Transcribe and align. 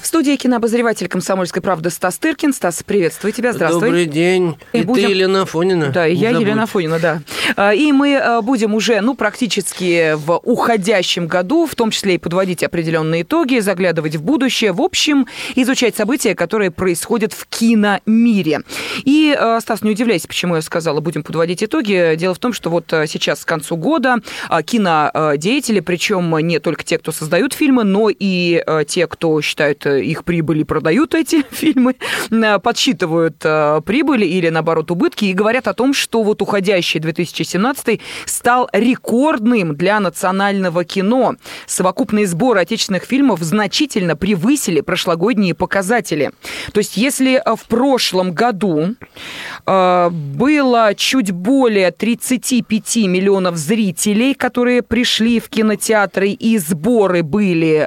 В 0.00 0.06
студии 0.08 0.36
кинообозреватель 0.36 1.08
«Комсомольской 1.08 1.60
правды» 1.60 1.90
Стас 1.90 2.18
Тыркин. 2.18 2.54
Стас, 2.54 2.82
приветствую 2.82 3.32
тебя, 3.32 3.52
здравствуй. 3.52 3.82
Добрый 3.82 4.06
день. 4.06 4.56
И, 4.72 4.78
и 4.78 4.82
будем... 4.82 5.06
ты, 5.06 5.10
Елена 5.10 5.42
Афонина. 5.42 5.88
Да, 5.88 6.06
и 6.06 6.14
я, 6.14 6.30
забудь. 6.30 6.46
Елена 6.46 6.62
Афонина, 6.62 6.98
да. 6.98 7.22
А, 7.56 7.74
и 7.74 7.92
мы 7.92 8.16
а, 8.16 8.40
будем 8.40 8.74
уже, 8.74 9.00
ну, 9.00 9.14
практически 9.14 10.14
в 10.14 10.38
уходящем 10.44 11.26
году, 11.26 11.66
в 11.66 11.74
том 11.74 11.90
числе 11.90 12.14
и 12.14 12.18
подводить 12.18 12.62
определенные 12.62 13.22
итоги, 13.22 13.58
заглядывать 13.58 14.16
в 14.16 14.22
будущее, 14.22 14.72
в 14.72 14.80
общем, 14.80 15.26
изучать 15.56 15.96
события, 15.96 16.34
которые 16.34 16.70
происходят 16.70 17.32
в 17.32 17.46
киномире. 17.46 18.62
И, 19.04 19.36
а, 19.38 19.60
Стас, 19.60 19.82
не 19.82 19.90
удивляйся, 19.90 20.28
почему 20.28 20.56
я 20.56 20.62
сказала, 20.62 21.00
будем 21.00 21.22
подводить 21.22 21.62
итоги. 21.62 22.14
Дело 22.16 22.34
в 22.34 22.38
том, 22.38 22.52
что 22.52 22.70
вот 22.70 22.86
сейчас 22.88 23.44
к 23.44 23.48
концу 23.48 23.76
года 23.76 24.16
кинодеятели, 24.64 25.80
причем 25.80 26.38
не 26.38 26.60
только 26.60 26.84
те, 26.84 26.98
кто 26.98 27.12
создают 27.12 27.52
фильмы, 27.52 27.84
но 27.84 28.08
и 28.10 28.64
те, 28.86 29.06
кто 29.06 29.40
считают 29.42 29.87
их 29.96 30.24
прибыли, 30.24 30.62
продают 30.62 31.14
эти 31.14 31.44
фильмы, 31.50 31.96
э, 32.30 32.58
подсчитывают 32.58 33.36
э, 33.44 33.80
прибыли 33.84 34.26
или, 34.26 34.48
наоборот, 34.48 34.90
убытки 34.90 35.26
и 35.26 35.32
говорят 35.32 35.68
о 35.68 35.74
том, 35.74 35.94
что 35.94 36.22
вот 36.22 36.42
уходящий 36.42 37.00
2017 37.00 38.00
стал 38.26 38.68
рекордным 38.72 39.76
для 39.76 40.00
национального 40.00 40.84
кино. 40.84 41.36
Совокупные 41.66 42.26
сборы 42.26 42.60
отечественных 42.60 43.04
фильмов 43.04 43.40
значительно 43.40 44.16
превысили 44.16 44.80
прошлогодние 44.80 45.54
показатели. 45.54 46.32
То 46.72 46.78
есть, 46.78 46.96
если 46.96 47.42
э, 47.44 47.56
в 47.56 47.64
прошлом 47.66 48.32
году 48.32 48.94
было 49.66 50.94
чуть 50.96 51.30
более 51.30 51.90
35 51.90 52.96
миллионов 53.06 53.56
зрителей, 53.56 54.34
которые 54.34 54.82
пришли 54.82 55.40
в 55.40 55.48
кинотеатры, 55.48 56.30
и 56.30 56.58
сборы 56.58 57.22
были 57.22 57.86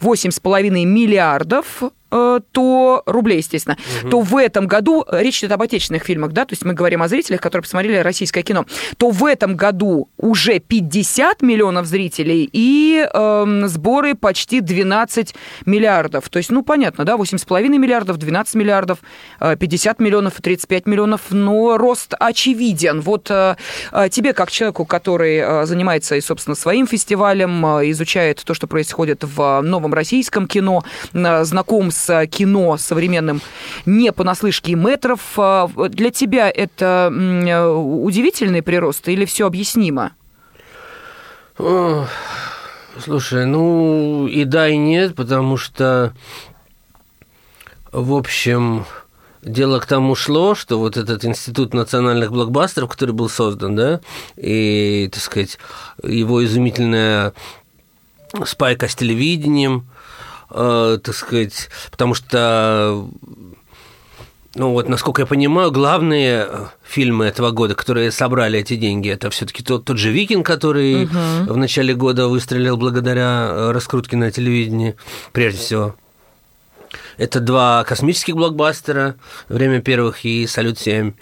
8,5 0.00 0.70
миллиардов 0.84 1.01
миллиардов 1.02 1.82
то 2.52 3.02
рублей, 3.06 3.38
естественно, 3.38 3.76
угу. 4.02 4.10
то 4.10 4.20
в 4.20 4.36
этом 4.36 4.66
году, 4.66 5.04
э, 5.10 5.22
речь 5.22 5.38
идет 5.38 5.52
об 5.52 5.62
отечественных 5.62 6.04
фильмах, 6.04 6.32
да, 6.32 6.44
то 6.44 6.52
есть 6.52 6.64
мы 6.64 6.74
говорим 6.74 7.02
о 7.02 7.08
зрителях, 7.08 7.40
которые 7.40 7.62
посмотрели 7.62 7.96
российское 7.96 8.42
кино, 8.42 8.66
то 8.98 9.10
в 9.10 9.24
этом 9.24 9.56
году 9.56 10.08
уже 10.16 10.58
50 10.58 11.42
миллионов 11.42 11.86
зрителей 11.86 12.48
и 12.52 13.06
э, 13.12 13.62
сборы 13.66 14.14
почти 14.14 14.60
12 14.60 15.34
миллиардов. 15.66 16.28
То 16.28 16.38
есть, 16.38 16.50
ну, 16.50 16.62
понятно, 16.62 17.04
да, 17.04 17.14
8,5 17.14 17.68
миллиардов, 17.78 18.18
12 18.18 18.54
миллиардов, 18.56 18.98
50 19.40 20.00
э, 20.00 20.04
миллионов 20.04 20.38
и 20.38 20.42
35 20.42 20.86
миллионов, 20.86 21.20
но 21.30 21.78
рост 21.78 22.14
очевиден. 22.18 23.00
Вот 23.00 23.30
э, 23.30 23.56
тебе, 24.10 24.32
как 24.32 24.50
человеку, 24.50 24.84
который 24.84 25.66
занимается 25.66 26.16
и, 26.16 26.20
собственно, 26.20 26.54
своим 26.54 26.86
фестивалем, 26.86 27.64
изучает 27.90 28.42
то, 28.44 28.54
что 28.54 28.66
происходит 28.66 29.24
в 29.24 29.60
новом 29.62 29.94
российском 29.94 30.46
кино, 30.46 30.82
знаком 31.12 31.90
с 31.90 32.01
с 32.02 32.26
кино 32.26 32.76
современным 32.76 33.40
не 33.86 34.12
понаслышке 34.12 34.74
метров. 34.74 35.20
А, 35.36 35.68
для 35.88 36.10
тебя 36.10 36.50
это 36.50 37.10
удивительный 37.10 38.62
прирост 38.62 39.08
или 39.08 39.24
все 39.24 39.46
объяснимо? 39.46 40.12
слушай, 42.98 43.46
ну 43.46 44.26
и 44.26 44.44
да, 44.44 44.68
и 44.68 44.76
нет, 44.76 45.14
потому 45.14 45.56
что, 45.56 46.14
в 47.92 48.14
общем, 48.14 48.84
дело 49.42 49.78
к 49.78 49.86
тому 49.86 50.14
шло, 50.14 50.54
что 50.54 50.78
вот 50.78 50.96
этот 50.96 51.24
институт 51.24 51.74
национальных 51.74 52.32
блокбастеров, 52.32 52.90
который 52.90 53.12
был 53.12 53.28
создан, 53.28 53.76
да, 53.76 54.00
и, 54.36 55.08
так 55.12 55.22
сказать, 55.22 55.58
его 56.02 56.44
изумительная 56.44 57.32
спайка 58.44 58.88
с 58.88 58.94
телевидением, 58.94 59.86
э, 59.86 59.91
так 60.52 61.14
сказать, 61.14 61.70
потому 61.90 62.14
что 62.14 63.08
ну 64.54 64.72
вот, 64.72 64.88
насколько 64.88 65.22
я 65.22 65.26
понимаю, 65.26 65.70
главные 65.70 66.46
э, 66.46 66.66
фильмы 66.82 67.24
этого 67.24 67.52
года, 67.52 67.74
которые 67.74 68.10
собрали 68.10 68.58
эти 68.58 68.76
деньги, 68.76 69.08
это 69.08 69.30
все-таки 69.30 69.62
тот, 69.62 69.86
тот 69.86 69.96
же 69.96 70.10
Викинг, 70.10 70.44
который 70.44 71.04
угу. 71.04 71.54
в 71.54 71.56
начале 71.56 71.94
года 71.94 72.28
выстрелил 72.28 72.76
благодаря 72.76 73.48
э, 73.50 73.70
раскрутке 73.72 74.18
на 74.18 74.30
телевидении, 74.30 74.94
прежде 75.32 75.58
всего. 75.58 75.94
Это 77.16 77.40
два 77.40 77.82
космических 77.84 78.36
блокбастера 78.36 79.14
«Время 79.48 79.80
первых» 79.80 80.24
и 80.26 80.46
«Салют-7». 80.46 81.14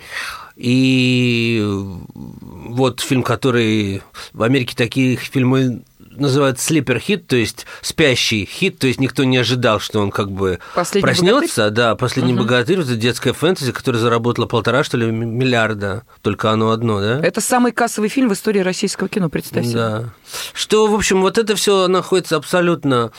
И 0.56 1.64
вот 1.64 3.00
фильм, 3.00 3.22
который 3.22 4.02
в 4.32 4.42
Америке 4.42 4.74
таких 4.76 5.20
фильмы 5.20 5.82
называют 6.20 6.60
слипер 6.60 6.98
хит, 6.98 7.26
то 7.26 7.36
есть 7.36 7.66
спящий 7.82 8.44
хит, 8.44 8.78
то 8.78 8.86
есть 8.86 9.00
никто 9.00 9.25
не 9.25 9.38
ожидал, 9.38 9.81
что 9.81 10.00
он 10.00 10.10
как 10.10 10.31
бы 10.31 10.58
Последний 10.75 11.03
проснется. 11.03 11.62
Богатырь? 11.62 11.76
Да, 11.76 11.94
последний 11.97 12.34
угу. 12.34 12.42
богатырь 12.42 12.81
это 12.81 12.97
детская 12.97 13.32
фэнтези, 13.32 13.72
которая 13.72 14.00
заработала 14.00 14.47
полтора, 14.47 14.84
что 14.84 14.97
ли, 14.97 15.06
миллиарда. 15.06 16.04
Только 16.22 16.50
оно 16.50 16.70
одно, 16.70 17.00
да? 17.00 17.20
Это 17.20 17.41
самый 17.41 17.72
кассовый 17.72 18.08
фильм 18.08 18.28
в 18.28 18.34
истории 18.34 18.60
российского 18.60 19.08
кино, 19.08 19.28
представь 19.28 19.66
себе. 19.66 19.75
Да. 19.75 20.04
Что, 20.53 20.86
в 20.86 20.94
общем, 20.94 21.22
вот 21.22 21.38
это 21.38 21.56
все 21.56 21.88
находится 21.88 22.37
абсолютно 22.37 23.12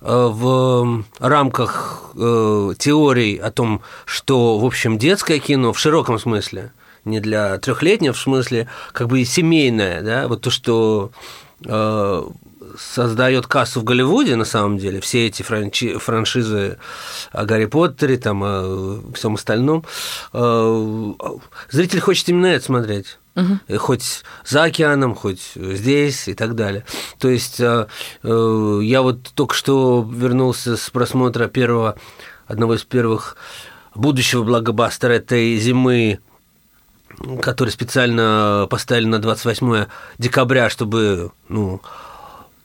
э, 0.00 0.28
в 0.30 1.04
рамках 1.18 2.12
э, 2.14 2.72
теорий 2.78 3.36
о 3.36 3.50
том, 3.50 3.82
что, 4.04 4.58
в 4.58 4.64
общем, 4.64 4.98
детское 4.98 5.38
кино 5.38 5.72
в 5.72 5.78
широком 5.78 6.18
смысле, 6.18 6.72
не 7.04 7.20
для 7.20 7.58
трехлетнего, 7.58 8.12
в 8.12 8.18
смысле, 8.18 8.68
как 8.92 9.08
бы 9.08 9.24
семейное, 9.24 10.02
да, 10.02 10.28
вот 10.28 10.42
то, 10.42 10.50
что 10.50 11.10
создает 12.78 13.46
кассу 13.46 13.80
в 13.80 13.84
Голливуде, 13.84 14.36
на 14.36 14.44
самом 14.44 14.78
деле, 14.78 15.00
все 15.00 15.26
эти 15.26 15.42
франчи- 15.42 15.98
франшизы 15.98 16.78
о 17.32 17.44
Гарри 17.44 17.64
Поттере, 17.64 18.18
там, 18.18 18.42
о 18.44 19.00
всем 19.14 19.34
остальном, 19.34 19.84
э, 20.32 21.12
зритель 21.70 22.00
хочет 22.00 22.28
именно 22.28 22.46
это 22.46 22.64
смотреть. 22.64 23.18
Угу. 23.36 23.78
Хоть 23.78 24.22
за 24.44 24.64
океаном, 24.64 25.14
хоть 25.14 25.52
здесь 25.54 26.28
и 26.28 26.34
так 26.34 26.54
далее. 26.56 26.84
То 27.18 27.28
есть 27.28 27.60
я 27.60 27.86
вот 28.22 29.30
только 29.34 29.54
что 29.54 30.08
вернулся 30.12 30.76
с 30.76 30.90
просмотра 30.90 31.46
первого, 31.46 31.94
одного 32.46 32.74
из 32.74 32.82
первых 32.82 33.36
будущего 33.94 34.42
блокбастера 34.42 35.12
этой 35.12 35.56
зимы 35.58 36.18
который 37.40 37.70
специально 37.70 38.66
поставили 38.70 39.06
на 39.06 39.18
28 39.18 39.86
декабря, 40.18 40.70
чтобы, 40.70 41.32
ну, 41.48 41.80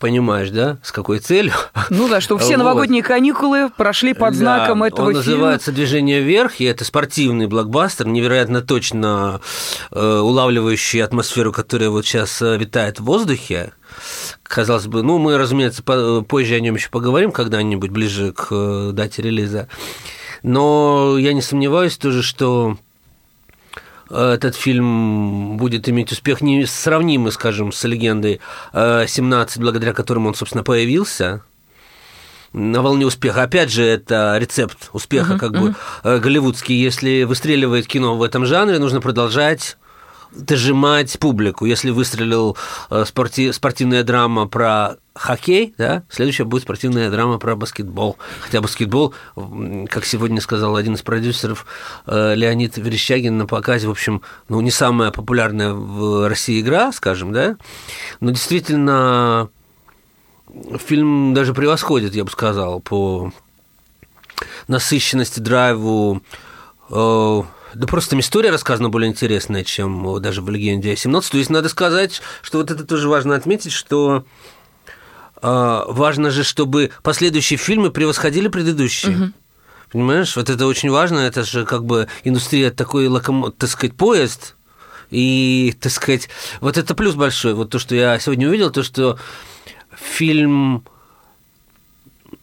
понимаешь, 0.03 0.49
да, 0.49 0.79
с 0.83 0.91
какой 0.91 1.19
целью. 1.19 1.53
Ну 1.89 2.09
да, 2.09 2.19
чтобы 2.19 2.41
все 2.41 2.57
новогодние 2.57 3.01
вот. 3.01 3.07
каникулы 3.07 3.69
прошли 3.69 4.13
под 4.13 4.35
знаком 4.35 4.81
да, 4.81 4.87
этого 4.87 5.07
он 5.07 5.13
фильма. 5.13 5.31
называется 5.31 5.71
«Движение 5.71 6.21
вверх», 6.21 6.59
и 6.59 6.65
это 6.65 6.83
спортивный 6.83 7.47
блокбастер, 7.47 8.07
невероятно 8.07 8.61
точно 8.61 9.39
э, 9.91 10.19
улавливающий 10.19 11.01
атмосферу, 11.01 11.53
которая 11.53 11.89
вот 11.89 12.05
сейчас 12.05 12.41
э, 12.41 12.57
витает 12.57 12.99
в 12.99 13.05
воздухе. 13.05 13.71
Казалось 14.43 14.87
бы, 14.87 15.03
ну, 15.03 15.19
мы, 15.19 15.37
разумеется, 15.37 15.83
позже 15.83 16.55
о 16.55 16.59
нем 16.59 16.75
еще 16.75 16.89
поговорим 16.89 17.31
когда-нибудь, 17.31 17.91
ближе 17.91 18.33
к 18.33 18.47
э, 18.51 18.89
дате 18.91 19.21
релиза. 19.21 19.69
Но 20.41 21.17
я 21.17 21.31
не 21.31 21.41
сомневаюсь 21.41 21.97
тоже, 21.97 22.23
что 22.23 22.77
этот 24.09 24.55
фильм 24.55 25.57
будет 25.57 25.87
иметь 25.89 26.11
успех 26.11 26.41
не 26.41 26.65
сравнимый, 26.65 27.31
скажем, 27.31 27.71
с 27.71 27.83
легендой 27.83 28.41
17, 28.73 29.57
э, 29.57 29.59
благодаря 29.59 29.93
которому 29.93 30.29
он, 30.29 30.35
собственно, 30.35 30.63
появился 30.63 31.41
на 32.53 32.81
волне 32.81 33.05
успеха. 33.05 33.43
Опять 33.43 33.71
же, 33.71 33.83
это 33.83 34.37
рецепт 34.39 34.89
успеха, 34.93 35.33
uh-huh, 35.33 35.39
как 35.39 35.51
uh-huh. 35.51 35.59
бы 35.59 35.75
э, 36.03 36.19
голливудский. 36.19 36.75
Если 36.75 37.23
выстреливает 37.23 37.87
кино 37.87 38.15
в 38.15 38.23
этом 38.23 38.45
жанре, 38.45 38.77
нужно 38.79 39.01
продолжать 39.01 39.77
дожимать 40.35 41.17
публику. 41.19 41.65
Если 41.65 41.89
выстрелил 41.91 42.57
э, 42.89 43.05
спорти, 43.05 43.51
спортивная 43.51 44.03
драма 44.03 44.47
про 44.47 44.97
хоккей, 45.15 45.75
да, 45.77 46.03
следующая 46.09 46.43
будет 46.43 46.63
спортивная 46.63 47.11
драма 47.11 47.37
про 47.37 47.55
баскетбол. 47.55 48.17
Хотя 48.41 48.61
баскетбол, 48.61 49.13
как 49.89 50.05
сегодня 50.05 50.41
сказал 50.41 50.75
один 50.75 50.95
из 50.95 51.01
продюсеров 51.01 51.65
э, 52.07 52.33
Леонид 52.35 52.77
Верещагин 52.77 53.37
на 53.37 53.45
показе, 53.45 53.87
в 53.87 53.91
общем, 53.91 54.21
ну, 54.49 54.59
не 54.61 54.71
самая 54.71 55.11
популярная 55.11 55.73
в 55.73 56.27
России 56.27 56.61
игра, 56.61 56.91
скажем, 56.91 57.31
да, 57.31 57.57
но 58.19 58.31
действительно 58.31 59.49
фильм 60.85 61.33
даже 61.33 61.53
превосходит, 61.53 62.15
я 62.15 62.23
бы 62.23 62.31
сказал, 62.31 62.79
по 62.79 63.31
насыщенности, 64.67 65.39
драйву, 65.39 66.21
э, 66.89 67.41
да 67.75 67.87
просто 67.87 68.11
там 68.11 68.19
история 68.19 68.51
рассказана 68.51 68.89
более 68.89 69.09
интересная, 69.09 69.63
чем 69.63 70.21
даже 70.21 70.41
в 70.41 70.49
«Легенде 70.49 70.91
о 70.91 70.95
17». 70.95 71.31
То 71.31 71.37
есть 71.37 71.49
надо 71.49 71.69
сказать, 71.69 72.21
что 72.41 72.59
вот 72.59 72.71
это 72.71 72.83
тоже 72.83 73.09
важно 73.09 73.35
отметить, 73.35 73.71
что 73.71 74.25
э, 75.41 75.81
важно 75.87 76.31
же, 76.31 76.43
чтобы 76.43 76.91
последующие 77.01 77.57
фильмы 77.57 77.91
превосходили 77.91 78.47
предыдущие. 78.47 79.15
Угу. 79.15 79.31
Понимаешь, 79.91 80.35
вот 80.35 80.49
это 80.49 80.65
очень 80.65 80.89
важно, 80.89 81.19
это 81.19 81.43
же 81.43 81.65
как 81.65 81.85
бы 81.85 82.07
индустрия 82.23 82.71
такой, 82.71 83.07
локом... 83.07 83.51
так 83.51 83.69
сказать, 83.69 83.95
поезд, 83.95 84.55
И, 85.11 85.75
так 85.79 85.91
сказать, 85.91 86.29
вот 86.61 86.77
это 86.77 86.95
плюс 86.95 87.13
большой. 87.13 87.53
Вот 87.53 87.69
то, 87.69 87.77
что 87.77 87.93
я 87.95 88.17
сегодня 88.17 88.47
увидел, 88.47 88.71
то, 88.71 88.81
что 88.81 89.19
фильм, 89.95 90.83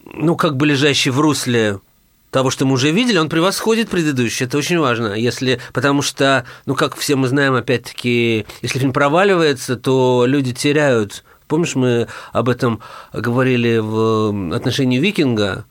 ну, 0.05 0.37
как 0.37 0.57
бы 0.57 0.67
лежащий 0.67 1.11
в 1.11 1.19
русле 1.19 1.81
того, 2.31 2.51
что 2.51 2.65
мы 2.65 2.75
уже 2.75 2.91
видели, 2.91 3.19
он 3.19 3.29
превосходит 3.29 3.91
предыдущий. 3.91 4.47
Это 4.47 4.59
очень 4.59 4.79
важно. 4.79 5.15
Если, 5.15 5.61
потому 5.73 6.03
что, 6.03 6.45
ну, 6.67 6.75
как 6.75 6.97
все 6.97 7.17
мы 7.17 7.29
знаем, 7.29 7.55
опять-таки, 7.55 8.47
если 8.63 8.79
фильм 8.79 8.93
проваливается, 8.93 9.77
то 9.77 10.25
люди 10.27 10.53
теряют. 10.53 11.25
Помнишь, 11.49 11.75
мы 11.75 12.07
об 12.33 12.49
этом 12.49 12.81
говорили 13.13 13.79
в 13.79 14.55
отношении 14.55 14.99
«Викинга», 14.99 15.65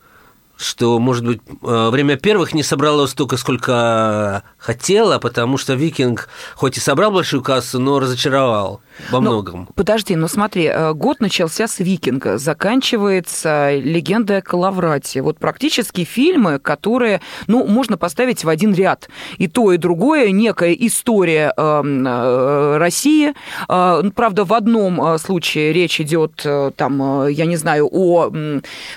что, 0.56 0.98
может 0.98 1.24
быть, 1.24 1.40
э, 1.62 1.88
время 1.88 2.16
первых 2.16 2.52
не 2.52 2.62
собрало 2.62 3.06
столько, 3.06 3.38
сколько 3.38 4.42
хотела, 4.58 5.18
потому 5.18 5.56
что 5.56 5.72
«Викинг» 5.72 6.28
хоть 6.54 6.76
и 6.76 6.80
собрал 6.80 7.10
большую 7.10 7.42
кассу, 7.42 7.78
но 7.78 7.98
разочаровал 7.98 8.82
во 9.10 9.20
но, 9.20 9.30
многом. 9.30 9.68
Подожди, 9.74 10.16
ну 10.16 10.28
смотри, 10.28 10.66
э, 10.66 10.92
год 10.92 11.20
начался 11.20 11.66
с 11.66 11.78
«Викинга», 11.78 12.38
заканчивается 12.38 13.74
«Легенда 13.76 14.38
о 14.38 14.42
Калаврате». 14.42 15.22
Вот 15.22 15.38
практически 15.38 16.04
фильмы, 16.04 16.58
которые, 16.58 17.20
ну, 17.46 17.66
можно 17.66 17.96
поставить 17.96 18.44
в 18.44 18.48
один 18.48 18.74
ряд. 18.74 19.08
И 19.38 19.48
то, 19.48 19.72
и 19.72 19.76
другое, 19.76 20.30
некая 20.30 20.72
история 20.72 21.52
эм, 21.56 22.06
э, 22.06 22.76
России. 22.78 23.34
Э, 23.68 24.02
правда, 24.14 24.44
в 24.44 24.52
одном 24.52 25.18
случае 25.18 25.72
речь 25.72 26.00
идет, 26.00 26.46
там, 26.76 27.26
я 27.28 27.46
не 27.46 27.56
знаю, 27.56 27.88
о 27.90 28.30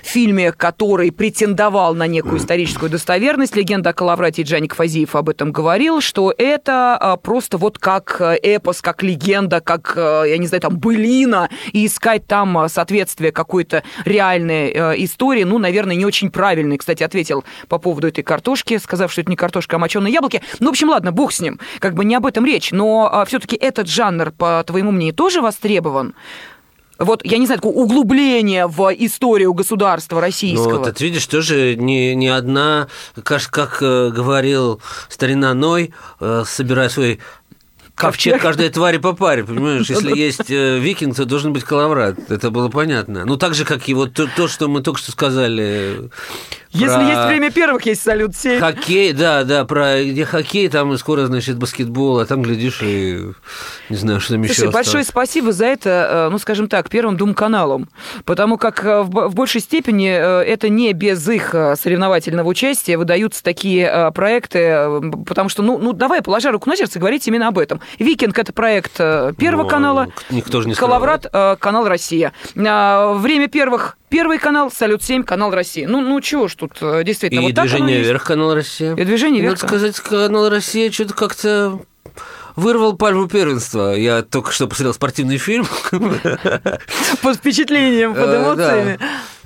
фильме, 0.03 0.51
который 0.51 1.11
претендовал 1.11 1.95
на 1.95 2.07
некую 2.07 2.37
историческую 2.37 2.89
достоверность. 2.89 3.55
«Легенда 3.55 3.91
о 3.91 3.93
Калаврате» 3.93 4.43
Джаник 4.43 4.75
Фазиев 4.75 5.15
об 5.15 5.29
этом 5.29 5.51
говорил, 5.51 6.01
что 6.01 6.33
это 6.37 7.19
просто 7.23 7.57
вот 7.57 7.77
как 7.77 8.21
эпос, 8.21 8.81
как 8.81 9.03
легенда, 9.03 9.61
как 9.61 9.92
Э, 9.97 10.23
я 10.27 10.37
не 10.37 10.47
знаю, 10.47 10.61
там, 10.61 10.77
былина, 10.77 11.49
и 11.71 11.85
искать 11.85 12.27
там 12.27 12.57
э, 12.57 12.69
соответствие 12.69 13.31
какой-то 13.31 13.83
реальной 14.05 14.71
э, 14.71 14.93
истории, 15.03 15.43
ну, 15.43 15.57
наверное, 15.57 15.95
не 15.95 16.05
очень 16.05 16.31
правильный. 16.31 16.77
Кстати, 16.77 17.03
ответил 17.03 17.43
по 17.67 17.77
поводу 17.77 18.07
этой 18.07 18.23
картошки, 18.23 18.77
сказав, 18.77 19.11
что 19.11 19.21
это 19.21 19.29
не 19.29 19.35
картошка, 19.35 19.75
а 19.75 19.79
моченые 19.79 20.13
яблоки. 20.13 20.41
Ну, 20.59 20.67
в 20.67 20.69
общем, 20.71 20.89
ладно, 20.89 21.11
бог 21.11 21.31
с 21.31 21.39
ним. 21.39 21.59
Как 21.79 21.93
бы 21.93 22.05
не 22.05 22.15
об 22.15 22.25
этом 22.25 22.45
речь. 22.45 22.71
Но 22.71 23.23
все-таки 23.27 23.55
этот 23.55 23.87
жанр, 23.87 24.31
по 24.31 24.63
твоему 24.65 24.91
мнению, 24.91 25.15
тоже 25.15 25.41
востребован? 25.41 26.15
вот, 26.99 27.25
я 27.25 27.37
не 27.37 27.45
знаю, 27.45 27.61
такое 27.61 27.75
углубление 27.75 28.67
в 28.67 28.91
историю 28.93 29.53
государства 29.53 30.21
российского. 30.21 30.73
Ну, 30.73 30.77
вот, 30.79 30.95
ты 30.95 31.03
видишь, 31.05 31.25
тоже 31.27 31.75
не, 31.75 32.15
не 32.15 32.29
одна, 32.29 32.87
как, 33.23 33.49
как 33.49 33.79
говорил 33.79 34.81
старина 35.09 35.53
Ной, 35.53 35.93
собирая 36.19 36.89
свой 36.89 37.19
ковчег 37.95 38.41
каждой 38.41 38.69
твари 38.69 38.97
по 38.97 39.13
паре, 39.13 39.43
понимаешь? 39.43 39.89
Если 39.89 40.17
есть 40.17 40.49
э, 40.49 40.79
викинг, 40.79 41.15
то 41.15 41.25
должен 41.25 41.53
быть 41.53 41.63
калаврат. 41.63 42.31
Это 42.31 42.49
было 42.49 42.69
понятно. 42.69 43.25
Ну, 43.25 43.37
так 43.37 43.53
же, 43.53 43.65
как 43.65 43.87
и 43.87 43.93
вот 43.93 44.13
то, 44.13 44.27
то 44.35 44.47
что 44.47 44.67
мы 44.67 44.81
только 44.81 44.99
что 44.99 45.11
сказали 45.11 46.09
если 46.73 46.95
про... 46.95 47.03
есть 47.03 47.27
время 47.27 47.51
первых, 47.51 47.85
есть 47.85 48.01
салют 48.01 48.35
7. 48.35 48.59
Хоккей, 48.59 49.13
да, 49.13 49.43
да, 49.43 49.63
про 49.63 50.03
где 50.03 50.25
хоккей, 50.25 50.67
там 50.69 50.91
и 50.93 50.97
скоро, 50.97 51.27
значит, 51.27 51.57
баскетбол, 51.57 52.19
а 52.19 52.25
там, 52.25 52.41
глядишь, 52.41 52.81
и 52.81 53.31
не 53.89 53.95
знаю, 53.95 54.19
что 54.19 54.33
там 54.33 54.43
Слушай, 54.45 54.61
еще 54.61 54.71
большое 54.71 55.01
осталось. 55.01 55.07
спасибо 55.07 55.51
за 55.51 55.65
это, 55.65 55.89
э, 55.89 56.29
ну, 56.31 56.39
скажем 56.39 56.67
так, 56.67 56.89
Первым 56.89 57.15
Дум-каналом, 57.15 57.89
потому 58.25 58.57
как 58.57 58.83
э, 58.83 59.03
в 59.03 59.35
большей 59.35 59.61
степени 59.61 60.09
э, 60.09 60.41
это 60.41 60.67
не 60.69 60.91
без 60.93 61.27
их 61.29 61.51
соревновательного 61.51 62.47
участия 62.47 62.97
выдаются 62.97 63.43
такие 63.43 64.11
проекты, 64.15 64.89
потому 65.27 65.49
что, 65.49 65.61
ну, 65.61 65.77
ну 65.77 65.93
давай, 65.93 66.23
положа 66.23 66.51
руку 66.51 66.67
на 66.69 66.75
сердце, 66.75 66.97
говорить 66.97 67.27
именно 67.27 67.49
об 67.49 67.59
этом. 67.59 67.81
«Викинг»— 67.99 68.37
это 68.39 68.53
проект 68.53 68.97
Первого 68.97 69.63
ну, 69.63 69.67
канала, 69.69 70.07
никто 70.29 70.61
же 70.61 70.67
не 70.67 70.75
«Калаврат»— 70.75 71.25
канал 71.59 71.87
«Россия». 71.87 72.33
Время 72.55 73.47
первых 73.47 73.97
Первый 74.13 74.37
канал, 74.37 74.69
Салют-7, 74.69 75.23
канал 75.23 75.49
России. 75.49 75.85
Ну, 75.85 75.99
ну 75.99 76.21
чего 76.21 76.47
ж 76.47 76.53
тут 76.53 76.73
э, 76.81 77.03
действительно. 77.03 77.39
И 77.39 77.43
вот 77.45 77.55
движение 77.55 77.99
вверх, 77.99 78.23
канал 78.23 78.53
Россия. 78.53 78.93
И 78.93 79.05
движение 79.05 79.41
вверх. 79.41 79.55
Надо 79.63 79.67
сказать, 79.67 79.99
канал 80.01 80.49
Россия 80.51 80.91
что-то 80.91 81.15
как-то 81.15 81.79
вырвал 82.55 82.95
пальму 82.95 83.27
первенства. 83.27 83.95
Я 83.95 84.21
только 84.21 84.51
что 84.51 84.67
посмотрел 84.67 84.93
спортивный 84.93 85.37
фильм. 85.37 85.65
Под 87.23 87.37
впечатлением, 87.37 88.13
под 88.13 88.29
э, 88.29 88.37
эмоциями. 88.37 88.99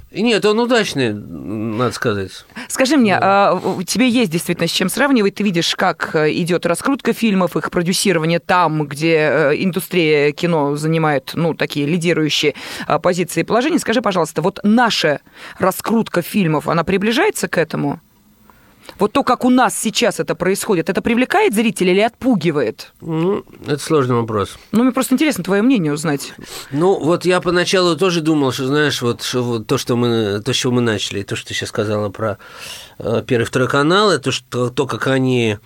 Нет, 0.10 0.46
он 0.46 0.60
удачный, 0.60 1.14
надо 1.14 1.92
сказать. 1.92 2.32
Скажи 2.70 2.96
мне, 2.96 3.20
да. 3.20 3.52
а, 3.52 3.84
тебе 3.84 4.08
есть 4.08 4.32
действительно 4.32 4.68
с 4.68 4.72
чем 4.72 4.88
сравнивать? 4.88 5.36
Ты 5.36 5.44
видишь, 5.44 5.76
как 5.76 6.16
э, 6.16 6.32
идет 6.32 6.66
раскрутка 6.66 7.12
фильмов, 7.12 7.58
их 7.58 7.70
продюсирование 7.72 8.40
там, 8.40 8.88
где 8.88 9.16
э, 9.18 9.56
индустрия 9.58 10.32
кино 10.32 10.78
занимает, 10.78 11.32
ну, 11.34 11.54
такие 11.54 11.86
лидирующие 11.86 12.56
а, 12.88 13.00
позиции 13.00 13.42
и 13.42 13.44
положения. 13.44 13.80
Скажи, 13.80 14.02
пожалуйста, 14.02 14.42
вот 14.42 14.60
наша 14.64 15.20
раскрутка 15.60 16.22
фильмов, 16.22 16.70
она 16.70 16.86
приближается 16.86 17.50
к 17.50 17.58
этому? 17.58 18.00
Вот 19.00 19.12
то, 19.12 19.24
как 19.24 19.46
у 19.46 19.50
нас 19.50 19.78
сейчас 19.78 20.20
это 20.20 20.36
происходит, 20.36 20.90
это 20.90 21.02
привлекает 21.02 21.54
зрителя 21.54 21.92
или 21.92 22.00
отпугивает? 22.02 22.94
Ну, 23.02 23.44
это 23.66 23.80
сложный 23.80 24.16
вопрос. 24.16 24.58
Ну, 24.72 24.84
мне 24.84 24.92
просто 24.92 25.14
интересно 25.14 25.44
твое 25.44 25.62
мнение 25.62 25.94
узнать. 25.94 26.34
Ну, 26.72 27.00
вот 27.00 27.26
я 27.26 27.42
поначалу 27.42 27.96
тоже 27.96 28.22
думал, 28.22 28.52
что, 28.52 28.66
знаешь, 28.68 29.02
вот, 29.02 29.22
что, 29.24 29.60
то, 29.60 29.78
что 29.78 29.96
мы, 29.96 30.42
то, 30.44 30.54
с 30.54 30.56
чего 30.56 30.74
мы 30.74 30.82
начали, 30.82 31.24
то, 31.24 31.36
что 31.36 31.50
ты 31.50 31.54
сейчас 31.54 31.70
сказала 31.70 32.10
про 32.10 32.38
э, 33.00 33.24
первый 33.26 33.44
и 33.44 33.46
второй 33.46 33.68
канал, 33.68 34.12
это 34.12 34.32
что, 34.32 34.70
то, 34.70 34.88
как 34.88 35.08
они... 35.08 35.58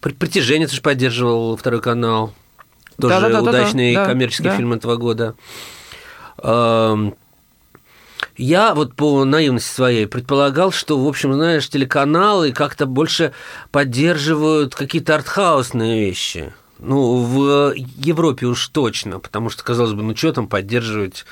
Притяжение 0.00 0.66
ты 0.66 0.74
же 0.74 0.82
поддерживал 0.82 1.56
второй 1.56 1.80
канал. 1.80 2.34
Тоже 3.00 3.14
да, 3.14 3.28
да, 3.28 3.40
да, 3.40 3.42
удачный 3.42 3.94
да, 3.94 4.06
коммерческий 4.06 4.44
да. 4.44 4.56
фильм 4.56 4.72
этого 4.72 4.96
года. 4.96 5.34
Я 8.36 8.74
вот 8.74 8.94
по 8.94 9.24
наивности 9.24 9.74
своей 9.74 10.06
предполагал, 10.06 10.72
что, 10.72 10.98
в 10.98 11.06
общем, 11.06 11.34
знаешь, 11.34 11.68
телеканалы 11.68 12.52
как-то 12.52 12.86
больше 12.86 13.32
поддерживают 13.70 14.74
какие-то 14.74 15.14
артхаусные 15.14 16.06
вещи. 16.06 16.52
Ну, 16.84 17.22
в 17.22 17.74
Европе 17.76 18.46
уж 18.46 18.66
точно, 18.68 19.20
потому 19.20 19.50
что, 19.50 19.62
казалось 19.62 19.92
бы, 19.92 20.02
ну 20.02 20.16
что 20.16 20.32
там 20.32 20.48
поддерживать 20.48 21.24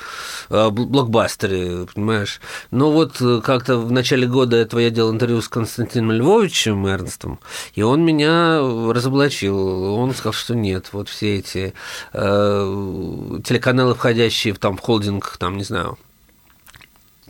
э, 0.48 0.70
блокбастеры, 0.70 1.86
понимаешь? 1.92 2.40
Но 2.70 2.92
вот 2.92 3.20
э, 3.20 3.40
как-то 3.42 3.78
в 3.78 3.90
начале 3.90 4.28
года 4.28 4.56
этого 4.56 4.78
я 4.78 4.90
делал 4.90 5.12
интервью 5.12 5.42
с 5.42 5.48
Константином 5.48 6.12
Львовичем 6.12 6.86
Эрнстом, 6.86 7.40
и 7.74 7.82
он 7.82 8.04
меня 8.04 8.60
разоблачил. 8.60 9.94
Он 9.94 10.14
сказал, 10.14 10.34
что 10.34 10.54
нет, 10.54 10.90
вот 10.92 11.08
все 11.08 11.38
эти 11.38 11.74
э, 12.12 13.38
телеканалы, 13.44 13.96
входящие 13.96 14.54
в, 14.54 14.60
там, 14.60 14.78
холдинг, 14.78 15.36
там, 15.40 15.56
не 15.56 15.64
знаю, 15.64 15.98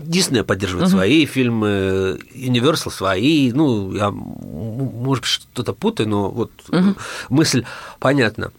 Дисней 0.02 0.42
поддерживает 0.42 0.88
угу. 0.88 0.96
свои 0.96 1.26
фильмы, 1.26 2.18
Universal 2.34 2.90
свои, 2.90 3.52
ну, 3.52 3.92
я, 3.92 4.10
может 4.10 5.22
быть, 5.22 5.30
что-то 5.30 5.72
путаю, 5.72 6.08
но 6.08 6.30
вот 6.30 6.50
угу. 6.68 6.94
мысль 7.28 7.64
понятна. 7.98 8.52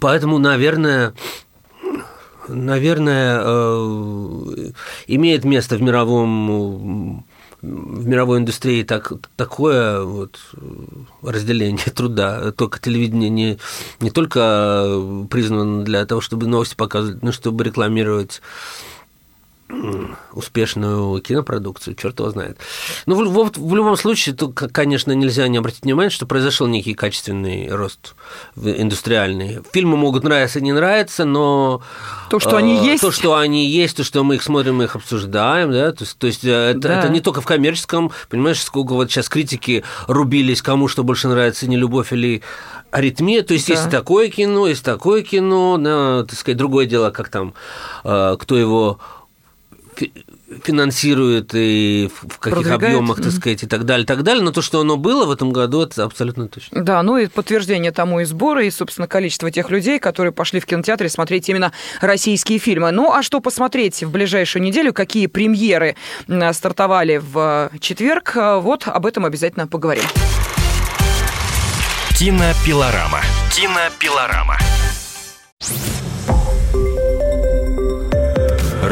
Поэтому, 0.00 0.38
наверное, 0.38 1.14
наверное, 2.48 3.40
э, 3.42 4.72
имеет 5.06 5.44
место 5.44 5.76
в 5.76 5.82
мировом 5.82 7.24
в 7.62 8.06
мировой 8.06 8.38
индустрии 8.38 8.82
так, 8.84 9.12
такое 9.36 10.02
вот 10.02 10.38
разделение 11.22 11.84
труда. 11.94 12.52
Только 12.52 12.80
телевидение 12.80 13.28
не, 13.28 13.58
не 14.00 14.10
только 14.10 15.26
признано 15.28 15.84
для 15.84 16.06
того, 16.06 16.20
чтобы 16.20 16.46
новости 16.46 16.74
показывать, 16.74 17.22
но 17.22 17.32
чтобы 17.32 17.64
рекламировать 17.64 18.40
успешную 20.32 21.20
кинопродукцию, 21.20 21.94
черт 21.94 22.18
его 22.18 22.30
знает. 22.30 22.58
Ну, 23.06 23.14
в, 23.14 23.50
в, 23.50 23.58
в 23.58 23.74
любом 23.74 23.96
случае, 23.96 24.34
то, 24.34 24.48
конечно, 24.48 25.12
нельзя 25.12 25.48
не 25.48 25.58
обратить 25.58 25.84
внимание, 25.84 26.10
что 26.10 26.26
произошел 26.26 26.66
некий 26.66 26.94
качественный 26.94 27.68
рост 27.70 28.14
индустриальный. 28.56 29.60
Фильмы 29.72 29.96
могут 29.96 30.24
нравиться 30.24 30.58
и 30.58 30.62
не 30.62 30.72
нравиться, 30.72 31.24
но... 31.24 31.82
То, 32.30 32.38
что 32.38 32.56
э, 32.56 32.58
они 32.58 32.84
есть. 32.84 33.02
То, 33.02 33.10
что 33.10 33.36
они 33.36 33.66
есть, 33.66 33.96
то, 33.96 34.04
что 34.04 34.22
мы 34.24 34.36
их 34.36 34.42
смотрим, 34.42 34.76
мы 34.76 34.84
их 34.84 34.96
обсуждаем, 34.96 35.72
да, 35.72 35.92
то 35.92 36.04
есть, 36.04 36.18
то 36.18 36.26
есть 36.26 36.44
э, 36.44 36.70
это, 36.70 36.80
да. 36.80 36.98
это 37.00 37.08
не 37.08 37.20
только 37.20 37.40
в 37.40 37.46
коммерческом, 37.46 38.12
понимаешь, 38.28 38.62
сколько 38.62 38.94
вот 38.94 39.10
сейчас 39.10 39.28
критики 39.28 39.84
рубились, 40.06 40.62
кому 40.62 40.88
что 40.88 41.04
больше 41.04 41.28
нравится, 41.28 41.68
не 41.68 41.76
любовь 41.76 42.12
или 42.12 42.42
аритмия, 42.90 43.42
то 43.42 43.54
есть 43.54 43.68
да. 43.68 43.74
есть 43.74 43.90
такое 43.90 44.30
кино, 44.30 44.66
есть 44.66 44.84
такое 44.84 45.22
кино, 45.22 45.76
да, 45.78 46.24
так 46.24 46.38
сказать, 46.38 46.58
другое 46.58 46.86
дело, 46.86 47.10
как 47.10 47.28
там, 47.28 47.54
э, 48.04 48.36
кто 48.38 48.56
его 48.56 48.98
финансирует 50.64 51.50
и 51.54 52.10
в 52.12 52.38
каких 52.38 52.70
объемах, 52.70 53.22
так 53.22 53.32
сказать, 53.32 53.62
и 53.62 53.66
так 53.66 53.84
далее, 53.84 54.04
и 54.04 54.06
так 54.06 54.22
далее. 54.22 54.42
Но 54.42 54.50
то, 54.52 54.62
что 54.62 54.80
оно 54.80 54.96
было 54.96 55.24
в 55.24 55.30
этом 55.30 55.52
году, 55.52 55.82
это 55.82 56.04
абсолютно 56.04 56.48
точно. 56.48 56.82
Да, 56.82 57.02
ну 57.02 57.16
и 57.18 57.26
подтверждение 57.26 57.92
тому 57.92 58.20
и 58.20 58.24
сборы, 58.24 58.66
и, 58.66 58.70
собственно, 58.70 59.06
количество 59.06 59.50
тех 59.50 59.70
людей, 59.70 59.98
которые 59.98 60.32
пошли 60.32 60.60
в 60.60 60.66
кинотеатре 60.66 61.08
смотреть 61.08 61.48
именно 61.48 61.72
российские 62.00 62.58
фильмы. 62.58 62.90
Ну, 62.90 63.12
а 63.12 63.22
что 63.22 63.40
посмотреть 63.40 64.02
в 64.02 64.10
ближайшую 64.10 64.62
неделю, 64.62 64.92
какие 64.92 65.26
премьеры 65.26 65.96
стартовали 66.52 67.18
в 67.22 67.70
четверг, 67.80 68.36
вот 68.36 68.86
об 68.86 69.06
этом 69.06 69.24
обязательно 69.24 69.66
поговорим. 69.66 70.04
Кинопилорама. 72.18 73.20
Кинопилорама. 73.54 74.58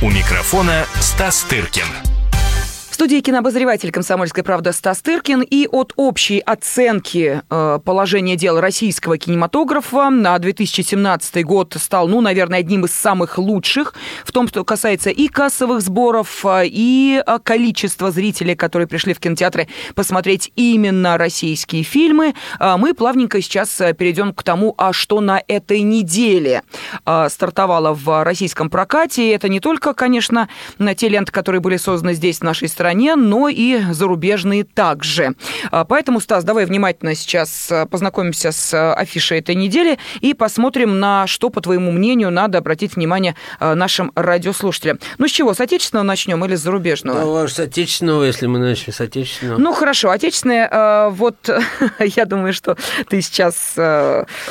У 0.00 0.10
микрофона 0.10 0.86
Стас 1.00 1.42
Тыркин 1.42 2.17
студии 2.98 3.20
кинообозреватель 3.20 3.92
«Комсомольской 3.92 4.42
правды» 4.42 4.72
Стас 4.72 5.00
Тыркин. 5.02 5.42
И 5.42 5.68
от 5.70 5.92
общей 5.94 6.40
оценки 6.40 7.42
э, 7.48 7.78
положения 7.84 8.34
дел 8.34 8.58
российского 8.58 9.18
кинематографа 9.18 10.10
на 10.10 10.36
2017 10.36 11.44
год 11.44 11.76
стал, 11.78 12.08
ну, 12.08 12.20
наверное, 12.20 12.58
одним 12.58 12.86
из 12.86 12.92
самых 12.92 13.38
лучших 13.38 13.94
в 14.24 14.32
том, 14.32 14.48
что 14.48 14.64
касается 14.64 15.10
и 15.10 15.28
кассовых 15.28 15.80
сборов, 15.80 16.44
э, 16.44 16.62
и 16.64 17.22
э, 17.24 17.38
количества 17.40 18.10
зрителей, 18.10 18.56
которые 18.56 18.88
пришли 18.88 19.14
в 19.14 19.20
кинотеатры 19.20 19.68
посмотреть 19.94 20.50
именно 20.56 21.16
российские 21.18 21.84
фильмы. 21.84 22.34
Мы 22.58 22.94
плавненько 22.94 23.40
сейчас 23.40 23.80
перейдем 23.96 24.34
к 24.34 24.42
тому, 24.42 24.74
а 24.76 24.92
что 24.92 25.20
на 25.20 25.40
этой 25.46 25.82
неделе 25.82 26.62
стартовало 27.04 27.94
в 27.94 28.24
российском 28.24 28.70
прокате. 28.70 29.28
И 29.28 29.30
это 29.30 29.48
не 29.48 29.60
только, 29.60 29.94
конечно, 29.94 30.48
те 30.96 31.08
ленты, 31.08 31.30
которые 31.30 31.60
были 31.60 31.76
созданы 31.76 32.14
здесь, 32.14 32.38
в 32.38 32.42
нашей 32.42 32.66
стране, 32.66 32.87
стране, 32.88 33.16
но 33.16 33.50
и 33.50 33.82
зарубежные 33.92 34.64
также. 34.64 35.34
А, 35.70 35.84
поэтому, 35.84 36.20
Стас, 36.20 36.42
давай 36.42 36.64
внимательно 36.64 37.14
сейчас 37.14 37.70
а, 37.70 37.84
познакомимся 37.84 38.50
с 38.50 38.72
а, 38.72 38.94
афишей 38.94 39.40
этой 39.40 39.54
недели 39.54 39.98
и 40.22 40.32
посмотрим, 40.32 40.98
на 40.98 41.26
что, 41.26 41.50
по 41.50 41.60
твоему 41.60 41.92
мнению, 41.92 42.30
надо 42.30 42.56
обратить 42.56 42.96
внимание 42.96 43.34
нашим 43.60 44.10
радиослушателям. 44.14 44.98
Ну, 45.18 45.28
с 45.28 45.30
чего, 45.30 45.52
с 45.52 45.60
отечественного 45.60 46.04
начнем 46.04 46.42
или 46.46 46.54
с 46.54 46.60
зарубежного? 46.60 47.20
Давай 47.20 47.48
с 47.48 47.58
отечественного, 47.58 48.24
если 48.24 48.46
мы 48.46 48.58
начнем 48.58 48.94
с 48.94 49.00
отечественного. 49.02 49.58
Ну, 49.58 49.74
хорошо, 49.74 50.08
отечественное, 50.08 51.10
вот 51.10 51.36
я 51.98 52.24
думаю, 52.24 52.54
что 52.54 52.78
ты 53.10 53.20
сейчас... 53.20 53.74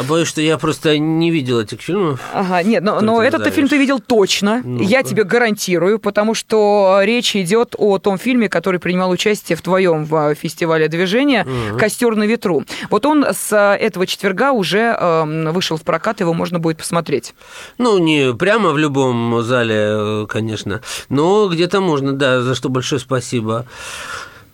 Боюсь, 0.08 0.28
что 0.28 0.42
я 0.42 0.60
просто 0.60 1.00
не 1.00 1.32
видел 1.32 1.60
этих 1.60 1.82
фильмов. 1.82 2.20
Ага, 2.34 2.62
нет, 2.62 2.84
но, 2.84 3.02
но 3.02 3.24
этот 3.24 3.52
фильм 3.52 3.68
ты 3.68 3.78
видел 3.78 4.00
точно, 4.00 4.62
ну 4.64 4.84
я 4.84 5.02
тебе 5.02 5.24
гарантирую, 5.24 5.98
потому 5.98 6.36
что 6.36 7.00
речь 7.02 7.36
идет 7.36 7.74
о 7.78 7.98
том 7.98 8.18
фильме, 8.18 8.27
фильме, 8.28 8.50
который 8.50 8.78
принимал 8.78 9.10
участие 9.10 9.56
в 9.56 9.62
твоем 9.62 10.04
в 10.04 10.36
фестивале 10.36 10.90
движения 10.90 11.46
угу. 11.46 11.80
«Костер 11.80 12.14
на 12.18 12.26
ветру». 12.26 12.66
Вот 12.90 13.06
он 13.06 13.24
с 13.24 13.54
э, 13.54 13.78
этого 13.82 14.06
четверга 14.06 14.52
уже 14.52 14.94
э, 15.00 15.52
вышел 15.52 15.78
в 15.78 15.84
прокат, 15.84 16.20
его 16.20 16.34
можно 16.34 16.60
будет 16.60 16.76
посмотреть. 16.76 17.34
Ну, 17.78 17.98
не 18.00 18.34
прямо 18.34 18.72
в 18.72 18.78
любом 18.78 19.42
зале, 19.44 19.76
э, 19.78 20.26
конечно, 20.28 20.82
но 21.08 21.48
где-то 21.48 21.80
можно, 21.80 22.12
да, 22.12 22.42
за 22.42 22.54
что 22.54 22.68
большое 22.68 23.00
спасибо 23.00 23.66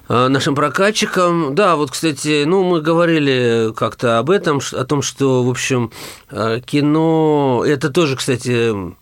э, 0.07 0.27
нашим 0.27 0.53
прокатчикам. 0.53 1.55
Да, 1.55 1.75
вот, 1.75 1.89
кстати, 1.89 2.43
ну, 2.43 2.63
мы 2.63 2.79
говорили 2.79 3.73
как-то 3.75 4.19
об 4.19 4.29
этом, 4.29 4.61
о 4.71 4.85
том, 4.85 5.01
что, 5.01 5.43
в 5.43 5.49
общем, 5.49 5.91
кино, 6.29 7.63
это 7.65 7.89
тоже, 7.89 8.17
кстати, 8.17 8.93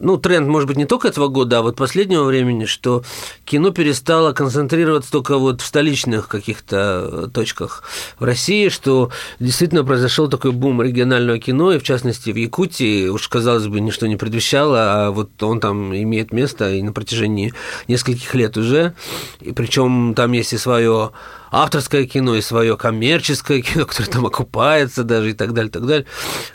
ну, 0.00 0.16
тренд, 0.16 0.48
может 0.48 0.66
быть, 0.66 0.78
не 0.78 0.86
только 0.86 1.08
этого 1.08 1.28
года, 1.28 1.58
а 1.58 1.62
вот 1.62 1.76
последнего 1.76 2.24
времени, 2.24 2.64
что 2.64 3.04
кино 3.44 3.70
перестало 3.70 4.32
концентрироваться 4.32 5.12
только 5.12 5.36
вот 5.36 5.60
в 5.60 5.66
столичных 5.66 6.26
каких-то 6.26 7.30
точках 7.32 7.84
в 8.18 8.24
России, 8.24 8.70
что 8.70 9.10
действительно 9.38 9.84
произошел 9.84 10.28
такой 10.28 10.52
бум 10.52 10.82
регионального 10.82 11.38
кино, 11.38 11.72
и 11.72 11.78
в 11.78 11.82
частности 11.82 12.30
в 12.30 12.36
Якутии, 12.36 13.08
уж, 13.08 13.28
казалось 13.28 13.66
бы, 13.66 13.80
ничто 13.80 14.06
не 14.06 14.16
предвещало, 14.16 14.78
а 15.06 15.10
вот 15.10 15.30
он 15.42 15.60
там 15.60 15.94
имеет 15.94 16.32
место 16.32 16.72
и 16.72 16.82
на 16.82 16.92
протяжении 16.92 17.52
нескольких 17.86 18.34
лет 18.34 18.56
уже, 18.56 18.94
и 19.40 19.52
причем 19.52 20.14
там 20.14 20.32
есть 20.32 20.54
и 20.54 20.58
свое 20.58 21.12
авторское 21.50 22.06
кино, 22.06 22.36
и 22.36 22.40
свое 22.40 22.76
коммерческое 22.76 23.60
кино, 23.60 23.84
которое 23.86 24.08
там 24.08 24.26
окупается 24.26 25.04
даже 25.04 25.30
и 25.30 25.32
так 25.34 25.52
далее, 25.52 25.68
и 25.68 25.72
так 25.72 25.86
далее. 25.86 26.06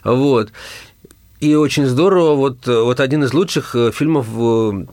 Вот. 0.03 0.51
И 1.45 1.53
очень 1.53 1.85
здорово, 1.85 2.33
вот, 2.33 2.65
вот 2.65 2.99
один 2.99 3.23
из 3.23 3.31
лучших 3.31 3.75
э, 3.75 3.91
фильмов 3.91 4.25
в 4.27 4.87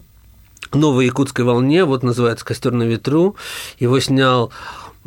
новой 0.74 1.06
якутской 1.06 1.46
волне, 1.46 1.86
вот 1.86 2.02
называется 2.02 2.44
«Костер 2.44 2.72
на 2.72 2.82
ветру». 2.82 3.36
Его 3.78 3.98
снял 4.00 4.52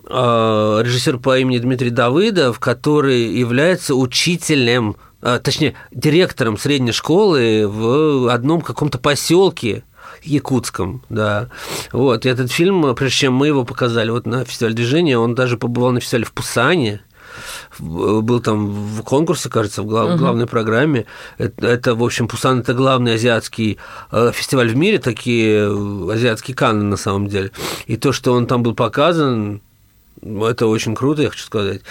э, 0.10 0.82
режиссер 0.84 1.20
по 1.20 1.38
имени 1.38 1.60
Дмитрий 1.60 1.92
Давыдов, 1.92 2.58
который 2.58 3.32
является 3.32 3.94
учителем, 3.94 4.96
э, 5.22 5.40
точнее, 5.44 5.76
директором 5.92 6.58
средней 6.58 6.94
школы 6.94 7.68
в 7.68 8.34
одном 8.34 8.62
каком-то 8.62 8.98
поселке 8.98 9.84
якутском, 10.24 11.04
да. 11.10 11.50
Вот, 11.92 12.26
и 12.26 12.30
этот 12.30 12.52
фильм, 12.52 12.96
прежде 12.96 13.18
чем 13.18 13.34
мы 13.34 13.46
его 13.46 13.66
показали 13.66 14.10
вот 14.10 14.26
на 14.26 14.46
фестивале 14.46 14.74
движения, 14.74 15.20
он 15.20 15.36
даже 15.36 15.60
побывал 15.60 15.92
на 15.92 16.00
фестивале 16.00 16.26
в 16.26 16.32
Пусане, 16.32 17.02
был 17.80 18.40
там 18.40 18.68
в 18.68 19.02
конкурсе, 19.04 19.50
кажется, 19.50 19.84
в 19.84 19.86
глав, 19.86 20.10
угу. 20.10 20.18
главной 20.18 20.48
программе. 20.48 21.06
Это, 21.38 21.68
это, 21.68 21.96
в 21.96 22.04
общем, 22.04 22.28
Пусан– 22.28 22.60
это 22.62 22.74
главный 22.74 23.16
азиатский 23.16 23.78
э, 24.12 24.32
фестиваль 24.34 24.70
в 24.70 24.76
мире, 24.76 25.00
такие 25.00 25.68
э, 25.68 26.12
азиатские 26.14 26.56
Канны 26.56 26.84
на 26.84 26.98
самом 26.98 27.28
деле. 27.28 27.52
И 27.88 27.98
то, 27.98 28.12
что 28.12 28.34
он 28.34 28.48
там 28.48 28.64
был 28.64 28.76
показан, 28.76 29.62
это 30.22 30.68
очень 30.68 30.96
круто, 30.96 31.22
я 31.22 31.30
хочу 31.30 31.44
сказать. 31.44 31.82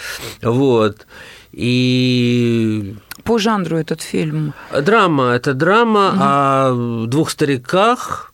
Вот. 0.41 1.05
И 1.51 2.95
по 3.23 3.39
жанру 3.39 3.77
этот 3.77 4.01
фильм? 4.01 4.53
Драма. 4.71 5.31
Это 5.31 5.53
драма 5.53 6.09
угу. 6.09 6.19
о 6.21 7.05
двух 7.07 7.29
стариках, 7.29 8.33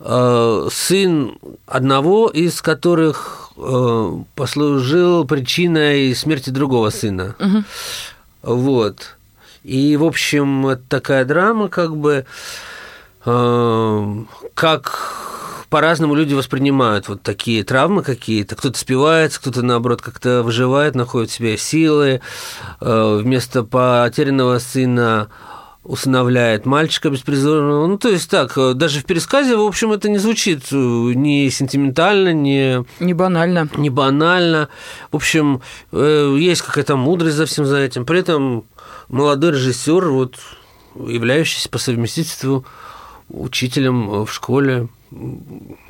э, 0.00 0.68
сын 0.72 1.38
одного 1.66 2.28
из 2.28 2.62
которых 2.62 3.47
послужил 4.34 5.24
причиной 5.24 6.14
смерти 6.14 6.50
другого 6.50 6.90
сына. 6.90 7.34
Угу. 7.38 7.64
Вот. 8.42 9.16
И, 9.64 9.96
в 9.96 10.04
общем, 10.04 10.66
это 10.66 10.82
такая 10.88 11.24
драма, 11.24 11.68
как 11.68 11.96
бы, 11.96 12.24
э, 13.26 14.14
как 14.54 15.14
по-разному 15.68 16.14
люди 16.14 16.34
воспринимают 16.34 17.08
вот 17.08 17.22
такие 17.22 17.64
травмы 17.64 18.02
какие-то. 18.02 18.56
Кто-то 18.56 18.78
спивается, 18.78 19.40
кто-то, 19.40 19.62
наоборот, 19.62 20.00
как-то 20.00 20.42
выживает, 20.42 20.94
находит 20.94 21.30
в 21.30 21.34
себе 21.34 21.58
силы. 21.58 22.20
Э, 22.80 23.18
вместо 23.20 23.64
потерянного 23.64 24.58
сына 24.58 25.28
усыновляет 25.84 26.66
мальчика 26.66 27.10
беспризорного. 27.10 27.86
Ну, 27.86 27.98
то 27.98 28.08
есть 28.08 28.30
так, 28.30 28.56
э, 28.58 28.74
даже 28.74 29.00
в 29.00 29.04
пересказе, 29.04 29.56
в 29.56 29.62
общем, 29.62 29.92
это 29.92 30.08
не 30.08 30.18
звучит 30.18 30.64
э, 30.70 30.76
ни 30.76 31.48
сентиментально, 31.48 32.32
ни... 32.32 32.84
Не 33.02 33.14
банально. 33.14 33.68
Не 33.76 33.90
банально. 33.90 34.68
В 35.10 35.16
общем, 35.16 35.62
э, 35.92 36.36
есть 36.38 36.62
какая-то 36.62 36.96
мудрость 36.96 37.36
за 37.36 37.46
всем 37.46 37.64
за 37.64 37.78
этим. 37.78 38.04
При 38.04 38.20
этом 38.20 38.64
молодой 39.08 39.52
режиссер, 39.52 40.08
вот, 40.08 40.36
являющийся 40.94 41.68
по 41.68 41.78
совместительству 41.78 42.64
учителем 43.28 44.24
в 44.24 44.32
школе, 44.32 44.88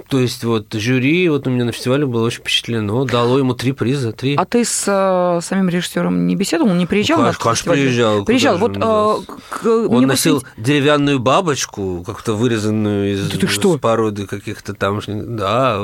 то 0.08 0.20
есть 0.20 0.44
вот 0.44 0.72
жюри 0.74 1.28
вот 1.28 1.46
у 1.46 1.50
меня 1.50 1.64
на 1.64 1.72
фестивале 1.72 2.06
было 2.06 2.24
очень 2.26 2.40
впечатлено, 2.40 3.04
дало 3.04 3.38
ему 3.38 3.54
три 3.54 3.72
приза, 3.72 4.12
три. 4.12 4.36
А 4.36 4.44
ты 4.44 4.64
с 4.64 4.84
э, 4.86 5.40
самим 5.42 5.68
режиссером 5.68 6.26
не 6.26 6.36
беседовал, 6.36 6.74
не 6.74 6.86
приезжал? 6.86 7.18
Ну, 7.18 7.24
конечно, 7.24 7.44
конечно 7.44 7.72
приезжал. 7.72 8.24
Приезжал. 8.24 8.58
Вот, 8.58 8.76
э, 8.76 9.34
к, 9.50 9.66
Он 9.66 10.06
носил 10.06 10.40
посмотреть... 10.40 10.64
деревянную 10.66 11.18
бабочку, 11.18 12.04
как-то 12.06 12.34
вырезанную 12.34 13.14
из, 13.14 13.30
да 13.30 13.38
ты 13.38 13.46
что? 13.48 13.78
породы 13.78 14.26
каких-то 14.26 14.74
там, 14.74 15.00
да, 15.06 15.78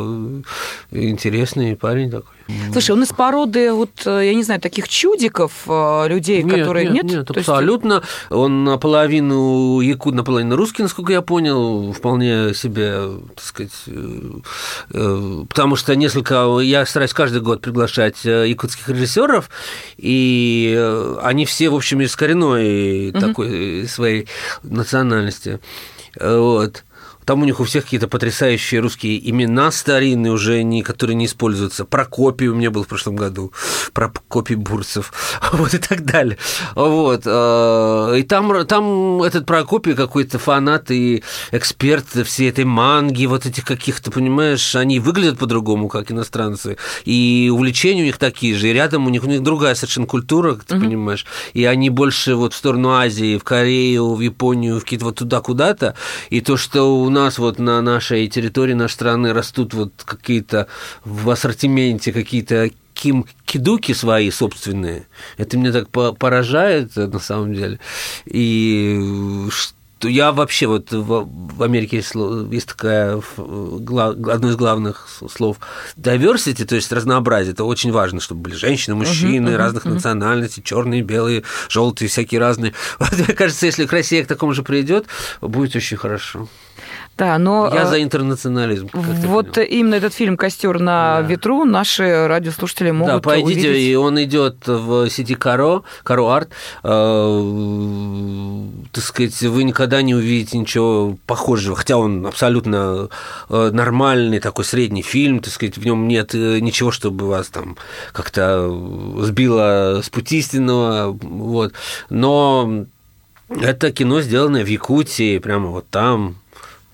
интересный 0.90 1.76
парень 1.76 2.10
такой. 2.10 2.33
Слушай, 2.72 2.90
он 2.90 3.02
из 3.02 3.08
породы, 3.08 3.72
вот, 3.72 3.90
э, 4.04 4.26
я 4.26 4.34
не 4.34 4.42
знаю, 4.42 4.60
таких 4.60 4.88
чудиков, 4.88 5.52
э, 5.66 6.08
людей, 6.08 6.42
нет, 6.42 6.58
которые... 6.58 6.90
Нет, 6.90 7.04
нет, 7.04 7.14
нет 7.14 7.30
абсолютно. 7.30 7.94
Есть... 7.94 8.06
Он 8.30 8.64
наполовину 8.64 9.80
якут, 9.80 10.14
наполовину 10.14 10.56
русский, 10.56 10.82
насколько 10.82 11.12
я 11.12 11.22
понял, 11.22 11.92
вполне 11.92 12.52
себе, 12.54 13.08
так 13.34 13.44
сказать, 13.44 13.72
э, 13.86 15.44
потому 15.48 15.76
что 15.76 15.96
несколько... 15.96 16.58
Я 16.58 16.84
стараюсь 16.84 17.14
каждый 17.14 17.40
год 17.40 17.62
приглашать 17.62 18.24
якутских 18.24 18.88
режиссеров, 18.88 19.48
и 19.96 20.78
они 21.22 21.46
все, 21.46 21.70
в 21.70 21.74
общем, 21.74 22.00
из 22.02 22.14
коренной 22.14 23.10
угу. 23.10 23.20
такой 23.20 23.88
своей 23.88 24.28
национальности. 24.62 25.60
Вот. 26.20 26.84
Там 27.24 27.42
у 27.42 27.44
них 27.44 27.60
у 27.60 27.64
всех 27.64 27.84
какие-то 27.84 28.08
потрясающие 28.08 28.80
русские 28.80 29.30
имена 29.30 29.70
старинные 29.70 30.32
уже, 30.32 30.62
не, 30.62 30.82
которые 30.82 31.16
не 31.16 31.26
используются. 31.26 31.84
Прокопий 31.84 32.48
у 32.48 32.54
меня 32.54 32.70
был 32.70 32.84
в 32.84 32.88
прошлом 32.88 33.16
году, 33.16 33.52
Прокопий 33.92 34.56
Бурцев, 34.56 35.12
вот 35.52 35.74
и 35.74 35.78
так 35.78 36.04
далее. 36.04 36.38
Вот. 36.74 37.22
Э, 37.24 38.16
и 38.18 38.22
там, 38.22 38.66
там 38.66 39.22
этот 39.22 39.46
Прокопий 39.46 39.94
какой-то 39.94 40.38
фанат 40.38 40.90
и 40.90 41.22
эксперт 41.52 42.06
всей 42.24 42.50
этой 42.50 42.64
манги, 42.64 43.26
вот 43.26 43.46
этих 43.46 43.64
каких-то, 43.64 44.10
понимаешь, 44.10 44.74
они 44.74 45.00
выглядят 45.00 45.38
по-другому, 45.38 45.88
как 45.88 46.10
иностранцы, 46.10 46.76
и 47.04 47.50
увлечения 47.52 48.02
у 48.02 48.06
них 48.06 48.18
такие 48.18 48.54
же, 48.54 48.68
и 48.68 48.72
рядом 48.72 49.06
у 49.06 49.10
них, 49.10 49.24
у 49.24 49.26
них 49.26 49.42
другая 49.42 49.74
совершенно 49.74 50.06
культура, 50.06 50.54
ты 50.54 50.74
mm-hmm. 50.74 50.80
понимаешь, 50.80 51.26
и 51.52 51.64
они 51.64 51.90
больше 51.90 52.34
вот 52.34 52.54
в 52.54 52.56
сторону 52.56 52.92
Азии, 52.92 53.38
в 53.38 53.44
Корею, 53.44 54.14
в 54.14 54.20
Японию, 54.20 54.78
в 54.78 54.84
какие-то 54.84 55.06
вот 55.06 55.16
туда 55.16 55.40
куда-то, 55.40 55.94
и 56.30 56.40
то, 56.40 56.56
что 56.56 57.00
у 57.00 57.10
нас 57.14 57.38
вот 57.38 57.58
на 57.58 57.80
нашей 57.80 58.28
территории 58.28 58.74
нашей 58.74 58.94
страны 58.94 59.32
растут 59.32 59.74
вот 59.74 59.92
какие-то 60.04 60.66
в 61.04 61.30
ассортименте 61.30 62.12
какие-то 62.12 62.70
ким 62.92 63.26
кидуки 63.44 63.92
свои 63.92 64.30
собственные. 64.30 65.06
Это 65.36 65.56
меня 65.56 65.72
так 65.72 65.88
поражает 65.90 66.96
на 66.96 67.18
самом 67.18 67.54
деле. 67.54 67.80
И 68.26 69.00
я 70.02 70.32
вообще 70.32 70.66
вот 70.66 70.92
в, 70.92 71.62
Америке 71.62 71.98
есть, 71.98 72.14
есть 72.14 72.68
такая 72.68 73.20
одно 73.36 74.50
из 74.50 74.56
главных 74.56 75.08
слов 75.08 75.58
diversity, 75.96 76.64
то 76.64 76.74
есть 76.74 76.92
разнообразие. 76.92 77.52
Это 77.52 77.64
очень 77.64 77.92
важно, 77.92 78.20
чтобы 78.20 78.42
были 78.42 78.54
женщины, 78.54 78.96
мужчины 78.96 79.48
uh-huh, 79.48 79.52
uh-huh, 79.52 79.56
разных 79.56 79.86
uh-huh. 79.86 79.94
национальностей, 79.94 80.62
черные, 80.62 81.02
белые, 81.02 81.42
желтые, 81.68 82.08
всякие 82.08 82.40
разные. 82.40 82.74
Вот, 82.98 83.12
мне 83.12 83.34
кажется, 83.34 83.66
если 83.66 83.86
Россия 83.86 84.24
к 84.24 84.28
такому 84.28 84.52
же 84.52 84.62
придет, 84.62 85.06
будет 85.40 85.74
очень 85.76 85.96
хорошо. 85.96 86.48
Да, 87.16 87.38
но... 87.38 87.70
Я 87.72 87.82
э, 87.82 87.86
за 87.86 88.02
интернационализм. 88.02 88.90
Вот 88.92 89.58
именно 89.58 89.94
этот 89.94 90.14
фильм 90.14 90.36
«Костер 90.36 90.80
на 90.80 91.20
да. 91.20 91.28
ветру» 91.28 91.64
наши 91.64 92.26
радиослушатели 92.26 92.90
могут 92.90 93.14
Да, 93.14 93.20
пойдите, 93.20 93.68
увидеть. 93.68 93.90
и 93.90 93.94
он 93.94 94.22
идет 94.22 94.66
в 94.66 95.08
сети 95.08 95.34
Каро, 95.34 95.82
Каро 96.02 96.34
Арт. 96.34 96.50
Э, 96.82 98.64
так 98.92 99.04
сказать, 99.04 99.40
вы 99.42 99.62
никогда 99.62 100.02
не 100.02 100.14
увидите 100.14 100.58
ничего 100.58 101.16
похожего, 101.26 101.76
хотя 101.76 101.96
он 101.96 102.26
абсолютно 102.26 103.08
э, 103.48 103.70
нормальный 103.72 104.40
такой 104.40 104.64
средний 104.64 105.02
фильм, 105.02 105.38
так 105.38 105.52
сказать, 105.52 105.78
в 105.78 105.84
нем 105.84 106.08
нет 106.08 106.34
э, 106.34 106.58
ничего, 106.58 106.90
чтобы 106.90 107.28
вас 107.28 107.46
там 107.48 107.76
как-то 108.12 108.68
сбило 109.20 110.00
с 110.02 110.10
пути 110.10 110.38
истинного, 110.38 111.12
вот. 111.12 111.74
Но 112.10 112.86
это 113.48 113.92
кино, 113.92 114.20
сделанное 114.20 114.64
в 114.64 114.68
Якутии, 114.68 115.38
прямо 115.38 115.68
вот 115.68 115.88
там, 115.90 116.36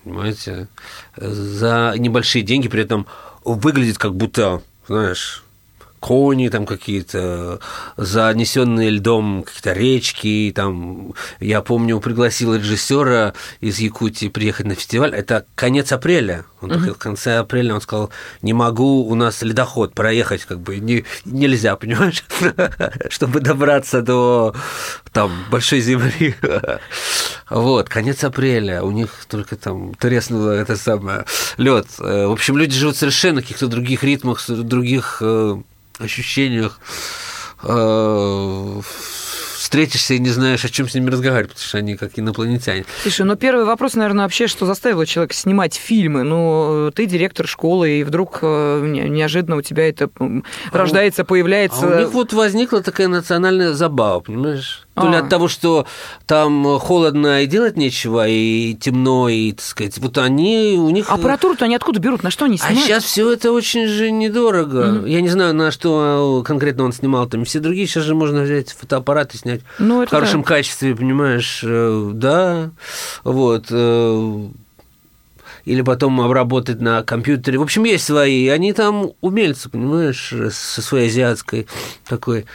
понимаете, 0.05 0.69
за 1.17 1.95
небольшие 1.97 2.43
деньги, 2.43 2.69
при 2.69 2.83
этом 2.83 3.07
выглядит 3.45 3.99
как 3.99 4.15
будто, 4.15 4.63
знаешь, 4.87 5.45
кони 6.01 6.49
там 6.49 6.67
какие-то, 6.67 7.61
занесенные 7.97 8.91
льдом 8.91 9.45
какие-то 9.45 9.73
речки, 9.73 10.53
там, 10.55 11.15
я 11.39 11.61
помню, 11.61 12.01
пригласил 12.01 12.55
режиссера 12.55 13.35
из 13.61 13.79
Якутии 13.79 14.29
приехать 14.29 14.67
на 14.67 14.75
фестиваль, 14.75 15.15
это 15.15 15.45
конец 15.55 15.93
апреля, 15.93 16.45
он 16.61 16.73
uh-huh. 16.73 16.95
в 16.95 16.99
конце 16.99 17.37
апреля, 17.39 17.75
он 17.75 17.81
сказал, 17.81 18.11
не 18.43 18.53
могу, 18.53 19.07
у 19.07 19.15
нас 19.15 19.43
ледоход 19.43 19.95
проехать, 19.95 20.45
как 20.45 20.61
бы, 20.61 20.79
не, 20.79 21.05
нельзя, 21.25 21.77
понимаешь, 21.77 22.25
чтобы 23.11 23.41
добраться 23.41 24.03
до, 24.03 24.55
там, 25.13 25.31
Большой 25.51 25.81
Земли. 25.81 26.35
Вот, 27.51 27.89
конец 27.89 28.23
апреля, 28.23 28.85
у 28.85 28.93
них 28.93 29.27
только 29.29 29.57
там 29.57 29.93
треснуло 29.95 30.53
это 30.53 30.77
самое, 30.77 31.25
лед. 31.57 31.87
Э, 31.99 32.27
в 32.27 32.31
общем, 32.33 32.57
люди 32.57 32.79
живут 32.79 32.97
совершенно 32.97 33.41
в 33.41 33.43
каких-то 33.43 33.67
других 33.67 34.05
ритмах, 34.05 34.49
других 34.49 35.19
э, 35.21 35.61
ощущениях 36.01 36.81
э, 37.63 38.81
встретишься 39.71 40.15
и 40.15 40.19
не 40.19 40.31
знаешь, 40.31 40.65
о 40.65 40.69
чем 40.69 40.89
с 40.89 40.95
ними 40.95 41.11
разговаривать, 41.11 41.51
потому 41.51 41.67
что 41.67 41.79
они 41.79 41.95
как 41.97 42.19
инопланетяне. 42.19 42.85
Слушай, 43.03 43.25
ну 43.27 43.37
первый 43.37 43.65
вопрос, 43.65 43.95
наверное, 43.95 44.25
вообще, 44.25 44.49
что 44.49 44.67
заставило 44.67 45.07
человека 45.07 45.35
снимать 45.35 45.75
фильмы? 45.75 46.25
Ну, 46.25 46.91
ты 46.93 47.07
директор 47.07 47.47
школы, 47.47 48.01
и 48.01 48.03
вдруг 48.03 48.41
э, 48.43 48.85
неожиданно 48.85 49.57
у 49.57 49.63
тебя 49.63 49.89
это 49.89 50.11
а 50.19 50.43
рождается, 50.73 51.25
появляется... 51.25 51.87
А 51.87 51.97
у 51.97 52.01
них 52.01 52.13
вот 52.13 52.33
возникла 52.33 52.83
такая 52.83 53.07
национальная 53.07 53.73
забава, 53.73 54.19
понимаешь? 54.19 54.89
То 55.01 55.09
ли 55.09 55.17
а. 55.17 55.21
от 55.21 55.29
того, 55.29 55.49
что 55.49 55.87
там 56.27 56.79
холодно 56.79 57.43
и 57.43 57.47
делать 57.47 57.77
нечего, 57.77 58.27
и 58.29 58.75
темно, 58.75 59.29
и, 59.29 59.53
так 59.53 59.65
сказать, 59.65 59.99
вот 59.99 60.19
они, 60.19 60.77
у 60.79 60.91
них... 60.91 61.11
Аппаратуру-то 61.11 61.65
они 61.65 61.77
откуда 61.77 62.01
берут? 62.01 62.23
На 62.23 62.31
что 62.31 62.45
они 62.45 62.57
а 62.57 62.59
снимают? 62.59 62.79
А 62.79 62.83
сейчас 62.83 63.05
все 63.05 63.33
это 63.33 63.53
очень 63.53 63.87
же 63.87 64.11
недорого. 64.11 64.85
Mm-hmm. 64.85 65.09
Я 65.09 65.21
не 65.21 65.29
знаю, 65.29 65.55
на 65.55 65.71
что 65.71 66.43
конкретно 66.47 66.85
он 66.85 66.93
снимал 66.93 67.27
там. 67.27 67.45
Все 67.45 67.61
другие 67.61 67.87
сейчас 67.87 68.05
же 68.05 68.15
можно 68.15 68.43
взять 68.43 68.71
фотоаппарат 68.73 69.35
и 69.35 69.39
снять 69.39 69.63
ну, 69.79 70.05
в 70.05 70.09
хорошем 70.09 70.43
да. 70.43 70.49
качестве, 70.49 70.95
понимаешь? 70.95 71.63
Э, 71.65 72.11
да, 72.13 72.71
вот 73.25 73.67
э, 73.71 74.49
или 75.65 75.83
потом 75.83 76.21
обработать 76.21 76.81
на 76.81 77.03
компьютере. 77.03 77.59
В 77.59 77.63
общем, 77.63 77.85
есть 77.85 78.05
свои. 78.05 78.49
Они 78.49 78.73
там 78.73 79.13
умельцы, 79.21 79.69
понимаешь, 79.69 80.33
со 80.51 80.83
своей 80.83 81.09
азиатской 81.09 81.67
такой 82.09 82.41
Э, 82.41 82.47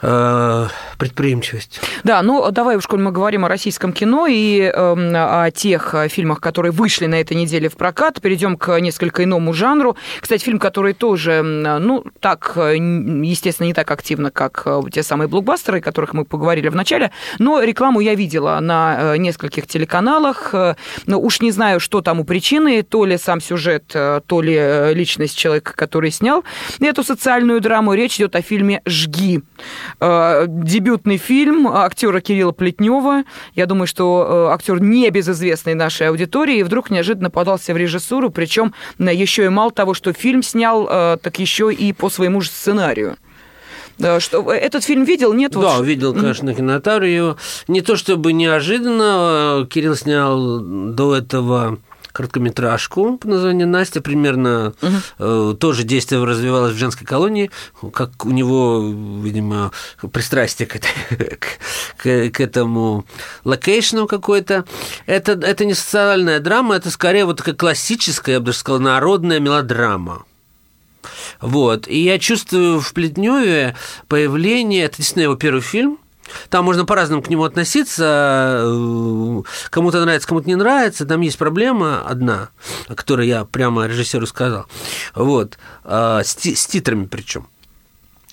предприимчивость. 0.00 1.80
Да, 2.04 2.22
ну 2.22 2.50
давай 2.50 2.76
уж, 2.76 2.86
коль 2.86 3.00
мы 3.00 3.12
говорим 3.12 3.44
о 3.44 3.48
российском 3.48 3.92
кино 3.92 4.26
и 4.26 4.60
э, 4.60 4.70
о 4.72 5.50
тех 5.50 5.94
э, 5.94 6.08
фильмах, 6.08 6.40
которые 6.40 6.72
вышли 6.72 7.06
на 7.06 7.20
этой 7.20 7.36
неделе 7.36 7.68
в 7.68 7.76
прокат, 7.76 8.20
перейдем 8.20 8.56
к 8.56 8.78
несколько 8.78 9.24
иному 9.24 9.52
жанру. 9.52 9.96
Кстати, 10.20 10.44
фильм, 10.44 10.58
который 10.58 10.92
тоже, 10.92 11.42
ну, 11.42 12.04
так, 12.20 12.52
э, 12.56 12.76
естественно, 12.76 13.66
не 13.66 13.74
так 13.74 13.90
активно, 13.90 14.30
как 14.30 14.66
те 14.92 15.02
самые 15.02 15.28
блокбастеры, 15.28 15.78
о 15.78 15.80
которых 15.80 16.12
мы 16.12 16.24
поговорили 16.24 16.68
в 16.68 16.76
начале, 16.76 17.10
но 17.38 17.62
рекламу 17.62 18.00
я 18.00 18.14
видела 18.14 18.60
на 18.60 19.16
нескольких 19.16 19.66
телеканалах. 19.66 20.54
Но 21.06 21.20
уж 21.20 21.40
не 21.40 21.50
знаю, 21.50 21.80
что 21.80 22.02
там 22.02 22.20
у 22.20 22.24
причины, 22.24 22.82
то 22.82 23.04
ли 23.04 23.16
сам 23.18 23.40
сюжет, 23.40 23.86
то 23.86 24.40
ли 24.42 24.94
личность 24.94 25.36
человека, 25.36 25.72
который 25.74 26.10
снял 26.10 26.44
эту 26.80 27.02
социальную 27.02 27.60
драму. 27.60 27.94
Речь 27.94 28.16
идет 28.16 28.36
о 28.36 28.42
фильме 28.42 28.82
«Жги». 28.86 29.42
Э, 30.00 30.44
дебютный 30.48 31.16
фильм 31.16 31.68
актера 31.68 32.20
Кирилла 32.20 32.52
Плетнева. 32.52 33.24
Я 33.54 33.66
думаю, 33.66 33.86
что 33.86 34.48
э, 34.50 34.54
актер 34.54 34.80
не 34.80 35.08
безызвестный 35.10 35.74
нашей 35.74 36.08
аудитории, 36.08 36.58
и 36.58 36.62
вдруг 36.62 36.90
неожиданно 36.90 37.30
подался 37.30 37.74
в 37.74 37.76
режиссуру, 37.76 38.30
причем 38.30 38.74
еще 38.98 39.44
и 39.44 39.48
мало 39.48 39.70
того, 39.70 39.94
что 39.94 40.12
фильм 40.12 40.42
снял, 40.42 40.86
э, 40.90 41.16
так 41.22 41.38
еще 41.38 41.72
и 41.72 41.92
по 41.92 42.10
своему 42.10 42.40
же 42.40 42.48
сценарию. 42.48 43.16
Да, 43.98 44.20
что 44.20 44.52
этот 44.52 44.84
фильм 44.84 45.04
видел, 45.04 45.32
нет? 45.32 45.52
Да, 45.52 45.78
вот... 45.78 45.86
видел, 45.86 46.12
конечно, 46.12 46.46
на 46.46 46.54
кинотавре. 46.54 47.36
Не 47.66 47.80
то 47.80 47.96
чтобы 47.96 48.34
неожиданно, 48.34 49.66
Кирилл 49.70 49.96
снял 49.96 50.60
до 50.60 51.16
этого 51.16 51.78
короткометражку 52.16 53.18
по 53.18 53.28
названию 53.28 53.68
Настя, 53.68 54.00
примерно 54.00 54.72
угу. 55.18 55.54
тоже 55.54 55.82
действие 55.82 56.24
развивалось 56.24 56.72
в 56.72 56.78
женской 56.78 57.06
колонии, 57.06 57.50
как 57.92 58.24
у 58.24 58.30
него, 58.30 58.82
видимо, 59.22 59.70
пристрастие 60.12 60.66
к, 60.66 60.80
к, 61.98 62.30
к 62.30 62.40
этому 62.40 63.04
локейшну 63.44 64.06
какой-то. 64.06 64.64
Это, 65.04 65.32
это 65.32 65.66
не 65.66 65.74
социальная 65.74 66.40
драма, 66.40 66.76
это 66.76 66.90
скорее 66.90 67.26
вот 67.26 67.36
такая 67.36 67.54
классическая, 67.54 68.32
я 68.32 68.40
бы 68.40 68.46
даже 68.46 68.58
сказал, 68.58 68.80
народная 68.80 69.38
мелодрама. 69.38 70.24
Вот. 71.42 71.86
И 71.86 71.98
я 71.98 72.18
чувствую 72.18 72.80
в 72.80 72.94
Плетневе 72.94 73.76
появление, 74.08 74.84
это 74.84 74.96
действительно 74.96 75.24
его 75.24 75.36
первый 75.36 75.60
фильм, 75.60 75.98
там 76.48 76.64
можно 76.64 76.84
по-разному 76.84 77.22
к 77.22 77.28
нему 77.28 77.44
относиться. 77.44 78.62
Э, 78.64 79.42
кому-то 79.70 80.04
нравится, 80.04 80.28
кому-то 80.28 80.48
не 80.48 80.56
нравится. 80.56 81.06
Там 81.06 81.20
есть 81.20 81.38
проблема 81.38 82.02
одна, 82.06 82.50
о 82.88 82.94
которой 82.94 83.28
я 83.28 83.44
прямо 83.44 83.86
режиссеру 83.86 84.26
сказал. 84.26 84.66
Вот. 85.14 85.58
А, 85.84 86.22
с, 86.22 86.36
с 86.36 86.66
титрами 86.66 87.06
причем. 87.06 87.48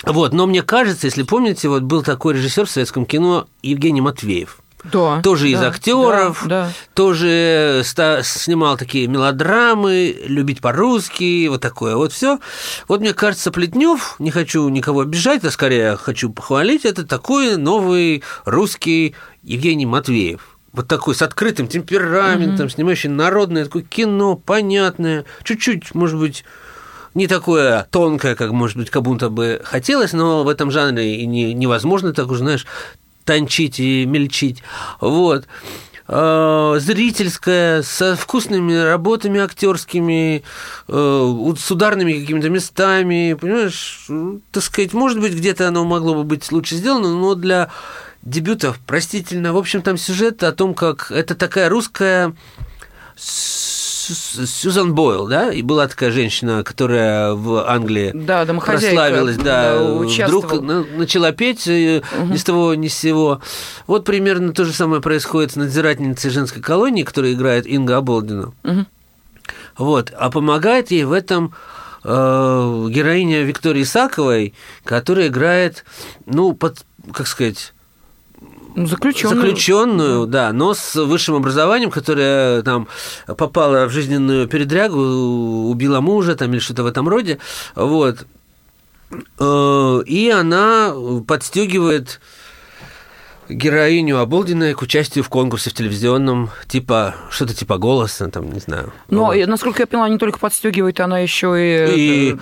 Вот, 0.03 0.33
но 0.33 0.47
мне 0.47 0.63
кажется, 0.63 1.07
если 1.07 1.23
помните, 1.23 1.69
вот 1.69 1.83
был 1.83 2.03
такой 2.03 2.33
режиссер 2.33 2.65
в 2.65 2.69
советском 2.69 3.05
кино 3.05 3.47
Евгений 3.61 4.01
Матвеев. 4.01 4.59
Да, 4.83 5.21
тоже 5.21 5.45
да, 5.45 5.51
из 5.51 5.61
актеров, 5.61 6.41
да, 6.45 6.65
да. 6.65 6.71
тоже 6.93 7.83
снимал 7.83 8.77
такие 8.77 9.07
мелодрамы, 9.07 10.15
любить 10.25 10.59
по-русски, 10.59 11.47
вот 11.47 11.61
такое 11.61 11.95
вот 11.95 12.11
все. 12.11 12.39
Вот 12.87 12.99
мне 12.99 13.13
кажется, 13.13 13.51
Плетнев, 13.51 14.15
не 14.19 14.31
хочу 14.31 14.67
никого 14.67 15.01
обижать, 15.01 15.43
а 15.45 15.51
скорее 15.51 15.95
хочу 15.95 16.29
похвалить, 16.31 16.85
это 16.85 17.05
такой 17.05 17.55
новый 17.55 18.23
русский 18.45 19.15
Евгений 19.41 19.85
Матвеев 19.85 20.53
вот 20.73 20.87
такой 20.87 21.13
с 21.13 21.21
открытым 21.21 21.67
темпераментом, 21.67 22.65
mm-hmm. 22.65 22.71
снимающий 22.71 23.09
народное 23.09 23.65
такое 23.65 23.83
кино, 23.83 24.35
понятное, 24.35 25.23
чуть-чуть, 25.43 25.93
может 25.93 26.19
быть, 26.19 26.43
не 27.13 27.27
такое 27.27 27.87
тонкое, 27.91 28.35
как, 28.35 28.51
может 28.51 28.77
быть, 28.77 28.89
как 28.89 29.03
будто 29.03 29.29
бы 29.29 29.61
хотелось, 29.63 30.13
но 30.13 30.43
в 30.43 30.49
этом 30.49 30.71
жанре 30.71 31.17
и 31.17 31.25
не, 31.27 31.53
невозможно 31.53 32.11
так 32.11 32.29
уже, 32.29 32.39
знаешь, 32.39 32.65
тончить 33.25 33.79
и 33.79 34.05
мельчить. 34.05 34.63
Вот. 34.99 35.47
э, 36.07 36.75
зрительское, 36.79 37.81
со 37.81 38.15
вкусными 38.15 38.73
работами 38.73 39.39
актерскими, 39.39 40.43
э, 40.87 41.53
с 41.57 41.71
ударными 41.71 42.19
какими-то 42.19 42.49
местами, 42.49 43.37
понимаешь, 43.39 44.07
так 44.51 44.63
сказать, 44.63 44.93
может 44.93 45.19
быть, 45.19 45.33
где-то 45.33 45.67
оно 45.67 45.85
могло 45.85 46.15
бы 46.15 46.23
быть 46.23 46.51
лучше 46.51 46.75
сделано, 46.75 47.13
но 47.13 47.35
для 47.35 47.69
дебютов 48.21 48.79
простительно. 48.85 49.53
В 49.53 49.57
общем, 49.57 49.81
там 49.81 49.97
сюжет 49.97 50.43
о 50.43 50.51
том, 50.51 50.73
как 50.73 51.11
это 51.11 51.35
такая 51.35 51.69
русская 51.69 52.35
Сьюзан 54.03 54.93
Бойл, 54.93 55.27
да, 55.27 55.51
и 55.51 55.61
была 55.61 55.87
такая 55.87 56.11
женщина, 56.11 56.63
которая 56.63 57.33
в 57.33 57.69
Англии 57.69 58.11
да, 58.13 58.45
прославилась, 58.45 59.37
да, 59.37 59.77
да 59.77 60.25
вдруг 60.25 60.61
начала 60.61 61.31
петь 61.31 61.67
угу. 61.67 62.33
ни 62.33 62.37
с 62.37 62.43
того 62.43 62.75
ни 62.75 62.87
с 62.87 62.95
сего. 62.95 63.41
Вот 63.87 64.05
примерно 64.05 64.53
то 64.53 64.65
же 64.65 64.73
самое 64.73 65.01
происходит 65.01 65.53
с 65.53 65.55
надзирательницей 65.55 66.31
женской 66.31 66.61
колонии, 66.61 67.03
которая 67.03 67.33
играет 67.33 67.65
Инга 67.65 67.97
Аболдина. 67.97 68.53
Угу. 68.63 68.85
Вот, 69.77 70.11
а 70.17 70.29
помогает 70.29 70.91
ей 70.91 71.03
в 71.03 71.11
этом 71.11 71.53
э, 72.03 72.09
героиня 72.89 73.43
Виктории 73.43 73.83
Исаковой, 73.83 74.53
которая 74.83 75.27
играет, 75.27 75.85
ну, 76.25 76.53
под, 76.53 76.85
как 77.11 77.27
сказать 77.27 77.73
ну, 78.75 78.87
заключенную. 78.87 79.41
Заключенную, 79.41 80.27
да, 80.27 80.53
но 80.53 80.73
с 80.73 80.95
высшим 80.95 81.35
образованием, 81.35 81.91
которая 81.91 82.61
там 82.61 82.87
попала 83.25 83.87
в 83.87 83.91
жизненную 83.91 84.47
передрягу, 84.47 85.69
убила 85.69 86.01
мужа 86.01 86.35
там 86.35 86.51
или 86.51 86.59
что-то 86.59 86.83
в 86.83 86.87
этом 86.87 87.07
роде. 87.07 87.39
Вот. 87.75 88.25
Э, 89.39 90.03
и 90.05 90.29
она 90.29 90.93
подстегивает 91.27 92.19
героиню 93.53 94.19
Оболдиной 94.19 94.73
к 94.73 94.81
участию 94.81 95.23
в 95.23 95.29
конкурсе 95.29 95.69
в 95.69 95.73
телевизионном, 95.73 96.49
типа, 96.67 97.15
что-то 97.29 97.53
типа 97.53 97.77
голоса, 97.77 98.27
там, 98.29 98.51
не 98.51 98.59
знаю. 98.59 98.91
Но, 99.09 99.25
вот. 99.25 99.47
насколько 99.47 99.83
я 99.83 99.87
поняла, 99.87 100.09
не 100.09 100.17
только 100.17 100.39
подстегивает, 100.39 100.99
она 100.99 101.19
еще 101.19 101.55
и, 101.57 102.31
и 102.31 102.37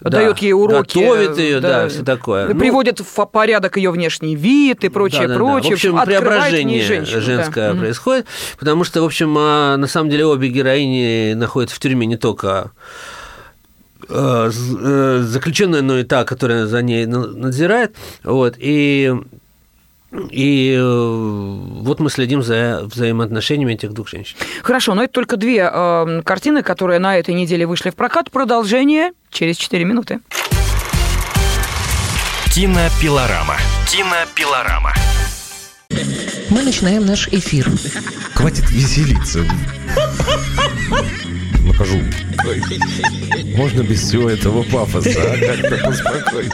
да, 0.00 0.10
дает 0.10 0.38
ей 0.38 0.52
уроки. 0.52 0.98
Готовит 0.98 1.38
ее, 1.38 1.60
да, 1.60 1.82
да 1.82 1.88
все 1.88 2.02
такое. 2.02 2.48
Ну, 2.48 2.58
приводит 2.58 3.00
в 3.00 3.26
порядок 3.26 3.76
ее 3.76 3.90
внешний 3.90 4.36
вид 4.36 4.84
и 4.84 4.88
прочее, 4.88 5.22
да, 5.22 5.28
да, 5.28 5.34
прочее. 5.34 5.62
Да. 5.62 5.68
В 5.70 5.72
общем, 5.72 6.00
преображение 6.04 6.82
женщину, 6.82 7.20
женское 7.20 7.72
да. 7.72 7.78
происходит, 7.78 8.26
потому 8.58 8.84
что, 8.84 9.02
в 9.02 9.04
общем, 9.04 9.36
а, 9.38 9.76
на 9.76 9.86
самом 9.86 10.10
деле 10.10 10.26
обе 10.26 10.48
героини 10.48 11.34
находятся 11.34 11.76
в 11.76 11.78
тюрьме 11.80 12.06
не 12.06 12.16
только 12.16 12.72
э, 14.08 14.50
э, 14.50 15.22
заключенная, 15.22 15.82
но 15.82 15.98
и 15.98 16.04
та, 16.04 16.24
которая 16.24 16.66
за 16.66 16.82
ней 16.82 17.06
надзирает. 17.06 17.94
Вот, 18.24 18.54
и 18.58 19.14
и 20.30 20.74
э, 20.78 20.82
вот 20.82 22.00
мы 22.00 22.10
следим 22.10 22.42
за 22.42 22.82
взаимоотношениями 22.84 23.74
этих 23.74 23.92
двух 23.92 24.08
женщин. 24.08 24.36
Хорошо, 24.62 24.94
но 24.94 25.04
это 25.04 25.12
только 25.12 25.36
две 25.36 25.70
э, 25.72 26.22
картины, 26.24 26.62
которые 26.62 26.98
на 26.98 27.16
этой 27.16 27.34
неделе 27.34 27.66
вышли 27.66 27.90
в 27.90 27.94
прокат. 27.94 28.30
Продолжение 28.30 29.12
через 29.30 29.56
4 29.56 29.84
минуты. 29.84 30.20
Кинопилорама. 32.54 33.56
Кинопилорама. 33.88 34.92
Мы 36.50 36.62
начинаем 36.62 37.06
наш 37.06 37.28
эфир. 37.28 37.66
Хватит 38.34 38.70
веселиться. 38.70 39.44
Накажу. 41.66 42.00
Можно 43.56 43.82
без 43.82 44.02
всего 44.02 44.28
этого 44.28 44.62
пафоса, 44.64 45.10
а? 45.16 45.38
Как-то 45.38 45.84
поспокойнее. 45.84 46.52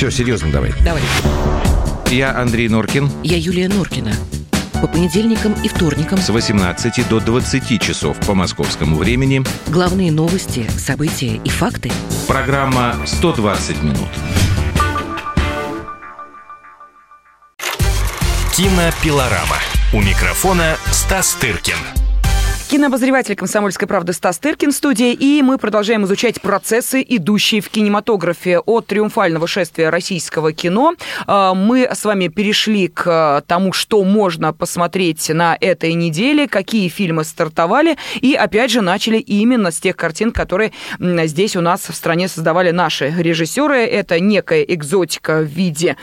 Все, 0.00 0.10
серьезно 0.10 0.50
давай. 0.50 0.72
Давай. 0.82 1.02
Я 2.08 2.34
Андрей 2.34 2.70
Норкин. 2.70 3.10
Я 3.22 3.36
Юлия 3.36 3.68
Норкина. 3.68 4.14
По 4.80 4.86
понедельникам 4.86 5.52
и 5.62 5.68
вторникам 5.68 6.18
с 6.18 6.30
18 6.30 7.06
до 7.06 7.20
20 7.20 7.82
часов 7.82 8.16
по 8.26 8.32
московскому 8.32 8.96
времени 8.96 9.44
главные 9.66 10.10
новости, 10.10 10.66
события 10.70 11.38
и 11.44 11.48
факты. 11.50 11.92
Программа 12.26 12.96
«120 13.04 13.84
минут». 13.84 14.08
Кинопилорама. 18.56 19.58
У 19.92 20.00
микрофона 20.00 20.78
Стас 20.92 21.34
Тыркин. 21.34 21.76
Кинообозреватель 22.70 23.34
«Комсомольской 23.34 23.88
правды» 23.88 24.12
Стас 24.12 24.38
Тыркин 24.38 24.70
в 24.70 24.74
студии, 24.76 25.12
и 25.12 25.42
мы 25.42 25.58
продолжаем 25.58 26.04
изучать 26.04 26.40
процессы, 26.40 27.04
идущие 27.04 27.60
в 27.60 27.68
кинематографе 27.68 28.60
от 28.60 28.86
триумфального 28.86 29.48
шествия 29.48 29.90
российского 29.90 30.52
кино. 30.52 30.94
А, 31.26 31.52
мы 31.54 31.88
с 31.92 32.04
вами 32.04 32.28
перешли 32.28 32.86
к 32.86 33.42
тому, 33.48 33.72
что 33.72 34.04
можно 34.04 34.52
посмотреть 34.52 35.30
на 35.30 35.58
этой 35.60 35.94
неделе, 35.94 36.46
какие 36.46 36.88
фильмы 36.88 37.24
стартовали, 37.24 37.96
и 38.20 38.34
опять 38.34 38.70
же 38.70 38.82
начали 38.82 39.16
именно 39.16 39.72
с 39.72 39.80
тех 39.80 39.96
картин, 39.96 40.30
которые 40.30 40.70
здесь 41.00 41.56
у 41.56 41.60
нас 41.60 41.88
в 41.88 41.94
стране 41.96 42.28
создавали 42.28 42.70
наши 42.70 43.12
режиссеры. 43.18 43.78
Это 43.78 44.20
некая 44.20 44.62
экзотика 44.62 45.40
в 45.40 45.46
виде 45.46 45.96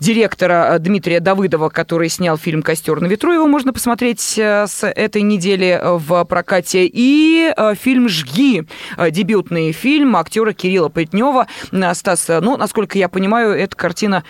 директора 0.00 0.78
Дмитрия 0.78 1.20
Давыдова, 1.20 1.68
который 1.68 2.08
снял 2.08 2.38
фильм 2.38 2.62
«Костер 2.62 3.02
на 3.02 3.06
ветру». 3.06 3.34
Его 3.34 3.46
можно 3.46 3.74
посмотреть 3.74 4.22
с 4.38 4.78
этой 4.82 5.20
недели 5.20 5.41
недели 5.42 5.78
э, 5.80 5.96
в 5.96 6.24
прокате. 6.24 6.86
И 6.86 7.52
э, 7.56 7.74
фильм 7.74 8.08
«Жги», 8.08 8.64
э, 8.96 9.10
дебютный 9.10 9.72
фильм 9.72 10.16
актера 10.16 10.52
Кирилла 10.52 10.88
Плетнева. 10.88 11.46
Стас, 11.94 12.28
ну, 12.28 12.56
насколько 12.56 12.98
я 12.98 13.08
понимаю, 13.08 13.52
эта 13.52 13.76
картина 13.76 14.24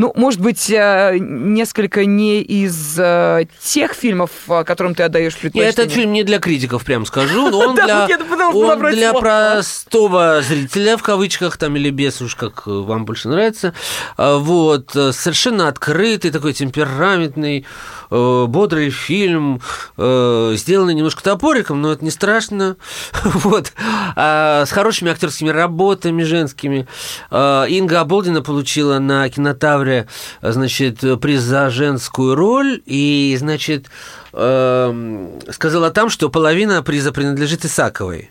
ну, 0.00 0.12
может 0.14 0.40
быть, 0.40 0.70
э, 0.70 1.18
несколько 1.20 2.06
не 2.06 2.40
из 2.40 2.98
э, 2.98 3.44
тех 3.62 3.92
фильмов, 3.92 4.30
э, 4.48 4.64
которым 4.64 4.94
ты 4.94 5.02
отдаешь 5.02 5.36
предпочтение. 5.36 5.68
Этот 5.68 5.92
фильм 5.92 6.12
не 6.14 6.24
для 6.24 6.38
критиков, 6.38 6.86
прям 6.86 7.04
скажу, 7.04 7.48
он 7.54 7.74
для, 7.74 8.08
он 8.54 8.80
для 8.92 9.12
простого 9.12 10.40
зрителя, 10.40 10.96
в 10.96 11.02
кавычках, 11.02 11.58
там, 11.58 11.76
или 11.76 11.90
без, 11.90 12.22
уж 12.22 12.34
как 12.34 12.66
вам 12.66 13.04
больше 13.04 13.28
нравится. 13.28 13.74
Вот, 14.16 14.92
совершенно 14.92 15.68
открытый, 15.68 16.30
такой 16.30 16.54
темпераментный, 16.54 17.66
бодрый 18.10 18.88
фильм, 18.88 19.60
сделанный 19.98 20.94
немножко 20.94 21.22
топориком, 21.22 21.82
но 21.82 21.92
это 21.92 22.02
не 22.02 22.10
страшно. 22.10 22.78
Вот. 23.50 23.72
А, 24.16 24.64
с 24.64 24.70
хорошими 24.70 25.10
актерскими 25.10 25.50
работами 25.50 26.22
женскими. 26.22 26.86
Инга 27.30 28.00
Аболдина 28.00 28.42
получила 28.42 28.98
на 28.98 29.28
кинотавре 29.28 29.89
Оскаре, 29.90 30.06
значит, 30.40 31.00
приз 31.20 31.42
за 31.42 31.70
женскую 31.70 32.34
роль, 32.34 32.80
и, 32.86 33.36
значит, 33.38 33.86
э, 34.32 35.38
сказала 35.50 35.90
там, 35.90 36.10
что 36.10 36.28
половина 36.30 36.82
приза 36.82 37.12
принадлежит 37.12 37.64
Исаковой 37.64 38.30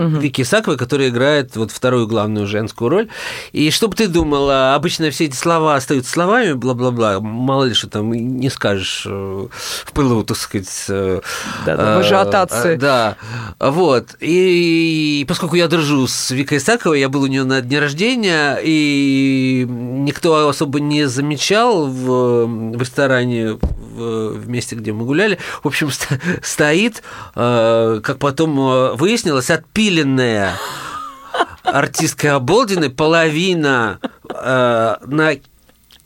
угу. 0.00 0.16
Вики 0.18 0.42
Исаковой, 0.42 0.78
которая 0.78 1.08
играет 1.08 1.56
вот 1.56 1.70
вторую 1.70 2.06
главную 2.06 2.46
женскую 2.46 2.88
роль. 2.88 3.08
И 3.52 3.70
что 3.70 3.88
бы 3.88 3.94
ты 3.94 4.08
думала, 4.08 4.74
обычно 4.74 5.10
все 5.10 5.26
эти 5.26 5.36
слова 5.36 5.76
остаются 5.76 6.10
словами, 6.10 6.52
бла-бла-бла, 6.54 7.20
мало 7.20 7.64
ли 7.64 7.74
что 7.74 7.88
там 7.88 8.12
не 8.12 8.48
скажешь 8.48 9.04
э, 9.06 9.48
в 9.84 9.92
пылу, 9.92 10.24
так 10.24 10.36
сказать. 10.36 10.68
Э, 10.88 11.20
да, 11.66 11.76
да, 11.76 11.96
в 11.96 12.00
ажиотации. 12.00 12.74
Э, 12.74 12.76
да, 12.76 13.16
вот. 13.58 14.16
И, 14.20 15.20
и 15.20 15.24
поскольку 15.26 15.56
я 15.56 15.68
дружу 15.68 16.06
с 16.06 16.30
Викой 16.30 16.58
Исаковой, 16.58 17.00
я 17.00 17.08
был 17.08 17.22
у 17.22 17.26
нее 17.26 17.44
на 17.44 17.60
дне 17.60 17.78
рождения, 17.78 18.58
и 18.62 19.66
никто 19.68 20.48
особо 20.48 20.80
не 20.80 21.06
замечал 21.06 21.86
в, 21.86 22.46
в 22.46 22.80
ресторане 22.80 23.52
в, 23.52 24.30
в 24.30 24.48
месте, 24.48 24.76
где 24.76 24.92
мы 24.92 25.04
гуляли. 25.04 25.38
В 25.62 25.68
общем, 25.68 25.90
стоит, 26.42 27.02
как 27.34 28.18
потом 28.18 28.96
выяснилось, 28.96 29.50
отпил 29.50 29.89
усиленная 29.90 30.52
артистка 31.64 32.36
Оболдиной, 32.36 32.90
половина 32.90 33.98
э, 34.28 34.94
на 35.04 35.32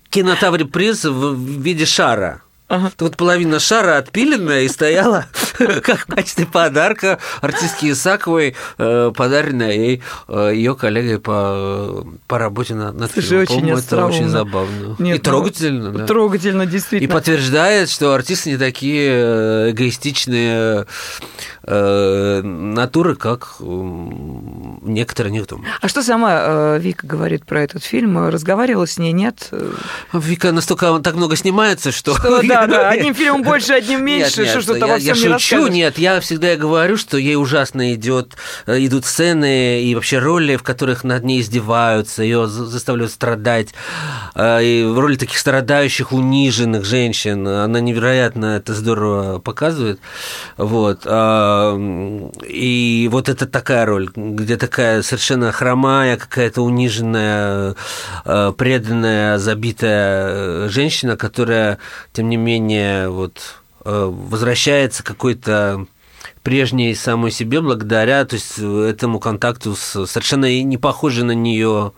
кинотавре 0.08 0.64
приз 0.64 1.04
в 1.04 1.38
виде 1.38 1.84
шара. 1.84 2.40
Ага. 2.66 2.92
Вот 2.98 3.16
половина 3.18 3.60
шара 3.60 3.98
отпиленная 3.98 4.62
и 4.62 4.68
стояла 4.68 5.26
как 5.82 6.00
в 6.00 6.06
качестве 6.06 6.46
подарка 6.46 7.18
артистке 7.42 7.90
Исаковой, 7.90 8.56
э, 8.78 9.12
подаренная 9.14 9.72
ей 9.72 10.02
э, 10.28 10.52
ее 10.54 10.74
коллегой 10.74 11.18
по, 11.20 12.06
по 12.26 12.38
работе 12.38 12.74
над, 12.74 12.94
над 12.98 13.12
фильмом. 13.12 13.42
Очень 13.42 13.70
это 13.70 14.06
очень 14.06 14.28
забавно. 14.28 14.96
Нет, 14.98 15.16
и 15.16 15.18
ну, 15.18 15.18
трогательно. 15.18 15.90
Ну, 15.90 15.98
да. 15.98 16.06
Трогательно, 16.06 16.64
действительно. 16.64 17.10
И 17.10 17.12
подтверждает, 17.12 17.90
что 17.90 18.14
артисты 18.14 18.50
не 18.50 18.56
такие 18.56 19.10
э, 19.10 19.70
эгоистичные 19.72 20.86
э, 21.66 22.40
натуры, 22.42 23.16
как 23.16 23.56
некоторые 23.60 25.32
никто. 25.32 25.60
А 25.80 25.88
что 25.88 26.02
сама 26.02 26.38
э, 26.40 26.78
Вика 26.80 27.06
говорит 27.06 27.44
про 27.46 27.62
этот 27.62 27.82
фильм? 27.84 28.28
Разговаривала 28.28 28.86
с 28.86 28.98
ней, 28.98 29.12
нет? 29.12 29.50
Вика 30.12 30.52
настолько 30.52 30.98
так 31.00 31.14
много 31.14 31.36
снимается, 31.36 31.92
что... 31.92 32.14
Что, 32.16 32.42
да, 32.46 32.66
да, 32.66 32.90
одним 32.90 33.14
фильмом 33.14 33.42
больше, 33.42 33.72
одним 33.72 34.04
меньше, 34.04 34.42
Нет, 34.42 34.54
нет, 34.54 34.62
что 34.62 34.76
я, 34.76 34.86
во 34.86 34.98
всем 34.98 35.06
я 35.06 35.14
не 35.14 35.20
шучу, 35.38 35.56
расскажешь. 35.56 35.70
нет, 35.74 35.98
я 35.98 36.20
всегда 36.20 36.56
говорю, 36.56 36.96
что 36.96 37.16
ей 37.16 37.36
ужасно 37.36 37.94
идет, 37.94 38.34
э, 38.66 38.84
идут 38.84 39.06
сцены 39.06 39.82
и 39.82 39.94
вообще 39.94 40.18
роли, 40.18 40.56
в 40.56 40.62
которых 40.62 41.04
над 41.04 41.24
ней 41.24 41.40
издеваются, 41.40 42.22
ее 42.22 42.46
за- 42.46 42.66
заставляют 42.66 43.12
страдать, 43.12 43.68
э, 44.34 44.64
и 44.64 44.84
в 44.84 44.98
роли 44.98 45.16
таких 45.16 45.38
страдающих, 45.38 46.12
униженных 46.12 46.84
женщин, 46.84 47.46
она 47.46 47.80
невероятно 47.80 48.56
это 48.56 48.74
здорово 48.74 49.38
показывает, 49.38 50.00
вот, 50.56 51.02
а, 51.04 51.53
и 51.76 53.08
вот 53.10 53.28
это 53.28 53.46
такая 53.46 53.86
роль, 53.86 54.10
где 54.14 54.56
такая 54.56 55.02
совершенно 55.02 55.52
хромая, 55.52 56.16
какая-то 56.16 56.62
униженная, 56.62 57.74
э, 58.24 58.52
преданная, 58.56 59.38
забитая 59.38 60.26
э, 60.28 60.68
женщина, 60.70 61.16
которая, 61.16 61.78
тем 62.12 62.28
не 62.28 62.36
менее, 62.36 63.08
вот 63.08 63.60
э, 63.84 64.10
возвращается 64.10 65.02
какой-то 65.02 65.86
прежней 66.42 66.94
самой 66.94 67.30
себе 67.30 67.60
благодаря 67.60 68.24
то 68.24 68.34
есть, 68.34 68.58
этому 68.58 69.18
контакту 69.18 69.74
с 69.74 70.06
совершенно 70.06 70.62
не 70.62 70.76
похожей 70.76 71.24
на 71.24 71.32
нее 71.32 71.92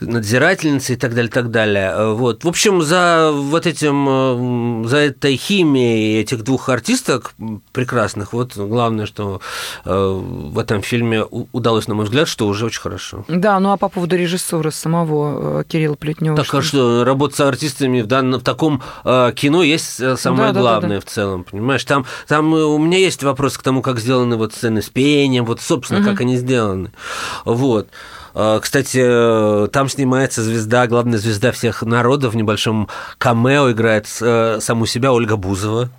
надзирательницей 0.00 0.96
и 0.96 0.98
так 0.98 1.14
далее, 1.14 1.30
так 1.30 1.50
далее. 1.50 1.92
Э, 1.94 2.12
Вот. 2.12 2.44
В 2.44 2.48
общем, 2.48 2.82
за 2.82 3.30
вот 3.32 3.66
этим, 3.66 4.84
э, 4.84 4.88
за 4.88 4.98
этой 4.98 5.36
химией 5.36 6.20
этих 6.20 6.44
двух 6.44 6.68
артисток 6.68 7.32
прекрасных, 7.72 8.32
вот 8.32 8.56
главное, 8.56 9.06
что 9.06 9.40
э, 9.84 9.92
в 9.92 10.58
этом 10.58 10.82
фильме 10.82 11.24
удалось, 11.52 11.88
на 11.88 11.94
мой 11.94 12.04
взгляд, 12.04 12.28
что 12.28 12.46
уже 12.46 12.66
очень 12.66 12.80
хорошо. 12.80 13.24
Да, 13.28 13.58
ну 13.60 13.72
а 13.72 13.76
по 13.76 13.88
поводу 13.88 14.16
режиссера 14.16 14.70
самого 14.70 15.64
Кирилла 15.64 15.96
Плетнева. 15.96 16.36
Так 16.36 16.54
а 16.54 16.62
что, 16.62 17.04
работа 17.04 17.36
с 17.36 17.40
артистами 17.40 18.00
в, 18.00 18.06
данном, 18.06 18.40
в 18.40 18.44
таком 18.44 18.82
кино 19.04 19.62
есть 19.62 19.96
самое 20.18 20.18
Да, 20.18 20.46
да, 20.48 20.52
да, 20.52 20.60
главное 20.60 21.00
в 21.00 21.04
целом, 21.04 21.44
понимаешь? 21.44 21.84
Там, 21.84 22.06
там 22.26 22.52
у 22.52 22.78
меня 22.78 22.98
есть 22.98 23.22
вопрос 23.22 23.58
к 23.58 23.62
тому, 23.62 23.82
как 23.82 23.98
сделаны 23.98 24.36
вот 24.36 24.52
сцены 24.52 24.82
с 24.82 24.88
пением, 24.88 25.44
вот, 25.44 25.60
собственно, 25.60 26.04
как 26.04 26.20
они 26.20 26.36
сделаны. 26.36 26.92
Вот. 27.44 27.88
Э, 28.34 28.58
Кстати, 28.62 29.00
э, 29.02 29.68
там 29.68 29.88
снимается 29.88 30.42
звезда, 30.42 30.86
главная 30.86 31.18
звезда 31.18 31.52
всех 31.52 31.82
народов 31.82 32.34
в 32.34 32.36
небольшом 32.36 32.88
камео 33.18 33.70
играет 33.70 34.06
э, 34.20 34.58
саму 34.60 34.86
себя 34.86 35.12
Ольга 35.12 35.36
Бузова. 35.36 35.90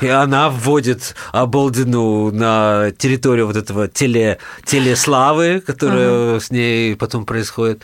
И 0.00 0.08
она 0.08 0.50
вводит 0.50 1.14
Оболдину 1.32 2.30
на 2.30 2.90
территорию 2.96 3.46
вот 3.46 3.56
этого 3.56 3.88
теле, 3.88 4.38
телеславы, 4.64 5.60
которая 5.60 6.40
с 6.40 6.50
ней 6.50 6.96
потом 6.96 7.26
происходит. 7.26 7.82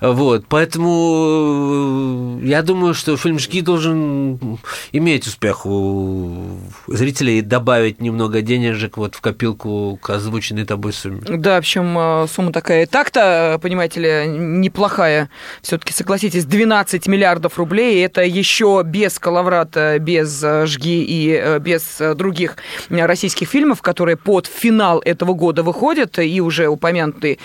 Вот, 0.00 0.46
поэтому 0.48 2.40
э, 2.42 2.46
я 2.46 2.62
думаю, 2.62 2.94
что 2.94 3.16
фильм 3.16 3.38
«Жги» 3.38 3.60
должен 3.62 4.58
иметь 4.92 5.26
успех 5.26 5.66
у 5.66 6.58
зрителей 6.88 7.38
и 7.38 7.42
добавить 7.42 8.00
немного 8.00 8.42
денежек 8.42 8.96
вот 8.96 9.14
в 9.14 9.20
копилку 9.20 9.98
к 10.02 10.10
озвученной 10.10 10.64
тобой 10.64 10.92
сумме. 10.92 11.22
Да, 11.26 11.60
причем 11.60 11.96
э, 11.98 12.26
сумма 12.28 12.52
такая 12.52 12.82
и 12.82 12.86
так-то, 12.86 13.58
понимаете 13.62 14.00
ли, 14.00 14.26
неплохая. 14.28 15.30
Все-таки 15.62 15.92
согласитесь, 15.92 16.44
12 16.44 17.06
миллиардов 17.06 17.58
рублей 17.58 18.04
это 18.04 18.22
еще 18.22 18.82
без 18.84 19.18
Калаврата, 19.18 19.98
без 19.98 20.42
э, 20.42 20.66
Жги 20.66 21.02
и 21.02 21.23
э, 21.30 21.58
без 21.58 22.00
э, 22.00 22.14
других 22.14 22.56
э, 22.90 23.06
российских 23.06 23.48
фильмов, 23.48 23.82
которые 23.82 24.16
под 24.16 24.46
финал 24.46 25.00
этого 25.04 25.34
года 25.34 25.62
выходят, 25.62 26.18
и 26.18 26.40
уже 26.40 26.68
упомянутый 26.68 27.38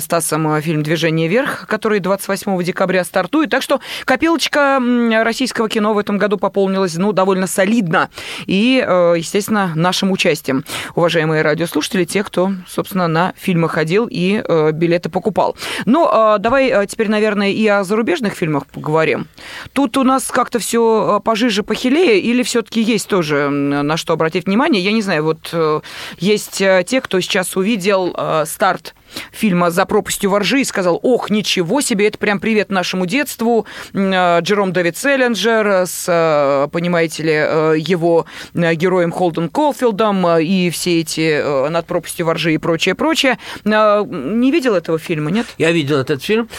Стасом 0.00 0.60
фильм 0.60 0.82
«Движение 0.82 1.28
вверх», 1.28 1.66
который 1.66 2.00
28 2.00 2.62
декабря 2.62 3.04
стартует. 3.04 3.50
Так 3.50 3.62
что 3.62 3.80
копилочка 4.04 4.80
российского 5.24 5.68
кино 5.68 5.94
в 5.94 5.98
этом 5.98 6.18
году 6.18 6.36
пополнилась, 6.36 6.96
ну, 6.96 7.12
довольно 7.12 7.46
солидно. 7.46 8.10
И, 8.46 8.84
естественно, 9.16 9.72
нашим 9.74 10.10
участием. 10.10 10.64
Уважаемые 10.94 11.42
радиослушатели, 11.42 12.04
те, 12.04 12.22
кто, 12.22 12.52
собственно, 12.68 13.08
на 13.08 13.34
фильмы 13.36 13.68
ходил 13.68 14.08
и 14.10 14.42
билеты 14.72 15.08
покупал. 15.08 15.56
Ну, 15.84 16.08
э, 16.10 16.38
давай 16.38 16.86
теперь, 16.86 17.08
наверное, 17.08 17.50
и 17.50 17.66
о 17.66 17.84
зарубежных 17.84 18.34
фильмах 18.34 18.66
поговорим. 18.66 19.26
Тут 19.72 19.96
у 19.96 20.04
нас 20.04 20.30
как-то 20.30 20.58
все 20.58 21.20
пожиже, 21.24 21.62
похилее, 21.62 22.20
или 22.20 22.42
все-таки 22.42 22.80
есть 22.80 23.08
тоже 23.16 23.48
на 23.48 23.96
что 23.96 24.12
обратить 24.12 24.44
внимание? 24.44 24.82
Я 24.82 24.92
не 24.92 25.00
знаю, 25.00 25.24
вот 25.24 25.48
э, 25.50 25.80
есть 26.18 26.60
э, 26.60 26.84
те, 26.86 27.00
кто 27.00 27.18
сейчас 27.20 27.56
увидел 27.56 28.14
э, 28.14 28.44
старт 28.46 28.94
фильма 29.32 29.70
«За 29.70 29.86
пропастью 29.86 30.28
воржи» 30.28 30.60
и 30.60 30.64
сказал, 30.64 31.00
ох, 31.02 31.30
ничего 31.30 31.80
себе, 31.80 32.08
это 32.08 32.18
прям 32.18 32.40
привет 32.40 32.68
нашему 32.68 33.06
детству. 33.06 33.64
Джером 33.94 34.74
Дэвид 34.74 34.98
Селлинджер 34.98 35.86
с, 35.86 36.68
понимаете 36.70 37.22
ли, 37.22 37.80
его 37.80 38.26
героем 38.52 39.12
Холден 39.12 39.48
Колфилдом 39.48 40.38
и 40.38 40.68
все 40.68 41.00
эти 41.00 41.68
«Над 41.70 41.86
пропастью 41.86 42.26
воржи» 42.26 42.52
и 42.52 42.58
прочее, 42.58 42.94
прочее. 42.94 43.38
Не 43.64 44.50
видел 44.50 44.74
этого 44.74 44.98
фильма, 44.98 45.30
нет? 45.30 45.46
Я 45.56 45.72
видел 45.72 45.96
этот 45.96 46.22
фильм, 46.22 46.50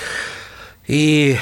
и 0.88 1.38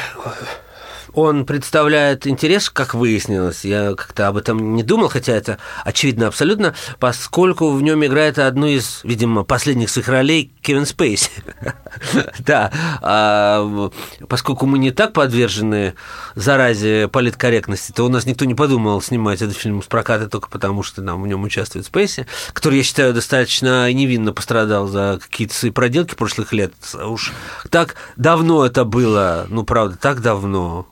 он 1.15 1.45
представляет 1.45 2.27
интерес, 2.27 2.69
как 2.69 2.93
выяснилось. 2.93 3.63
Я 3.63 3.95
как-то 3.95 4.27
об 4.27 4.37
этом 4.37 4.75
не 4.75 4.83
думал, 4.83 5.07
хотя 5.07 5.33
это 5.33 5.57
очевидно 5.83 6.27
абсолютно, 6.27 6.75
поскольку 6.99 7.71
в 7.71 7.81
нем 7.81 8.05
играет 8.05 8.37
одну 8.37 8.67
из, 8.67 8.99
видимо, 9.03 9.43
последних 9.43 9.89
своих 9.89 10.09
ролей 10.09 10.51
Кевин 10.61 10.85
Спейси. 10.85 11.31
Да, 12.39 12.71
а, 13.01 13.89
поскольку 14.27 14.65
мы 14.65 14.77
не 14.77 14.91
так 14.91 15.13
подвержены 15.13 15.95
заразе 16.35 17.07
политкорректности, 17.07 17.93
то 17.93 18.03
у 18.03 18.09
нас 18.09 18.25
никто 18.25 18.43
не 18.43 18.53
подумал 18.53 19.01
снимать 19.01 19.41
этот 19.41 19.55
фильм 19.55 19.81
с 19.81 19.85
проката 19.85 20.27
только 20.27 20.49
потому, 20.49 20.83
что 20.83 21.01
там 21.01 21.23
в 21.23 21.27
нем 21.27 21.43
участвует 21.43 21.85
Спейси, 21.85 22.27
который, 22.51 22.79
я 22.79 22.83
считаю, 22.83 23.13
достаточно 23.13 23.91
невинно 23.91 24.33
пострадал 24.33 24.87
за 24.87 25.19
какие-то 25.21 25.55
свои 25.55 25.71
проделки 25.71 26.15
прошлых 26.15 26.51
лет. 26.51 26.73
Уж 26.93 27.31
так 27.69 27.95
давно 28.17 28.65
это 28.65 28.83
было, 28.83 29.47
ну, 29.49 29.63
правда, 29.63 29.97
так 29.97 30.21
давно. 30.21 30.85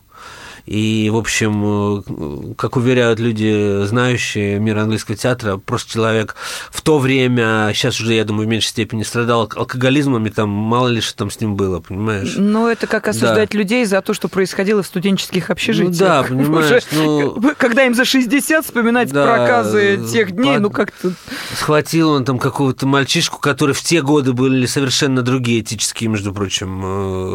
И, 0.65 1.09
в 1.11 1.17
общем, 1.17 2.51
э, 2.51 2.53
как 2.55 2.77
уверяют 2.77 3.19
люди, 3.19 3.85
знающие 3.85 4.59
мир 4.59 4.77
английского 4.77 5.17
театра, 5.17 5.57
просто 5.57 5.91
человек 5.91 6.35
в 6.71 6.81
то 6.81 6.99
время, 6.99 7.71
сейчас 7.73 7.99
уже, 7.99 8.13
я 8.13 8.23
думаю, 8.23 8.47
в 8.47 8.49
меньшей 8.49 8.67
степени 8.69 9.03
страдал 9.03 9.41
алкоголизмом, 9.55 10.25
и 10.25 10.29
там 10.29 10.49
мало 10.49 10.87
ли 10.87 11.01
что 11.01 11.17
там 11.17 11.29
с 11.31 11.41
ним 11.41 11.55
было, 11.55 11.81
понимаешь? 11.81 12.35
Ну, 12.37 12.67
это 12.67 12.87
как 12.87 13.09
осуждать 13.09 13.53
людей 13.53 13.83
за 13.85 14.01
то, 14.01 14.13
что 14.13 14.29
происходило 14.29 14.83
в 14.83 14.87
студенческих 14.87 15.49
общежитиях. 15.49 15.83
Ну 15.93 16.07
да, 16.07 16.23
понимаешь, 16.23 16.83
Уже, 16.91 17.03
ну- 17.03 17.51
Когда 17.57 17.85
им 17.85 17.93
за 17.93 18.05
60 18.05 18.65
вспоминать 18.65 19.11
Да, 19.11 19.25
проказы 19.25 19.99
тех 20.11 20.31
дней, 20.31 20.53
под- 20.53 20.61
ну 20.61 20.69
как-то... 20.69 21.11
Схватил 21.55 22.09
он 22.11 22.25
там 22.25 22.39
какого-то 22.39 22.85
мальчишку, 22.87 23.39
который 23.39 23.73
в 23.75 23.81
те 23.81 24.01
годы 24.01 24.33
были 24.33 24.65
совершенно 24.65 25.21
другие 25.21 25.61
этические, 25.61 26.09
между 26.09 26.33
прочим, 26.33 26.81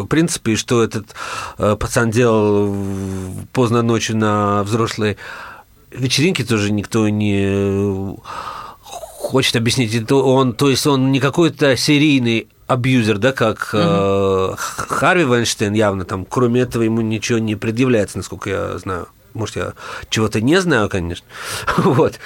э, 0.03 0.07
принципы, 0.07 0.53
и 0.53 0.57
что 0.57 0.83
этот 0.83 1.07
э, 1.59 1.77
пацан 1.79 2.11
делал 2.11 2.67
в- 2.67 3.18
поздно 3.53 3.83
ночью 3.83 4.17
на 4.17 4.63
взрослой 4.63 5.17
вечеринке, 5.91 6.45
тоже 6.45 6.73
никто 6.73 7.09
не 7.09 8.17
хочет 8.83 9.57
объяснить. 9.57 9.95
И 9.95 10.01
то 10.01 10.23
он, 10.35 10.53
то 10.55 10.69
есть 10.71 10.87
он 10.87 11.13
не 11.13 11.21
какой-то 11.21 11.77
серийный 11.77 12.49
абьюзер, 12.67 13.19
да, 13.19 13.33
как 13.33 13.71
э, 13.73 14.55
Харви 14.57 15.25
Вайнштейн 15.25 15.73
явно 15.73 16.05
там, 16.05 16.25
кроме 16.25 16.61
этого 16.63 16.83
ему 16.83 17.01
ничего 17.01 17.39
не 17.39 17.55
предъявляется, 17.57 18.19
насколько 18.19 18.51
я 18.51 18.79
знаю. 18.79 19.09
Может, 19.35 19.57
я 19.57 19.73
чего-то 20.11 20.41
не 20.41 20.61
знаю, 20.61 20.89
конечно. 20.89 21.27
Вот. 21.79 22.19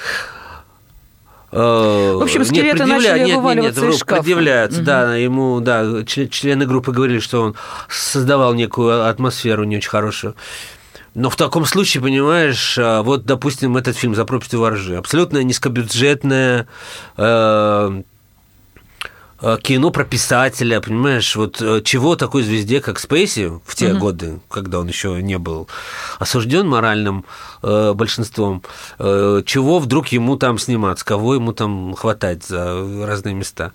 В 1.51 2.17
В 2.17 2.23
общем, 2.23 2.43
скелеты 2.45 2.83
начали 2.85 3.31
вываливаться 3.35 3.87
из 3.87 3.99
шкафа. 3.99 4.21
Предъявляются, 4.23 4.79
Мгм. 4.79 4.85
да, 4.85 5.15
ему, 5.15 5.59
да, 5.59 6.03
член- 6.05 6.29
члены 6.29 6.65
группы 6.65 6.91
говорили, 6.91 7.19
что 7.19 7.41
он 7.43 7.55
создавал 7.89 8.55
некую 8.55 9.07
атмосферу 9.07 9.63
не 9.63 9.77
очень 9.77 9.89
хорошую. 9.89 10.33
Но 11.15 11.29
в 11.29 11.35
таком 11.35 11.65
случае, 11.65 12.01
понимаешь, 12.01 12.77
а, 12.79 13.03
вот, 13.03 13.25
допустим, 13.25 13.77
этот 13.77 13.95
фильм 13.95 14.15
«За 14.15 14.25
пропастью 14.25 14.59
воржи», 14.59 14.95
абсолютно 14.95 15.43
низкобюджетная 15.43 16.67
э, 17.17 18.01
кино 19.61 19.91
про 19.91 20.05
писателя, 20.05 20.79
понимаешь, 20.79 21.35
вот 21.35 21.61
э, 21.61 21.81
чего 21.83 22.15
такой 22.15 22.43
звезде, 22.43 22.79
как 22.79 22.99
Спейси 22.99 23.51
в 23.65 23.75
те 23.75 23.93
годы, 23.93 24.39
когда 24.49 24.79
он 24.79 24.87
еще 24.87 25.21
не 25.21 25.37
был 25.37 25.67
осужден 26.19 26.67
моральным 26.67 27.25
э, 27.61 27.93
большинством, 27.93 28.63
э, 28.99 29.41
чего 29.45 29.79
вдруг 29.79 30.07
ему 30.07 30.37
там 30.37 30.57
сниматься, 30.57 31.05
кого 31.05 31.35
ему 31.35 31.51
там 31.51 31.93
хватать 31.93 32.45
за 32.45 33.05
разные 33.05 33.35
места. 33.35 33.73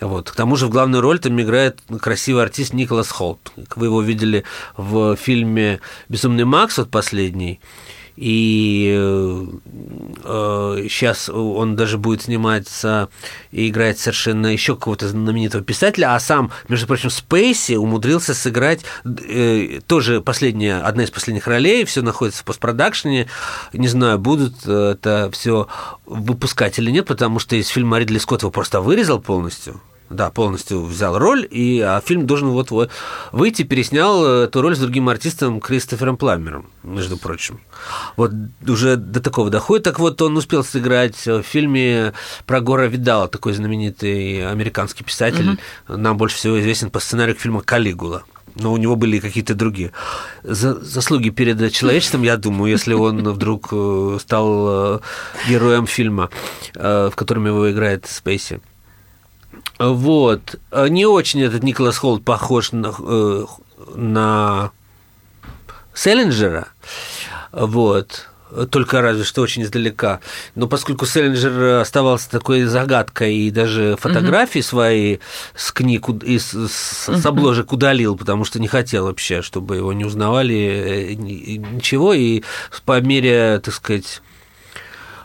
Вот. 0.00 0.30
К 0.30 0.34
тому 0.34 0.56
же 0.56 0.66
в 0.66 0.70
главную 0.70 1.00
роль 1.00 1.18
там 1.18 1.40
играет 1.40 1.80
красивый 2.00 2.42
артист 2.42 2.72
Николас 2.72 3.10
Холт. 3.10 3.52
Вы 3.76 3.86
его 3.86 4.02
видели 4.02 4.44
в 4.76 5.16
фильме 5.16 5.80
«Безумный 6.08 6.44
Макс», 6.44 6.78
вот 6.78 6.90
последний, 6.90 7.60
и 8.16 8.94
э, 8.96 10.86
сейчас 10.88 11.28
он 11.28 11.76
даже 11.76 11.98
будет 11.98 12.22
сниматься 12.22 13.08
и 13.50 13.68
играть 13.68 13.98
совершенно 13.98 14.46
еще 14.48 14.74
какого-то 14.74 15.08
знаменитого 15.08 15.64
писателя, 15.64 16.14
а 16.14 16.20
сам, 16.20 16.52
между 16.68 16.86
прочим, 16.86 17.10
Спейси 17.10 17.74
умудрился 17.74 18.34
сыграть 18.34 18.84
э, 19.04 19.80
тоже 19.86 20.20
последняя, 20.20 20.76
одна 20.76 21.04
из 21.04 21.10
последних 21.10 21.46
ролей, 21.46 21.84
все 21.84 22.02
находится 22.02 22.42
в 22.42 22.44
постпродакшене, 22.44 23.28
не 23.72 23.88
знаю, 23.88 24.18
будут 24.18 24.54
э, 24.66 24.92
это 24.92 25.30
все 25.32 25.66
выпускать 26.06 26.78
или 26.78 26.90
нет, 26.90 27.06
потому 27.06 27.38
что 27.38 27.56
из 27.56 27.68
фильма 27.68 27.98
Ридли 27.98 28.18
Скотт 28.18 28.42
его 28.42 28.50
просто 28.50 28.80
вырезал 28.80 29.20
полностью, 29.20 29.80
да, 30.14 30.30
полностью 30.30 30.82
взял 30.84 31.18
роль, 31.18 31.46
и 31.50 31.80
а 31.80 32.00
фильм 32.00 32.26
должен 32.26 32.48
вот, 32.50 32.70
выйти, 33.32 33.62
переснял 33.62 34.24
эту 34.24 34.62
роль 34.62 34.76
с 34.76 34.78
другим 34.78 35.08
артистом 35.08 35.60
Кристофером 35.60 36.16
Пламером, 36.16 36.70
между 36.82 37.16
прочим. 37.16 37.60
Вот 38.16 38.32
уже 38.66 38.96
до 38.96 39.20
такого 39.20 39.50
доходит. 39.50 39.84
Так 39.84 39.98
вот, 39.98 40.20
он 40.22 40.36
успел 40.36 40.64
сыграть 40.64 41.26
в 41.26 41.42
фильме 41.42 42.12
про 42.46 42.60
Гора 42.60 42.86
Видала, 42.86 43.28
такой 43.28 43.52
знаменитый 43.52 44.50
американский 44.50 45.04
писатель, 45.04 45.58
угу. 45.88 45.96
нам 45.96 46.16
больше 46.16 46.36
всего 46.36 46.60
известен 46.60 46.90
по 46.90 47.00
сценарию 47.00 47.36
фильма 47.36 47.60
«Калигула» 47.60 48.24
но 48.54 48.72
у 48.72 48.76
него 48.76 48.96
были 48.96 49.18
какие-то 49.18 49.54
другие 49.54 49.92
За, 50.42 50.74
заслуги 50.74 51.30
перед 51.30 51.72
человечеством, 51.72 52.22
я 52.22 52.36
думаю, 52.36 52.70
если 52.70 52.94
он 52.94 53.22
вдруг 53.32 53.68
э, 53.72 54.18
стал 54.20 54.96
э, 54.96 55.00
героем 55.48 55.86
фильма, 55.86 56.30
э, 56.74 57.10
в 57.12 57.16
котором 57.16 57.46
его 57.46 57.70
играет 57.70 58.06
Спейси. 58.06 58.60
Вот. 59.78 60.56
Не 60.72 61.06
очень 61.06 61.42
этот 61.42 61.62
Николас 61.62 61.98
Холд 61.98 62.24
похож 62.24 62.72
на, 62.72 62.92
э, 62.98 63.44
на 63.94 64.70
Селлинджера. 65.94 66.68
Вот 67.52 68.28
только 68.70 69.00
разве 69.00 69.24
что 69.24 69.42
очень 69.42 69.62
издалека. 69.62 70.20
Но 70.54 70.68
поскольку 70.68 71.06
Селлинджер 71.06 71.80
оставался 71.80 72.30
такой 72.30 72.64
загадкой 72.64 73.34
и 73.36 73.50
даже 73.50 73.96
фотографии 73.98 74.60
угу. 74.60 74.66
свои 74.66 75.18
с 75.54 75.72
книг 75.72 76.08
и 76.22 76.38
с, 76.38 76.52
с, 76.52 77.08
с 77.08 77.26
обложек 77.26 77.72
удалил, 77.72 78.16
потому 78.16 78.44
что 78.44 78.60
не 78.60 78.68
хотел 78.68 79.06
вообще, 79.06 79.42
чтобы 79.42 79.76
его 79.76 79.92
не 79.92 80.04
узнавали 80.04 80.54
э, 80.54 81.14
ничего, 81.14 82.12
и 82.12 82.42
по 82.84 83.00
мере, 83.00 83.60
так 83.62 83.74
сказать, 83.74 84.22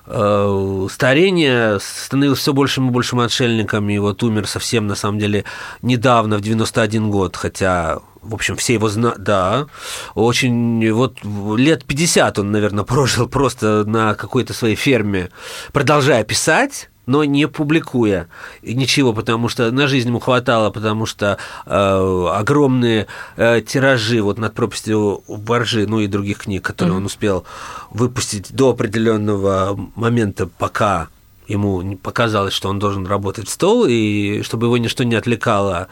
старение 0.10 1.80
становился 1.80 2.42
все 2.42 2.54
большим 2.54 2.90
и 2.90 2.92
большим 2.92 3.20
отшельником, 3.20 3.90
и 3.90 3.98
вот 4.00 4.24
умер 4.24 4.48
совсем, 4.48 4.88
на 4.88 4.96
самом 4.96 5.20
деле, 5.20 5.46
недавно, 5.82 6.38
в 6.38 6.42
91 6.42 7.12
год, 7.12 7.36
хотя 7.36 8.00
в 8.22 8.34
общем, 8.34 8.56
все 8.56 8.74
его 8.74 8.90
знают, 8.90 9.24
да, 9.24 9.68
очень, 10.14 10.92
вот 10.92 11.20
лет 11.58 11.86
50 11.86 12.40
он, 12.40 12.52
наверное, 12.52 12.84
прожил 12.86 13.28
просто 13.28 13.84
на 13.86 14.16
какой-то 14.16 14.54
своей 14.54 14.76
ферме, 14.76 15.30
продолжая 15.72 16.24
писать, 16.24 16.89
но 17.10 17.24
не 17.24 17.48
публикуя 17.48 18.28
ничего, 18.62 19.14
потому 19.14 19.50
что 19.50 19.72
на 19.72 19.88
жизнь 19.88 20.10
ему 20.10 20.20
хватало, 20.20 20.70
потому 20.70 21.08
что 21.08 21.40
э, 21.66 22.28
огромные 22.32 23.08
э, 23.36 23.62
тиражи 23.62 24.22
вот 24.22 24.38
над 24.38 24.54
пропастью 24.54 25.24
Боржи, 25.28 25.88
ну 25.88 26.02
и 26.02 26.08
других 26.08 26.38
книг, 26.38 26.64
которые 26.64 26.94
mm-hmm. 26.94 26.98
он 26.98 27.06
успел 27.06 27.46
выпустить 27.90 28.54
до 28.54 28.70
определенного 28.70 29.76
момента, 29.96 30.46
пока 30.46 31.08
ему 31.48 31.98
показалось, 31.98 32.54
что 32.54 32.70
он 32.70 32.78
должен 32.78 33.08
работать 33.08 33.48
в 33.48 33.52
стол, 33.52 33.88
и 33.90 34.44
чтобы 34.44 34.68
его 34.68 34.78
ничто 34.78 35.04
не 35.04 35.16
отвлекало 35.16 35.88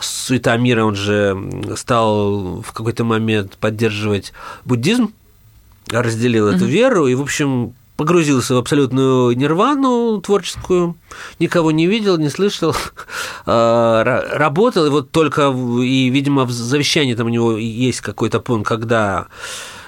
суета 0.00 0.56
мира, 0.56 0.84
он 0.84 0.96
же 0.96 1.36
стал 1.76 2.62
в 2.62 2.72
какой-то 2.72 3.04
момент 3.04 3.58
поддерживать 3.58 4.32
буддизм, 4.64 5.12
разделил 5.88 6.48
mm-hmm. 6.48 6.56
эту 6.56 6.64
веру, 6.64 7.06
и, 7.06 7.14
в 7.14 7.22
общем, 7.22 7.74
погрузился 7.98 8.54
в 8.54 8.58
абсолютную 8.58 9.36
нирвану 9.36 10.20
творческую, 10.20 10.96
никого 11.40 11.72
не 11.72 11.88
видел, 11.88 12.16
не 12.16 12.28
слышал, 12.28 12.74
а, 13.46 14.04
работал, 14.32 14.86
и 14.86 14.90
вот 14.90 15.10
только, 15.10 15.50
и, 15.50 16.08
видимо, 16.08 16.44
в 16.44 16.52
завещании 16.52 17.14
там 17.14 17.26
у 17.26 17.30
него 17.30 17.58
есть 17.58 18.00
какой-то 18.00 18.38
пункт, 18.38 18.68
когда 18.68 19.26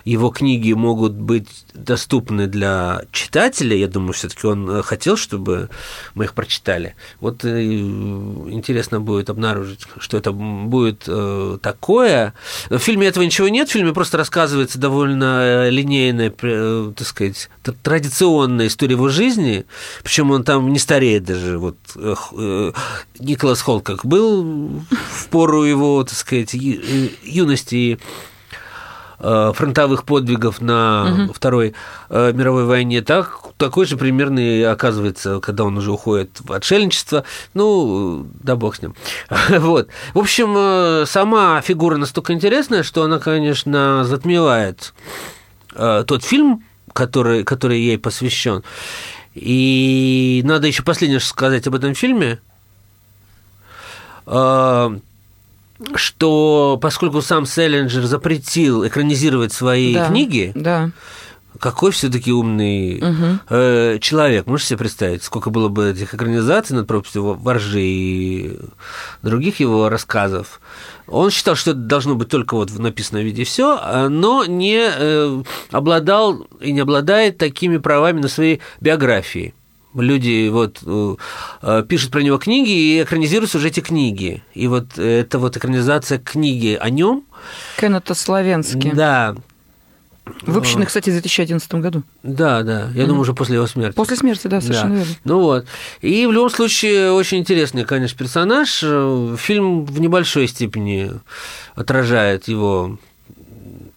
его 0.04 0.30
книги 0.30 0.72
могут 0.72 1.12
быть 1.12 1.48
доступны 1.74 2.46
для 2.46 3.02
читателя. 3.12 3.76
Я 3.76 3.88
думаю, 3.88 4.12
все-таки 4.12 4.46
он 4.46 4.68
э, 4.68 4.82
хотел, 4.82 5.16
чтобы 5.16 5.68
мы 6.14 6.24
их 6.24 6.34
прочитали. 6.34 6.94
Вот 7.20 7.44
э, 7.44 7.62
интересно 7.62 9.00
будет 9.00 9.30
обнаружить, 9.30 9.80
что 9.98 10.16
это 10.16 10.32
будет 10.32 11.04
э, 11.06 11.58
такое. 11.62 12.34
В 12.68 12.78
фильме 12.78 13.06
этого 13.06 13.24
ничего 13.24 13.48
нет, 13.48 13.68
в 13.68 13.72
фильме 13.72 13.92
просто 13.92 14.16
рассказывается 14.16 14.78
довольно 14.78 15.68
линейная, 15.68 16.30
так 16.30 17.06
сказать, 17.06 17.48
традиционная 17.82 18.66
история 18.66 18.94
его 18.94 19.08
жизни, 19.08 19.64
причем 20.02 20.30
он 20.30 20.44
там 20.44 20.72
не 20.72 20.78
стареет 20.78 21.24
даже. 21.24 21.58
Вот 21.58 21.76
Николас 23.18 23.60
Холл 23.60 23.80
как 23.80 24.04
был 24.04 24.42
в 24.90 25.28
пору 25.28 25.64
его, 25.64 26.02
так 26.04 26.16
сказать, 26.16 26.54
юности 26.54 27.98
фронтовых 29.20 30.04
подвигов 30.04 30.60
на 30.60 31.24
угу. 31.24 31.32
Второй 31.32 31.74
э, 32.08 32.32
мировой 32.32 32.64
войне, 32.64 33.02
так, 33.02 33.40
такой 33.56 33.86
же 33.86 33.96
примерно 33.96 34.38
и 34.38 34.62
оказывается, 34.62 35.40
когда 35.40 35.64
он 35.64 35.76
уже 35.76 35.92
уходит 35.92 36.40
в 36.40 36.52
отшельничество. 36.52 37.24
Ну, 37.54 38.26
да 38.42 38.56
бог 38.56 38.76
с 38.76 38.82
ним. 38.82 38.94
вот. 39.48 39.88
В 40.14 40.18
общем, 40.18 40.54
э, 40.56 41.04
сама 41.06 41.60
фигура 41.60 41.96
настолько 41.96 42.32
интересная, 42.32 42.82
что 42.82 43.02
она, 43.04 43.18
конечно, 43.18 44.04
затмевает 44.04 44.94
тот 45.72 46.24
фильм, 46.24 46.64
который, 46.92 47.44
который 47.44 47.80
ей 47.80 47.96
посвящен. 47.96 48.64
И 49.34 50.42
надо 50.44 50.66
еще 50.66 50.82
последнее 50.82 51.20
сказать 51.20 51.66
об 51.68 51.76
этом 51.76 51.94
фильме 51.94 52.40
что 55.94 56.78
поскольку 56.80 57.22
сам 57.22 57.46
Селлинджер 57.46 58.04
запретил 58.04 58.86
экранизировать 58.86 59.52
свои 59.52 59.94
да, 59.94 60.08
книги, 60.08 60.52
да. 60.54 60.90
какой 61.58 61.90
все-таки 61.92 62.32
умный 62.32 62.98
угу. 62.98 63.38
э, 63.48 63.98
человек. 64.00 64.46
Можете 64.46 64.70
себе 64.70 64.78
представить, 64.78 65.22
сколько 65.22 65.50
было 65.50 65.68
бы 65.68 65.90
этих 65.90 66.14
экранизаций 66.14 66.76
над 66.76 66.86
пропастью 66.86 67.34
воржи 67.34 67.82
и 67.82 68.58
других 69.22 69.60
его 69.60 69.88
рассказов. 69.88 70.60
Он 71.06 71.30
считал, 71.30 71.56
что 71.56 71.72
это 71.72 71.80
должно 71.80 72.14
быть 72.14 72.28
только 72.28 72.54
вот 72.54 72.70
в 72.70 72.78
написанном 72.78 73.24
виде 73.24 73.44
все, 73.44 73.78
а, 73.80 74.08
но 74.08 74.44
не 74.44 74.80
э, 74.80 75.42
обладал 75.70 76.46
и 76.60 76.72
не 76.72 76.80
обладает 76.80 77.38
такими 77.38 77.78
правами 77.78 78.20
на 78.20 78.28
своей 78.28 78.60
биографии 78.80 79.54
люди 79.94 80.48
вот 80.48 80.80
э, 80.84 81.16
э, 81.62 81.84
пишут 81.88 82.10
про 82.10 82.20
него 82.20 82.38
книги 82.38 82.70
и 82.70 83.02
экранизируются 83.02 83.58
уже 83.58 83.68
эти 83.68 83.80
книги. 83.80 84.42
И 84.54 84.66
вот 84.68 84.98
это 84.98 85.38
вот 85.38 85.56
экранизация 85.56 86.18
книги 86.18 86.78
о 86.80 86.90
нем. 86.90 87.24
Кеннета 87.76 88.14
Славянский. 88.14 88.92
Да. 88.92 89.36
Выпущенный, 90.42 90.86
кстати, 90.86 91.10
в 91.10 91.14
2011 91.14 91.74
году. 91.74 92.02
Да, 92.22 92.62
да. 92.62 92.90
Я 92.94 93.04
mm 93.04 93.06
думаю, 93.06 93.22
уже 93.22 93.34
после 93.34 93.56
его 93.56 93.66
смерти. 93.66 93.96
После 93.96 94.16
смерти, 94.16 94.46
да, 94.46 94.60
совершенно 94.60 94.90
да. 94.90 94.98
верно. 94.98 95.14
Ну 95.24 95.40
вот. 95.40 95.66
И 96.02 96.26
в 96.26 96.32
любом 96.32 96.50
случае 96.50 97.12
очень 97.12 97.38
интересный, 97.38 97.84
конечно, 97.84 98.16
персонаж. 98.16 98.78
Фильм 98.78 99.84
в 99.84 100.00
небольшой 100.00 100.46
степени 100.46 101.10
отражает 101.74 102.48
его 102.48 102.98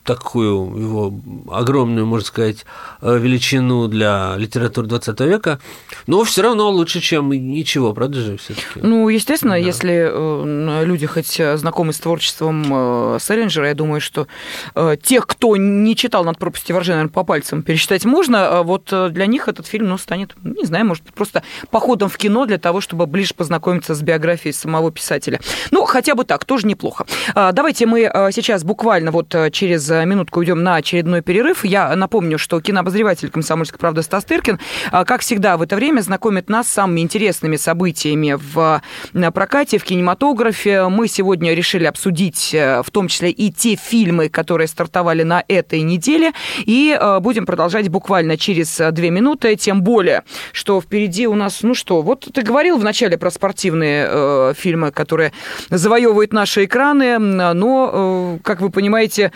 такую 0.03 0.77
его 0.77 1.13
огромную, 1.49 2.05
можно 2.05 2.25
сказать, 2.25 2.65
э, 3.01 3.17
величину 3.17 3.87
для 3.87 4.35
литературы 4.37 4.87
20 4.87 5.19
века, 5.21 5.59
но 6.07 6.23
все 6.23 6.41
равно 6.41 6.69
лучше, 6.69 6.99
чем 6.99 7.31
ничего, 7.31 7.93
правда 7.93 8.19
же, 8.19 8.37
все 8.37 8.53
таки 8.53 8.65
Ну, 8.81 9.07
естественно, 9.07 9.53
да. 9.53 9.57
если 9.57 10.09
э, 10.11 10.85
люди 10.85 11.05
хоть 11.05 11.39
знакомы 11.55 11.93
с 11.93 11.99
творчеством 11.99 12.63
э, 13.15 13.17
Селлинджера, 13.21 13.67
я 13.67 13.75
думаю, 13.75 14.01
что 14.01 14.27
тех, 15.01 15.27
кто 15.27 15.55
не 15.55 15.95
читал 15.95 16.23
«Над 16.23 16.37
пропастью 16.37 16.75
воржи», 16.75 16.91
наверное, 16.91 17.11
по 17.11 17.23
пальцам 17.23 17.63
пересчитать 17.63 18.05
можно, 18.05 18.59
а 18.59 18.63
вот 18.63 18.93
для 19.11 19.25
них 19.25 19.47
этот 19.47 19.67
фильм, 19.67 19.89
ну, 19.89 19.97
станет, 19.97 20.35
не 20.43 20.65
знаю, 20.65 20.85
может 20.85 21.03
просто 21.13 21.43
походом 21.69 22.09
в 22.09 22.17
кино 22.17 22.45
для 22.45 22.57
того, 22.57 22.81
чтобы 22.81 23.05
ближе 23.05 23.33
познакомиться 23.33 23.95
с 23.95 24.01
биографией 24.01 24.53
самого 24.53 24.91
писателя. 24.91 25.39
Ну, 25.71 25.85
хотя 25.85 26.15
бы 26.15 26.25
так, 26.25 26.45
тоже 26.45 26.67
неплохо. 26.67 27.05
А, 27.35 27.51
давайте 27.51 27.85
мы 27.85 27.99
сейчас 28.33 28.63
буквально 28.63 29.11
вот 29.11 29.35
через 29.51 29.92
минутку 30.06 30.39
уйдем 30.39 30.63
на 30.63 30.75
очередной 30.75 31.21
перерыв. 31.21 31.65
Я 31.65 31.95
напомню, 31.95 32.38
что 32.38 32.60
кинообозреватель 32.62 33.29
«Комсомольской 33.29 33.79
правды» 33.79 34.01
Стас 34.01 34.25
Тыркин, 34.25 34.60
а, 34.91 35.06
как 35.06 35.21
всегда 35.21 35.58
в 35.58 35.62
это 35.62 35.75
время, 35.75 36.01
знакомит 36.01 36.49
нас 36.49 36.67
с 36.67 36.71
самыми 36.71 37.01
интересными 37.01 37.56
событиями 37.56 38.38
в 38.38 38.82
прокате, 39.34 39.77
в 39.77 39.84
кинематографе. 39.84 40.88
Мы 40.88 41.08
сегодня 41.08 41.53
решили 41.53 41.86
обсудить 41.86 42.53
э, 42.53 42.82
в 42.84 42.91
том 42.91 43.08
числе 43.08 43.29
и 43.32 43.51
те 43.51 43.75
фильмы, 43.75 44.29
которые 44.29 44.67
стартовали 44.67 45.23
на 45.23 45.43
этой 45.47 45.82
неделе. 45.82 46.34
И 46.60 46.97
э, 46.99 47.19
будем 47.19 47.45
продолжать 47.45 47.89
буквально 47.89 48.38
через 48.38 48.79
э, 48.79 48.91
две 48.91 49.10
минуты, 49.10 49.56
тем 49.56 49.82
более, 49.82 50.23
что 50.51 50.82
впереди 50.82 51.27
у 51.27 51.36
нас, 51.36 51.63
ну 51.63 51.75
что, 51.75 52.01
вот 52.01 52.27
ты 52.34 52.41
говорил 52.41 52.77
вначале 52.77 53.17
про 53.17 53.32
спортивные 53.32 54.08
э, 54.10 54.53
фильмы, 54.58 54.91
которые 54.91 55.32
завоевывают 55.69 56.34
наши 56.34 56.65
экраны, 56.65 57.17
но, 57.19 57.91
э, 57.94 58.39
как 58.44 58.62
вы 58.62 58.69
понимаете, 58.69 59.31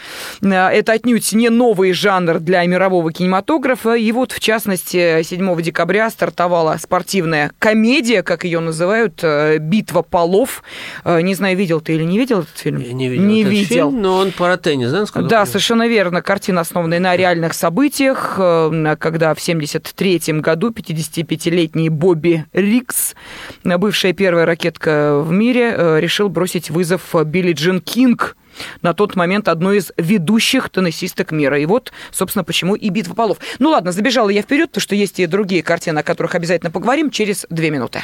Это 0.54 0.93
отнюдь 0.93 1.34
не 1.34 1.50
новый 1.50 1.93
жанр 1.93 2.39
для 2.39 2.66
мирового 2.66 3.12
кинематографа. 3.12 3.95
И 3.95 4.12
вот, 4.12 4.32
в 4.32 4.39
частности, 4.39 5.24
7 5.24 5.62
декабря 5.62 6.10
стартовала 6.10 6.78
спортивная 6.82 7.52
комедия, 7.60 8.24
как 8.24 8.43
ее 8.43 8.60
называют, 8.60 9.24
«Битва 9.60 10.02
полов». 10.02 10.64
Не 11.06 11.34
знаю, 11.36 11.58
видел 11.58 11.82
ты 11.82 11.93
или 11.95 12.04
не 12.04 12.18
видел 12.18 12.39
этот 12.41 12.58
фильм? 12.58 12.80
Я 12.80 12.93
не 12.93 13.10
видел 13.10 13.24
Не 13.24 13.41
этот 13.41 13.52
видел. 13.52 13.89
фильм, 13.89 14.02
но 14.02 14.18
он 14.18 14.32
про 14.32 14.58
теннис, 14.58 14.91
да? 14.91 15.02
насколько 15.02 15.28
Да, 15.28 15.45
совершенно 15.45 15.88
верно. 15.88 16.22
Картина, 16.22 16.62
основанная 16.62 17.00
на 17.00 17.16
реальных 17.16 17.54
событиях, 17.54 18.36
э, 18.38 18.95
когда 19.00 19.34
в 19.34 19.41
73 19.41 20.39
году 20.41 20.70
55-летний 20.72 21.89
Бобби 21.89 22.45
Рикс, 22.54 23.16
бывшая 23.64 24.14
первая 24.14 24.45
ракетка 24.45 25.20
в 25.20 25.32
мире, 25.32 25.74
э, 25.76 26.00
решил 26.00 26.30
бросить 26.30 26.70
вызов 26.70 27.16
Билли 27.26 27.54
Джин 27.54 27.82
Кинг, 27.82 28.36
на 28.82 28.93
тот 28.93 29.16
момент 29.16 29.47
одной 29.47 29.78
из 29.78 29.91
ведущих 29.97 30.70
теннисисток 30.70 31.32
мира. 31.32 31.60
И 31.60 31.66
вот, 31.66 31.91
собственно, 32.12 32.43
почему 32.43 32.76
и 32.76 32.89
битва 32.89 33.14
полов. 33.14 33.38
Ну 33.60 33.70
ладно, 33.70 33.91
забежала 33.91 34.30
я 34.30 34.41
вперед, 34.41 34.70
потому 34.70 34.82
что 34.82 34.95
есть 34.95 35.20
и 35.20 35.26
другие 35.26 35.64
картины, 35.64 35.99
о 35.99 36.03
которых 36.03 36.36
обязательно 36.36 36.72
поговорим 36.72 37.12
через 37.12 37.45
две 37.49 37.70
минуты. 37.70 38.03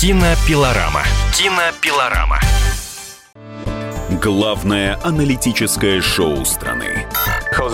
Кинопилорама. 0.00 1.02
Кинопилорама. 1.36 2.38
Главное 4.22 4.98
аналитическое 5.02 6.00
шоу 6.00 6.44
страны. 6.44 7.06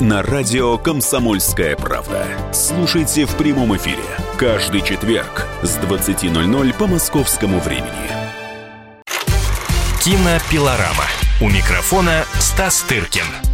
на 0.00 0.22
радио 0.22 0.78
«Комсомольская 0.78 1.76
правда». 1.76 2.26
Слушайте 2.52 3.26
в 3.26 3.36
прямом 3.36 3.76
эфире 3.76 4.02
каждый 4.38 4.82
четверг 4.82 5.46
с 5.62 5.78
20.00 5.78 6.74
по 6.76 6.86
московскому 6.86 7.60
времени. 7.60 8.10
Кинопилорама. 10.02 11.04
У 11.40 11.48
микрофона 11.48 12.24
Стас 12.38 12.82
Тыркин. 12.82 13.49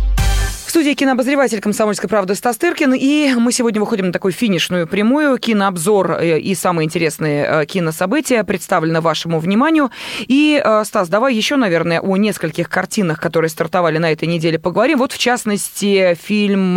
В 0.66 0.70
студии 0.70 0.94
кинообозреватель 0.94 1.60
«Комсомольской 1.60 2.08
правды» 2.08 2.34
Стас 2.34 2.56
Тыркин. 2.56 2.92
И 2.92 3.32
мы 3.36 3.52
сегодня 3.52 3.80
выходим 3.80 4.06
на 4.06 4.12
такую 4.12 4.32
финишную 4.32 4.88
прямую. 4.88 5.38
Кинообзор 5.38 6.18
э, 6.18 6.40
и 6.40 6.56
самые 6.56 6.86
интересные 6.86 7.46
э, 7.48 7.66
кинособытия 7.66 8.42
представлены 8.42 9.00
вашему 9.00 9.38
вниманию. 9.38 9.92
И, 10.18 10.60
э, 10.62 10.82
Стас, 10.84 11.08
давай 11.08 11.36
еще, 11.36 11.54
наверное, 11.54 12.00
о 12.00 12.16
нескольких 12.16 12.68
картинах, 12.68 13.20
которые 13.20 13.48
стартовали 13.48 13.98
на 13.98 14.10
этой 14.10 14.26
неделе, 14.26 14.58
поговорим. 14.58 14.98
Вот, 14.98 15.12
в 15.12 15.18
частности, 15.18 16.18
фильм 16.20 16.76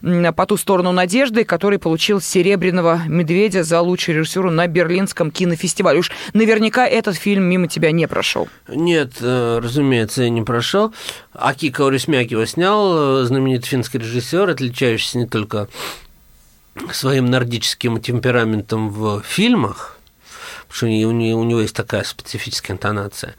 «По 0.00 0.46
ту 0.46 0.56
сторону 0.56 0.92
надежды», 0.92 1.44
который 1.44 1.78
получил 1.78 2.22
«Серебряного 2.22 3.02
медведя» 3.06 3.62
за 3.62 3.82
лучшую 3.82 4.20
режиссуру 4.20 4.50
на 4.50 4.66
Берлинском 4.68 5.30
кинофестивале. 5.30 5.98
Уж 5.98 6.12
наверняка 6.32 6.86
этот 6.86 7.16
фильм 7.16 7.44
мимо 7.44 7.68
тебя 7.68 7.92
не 7.92 8.08
прошел. 8.08 8.48
Нет, 8.68 9.20
разумеется, 9.20 10.22
я 10.22 10.30
не 10.30 10.40
прошел. 10.40 10.94
Аки 11.34 11.70
Каурисмяк 11.70 12.30
его 12.30 12.46
снял, 12.46 13.18
знаменитый 13.28 13.68
финский 13.68 13.98
режиссер, 13.98 14.50
отличающийся 14.50 15.18
не 15.18 15.26
только 15.26 15.68
своим 16.92 17.26
нордическим 17.26 18.00
темпераментом 18.00 18.90
в 18.90 19.22
фильмах, 19.22 19.98
потому 20.68 20.76
что 20.76 20.86
у 20.86 21.42
него, 21.44 21.60
есть 21.60 21.74
такая 21.74 22.04
специфическая 22.04 22.76
интонация, 22.76 23.34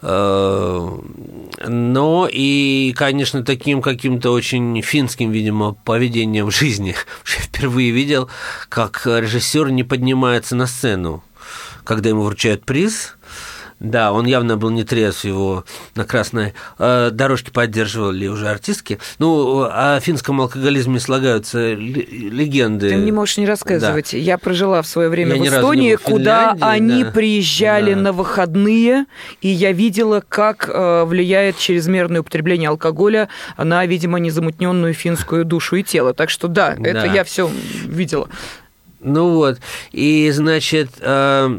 э, 0.00 0.98
но 1.68 2.28
и, 2.30 2.94
конечно, 2.96 3.44
таким 3.44 3.82
каким-то 3.82 4.30
очень 4.30 4.80
финским, 4.82 5.30
видимо, 5.30 5.74
поведением 5.74 6.46
в 6.46 6.54
жизни. 6.54 6.94
Я 7.36 7.42
впервые 7.42 7.90
видел, 7.90 8.28
как 8.68 9.06
режиссер 9.06 9.70
не 9.70 9.84
поднимается 9.84 10.56
на 10.56 10.66
сцену, 10.66 11.22
когда 11.84 12.08
ему 12.08 12.22
вручают 12.22 12.64
приз, 12.64 13.16
да, 13.82 14.12
он 14.12 14.26
явно 14.26 14.56
был 14.56 14.70
не 14.70 14.84
трезв, 14.84 15.24
его 15.24 15.64
на 15.96 16.04
красной 16.04 16.54
э, 16.78 17.10
дорожке 17.12 17.50
поддерживали 17.50 18.28
уже 18.28 18.48
артистки. 18.48 19.00
Ну, 19.18 19.64
о 19.68 19.98
финском 20.00 20.40
алкоголизме 20.40 21.00
слагаются 21.00 21.74
легенды. 21.74 22.90
Ты 22.90 22.96
мне 22.96 23.10
можешь 23.10 23.38
не 23.38 23.46
рассказывать. 23.46 24.12
Да. 24.12 24.18
Я 24.18 24.38
прожила 24.38 24.82
в 24.82 24.86
свое 24.86 25.08
время 25.08 25.34
Я 25.34 25.42
в 25.42 25.54
Эстонии, 25.54 25.96
в 25.96 26.02
куда 26.02 26.56
они 26.60 27.02
да. 27.02 27.10
приезжали 27.10 27.94
да. 27.94 28.00
на 28.00 28.12
выходные, 28.12 29.06
и 29.40 29.48
я 29.48 29.72
видела, 29.72 30.22
как 30.28 30.70
э, 30.72 31.04
влияет 31.04 31.58
чрезмерное 31.58 32.20
употребление 32.20 32.68
алкоголя 32.68 33.28
на, 33.58 33.84
видимо, 33.84 34.20
незамутненную 34.20 34.94
финскую 34.94 35.44
душу 35.44 35.74
и 35.74 35.82
тело. 35.82 36.14
Так 36.14 36.30
что 36.30 36.46
да, 36.46 36.76
да. 36.78 36.88
это 36.88 37.06
я 37.06 37.24
все 37.24 37.50
видела. 37.84 38.28
Ну 39.00 39.34
вот, 39.34 39.58
и 39.90 40.30
значит... 40.30 40.90
Э, 41.00 41.58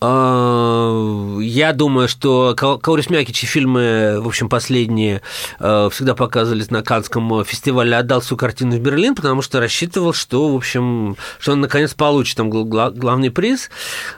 я 0.00 1.72
думаю, 1.74 2.06
что 2.06 2.54
Каурис 2.56 3.10
Мякичи 3.10 3.46
фильмы, 3.46 4.20
в 4.20 4.28
общем, 4.28 4.48
последние 4.48 5.22
всегда 5.58 6.14
показывались 6.14 6.70
на 6.70 6.84
Канском 6.84 7.44
фестивале, 7.44 7.96
отдал 7.96 8.22
свою 8.22 8.38
картину 8.38 8.76
в 8.76 8.80
Берлин, 8.80 9.16
потому 9.16 9.42
что 9.42 9.58
рассчитывал, 9.58 10.12
что, 10.12 10.52
в 10.52 10.56
общем, 10.56 11.16
что 11.40 11.52
он 11.52 11.60
наконец 11.60 11.94
получит 11.94 12.36
там 12.36 12.48
главный 12.48 13.32
приз. 13.32 13.70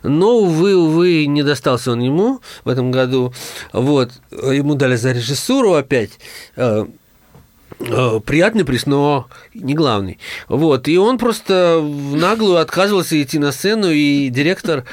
Но, 0.02 0.40
увы, 0.40 0.76
увы, 0.76 1.24
не 1.26 1.42
достался 1.42 1.92
он 1.92 2.00
ему 2.00 2.40
в 2.64 2.68
этом 2.68 2.90
году. 2.90 3.32
Вот, 3.72 4.10
ему 4.30 4.74
дали 4.74 4.96
за 4.96 5.12
режиссуру 5.12 5.72
опять 5.74 6.18
приятный 8.26 8.64
приз, 8.66 8.84
но 8.84 9.28
не 9.54 9.72
главный. 9.72 10.18
Вот, 10.48 10.88
и 10.88 10.98
он 10.98 11.16
просто 11.16 11.78
в 11.80 12.14
наглую 12.16 12.58
отказывался 12.58 13.22
идти 13.22 13.38
на 13.38 13.52
сцену, 13.52 13.90
и 13.90 14.28
директор 14.28 14.84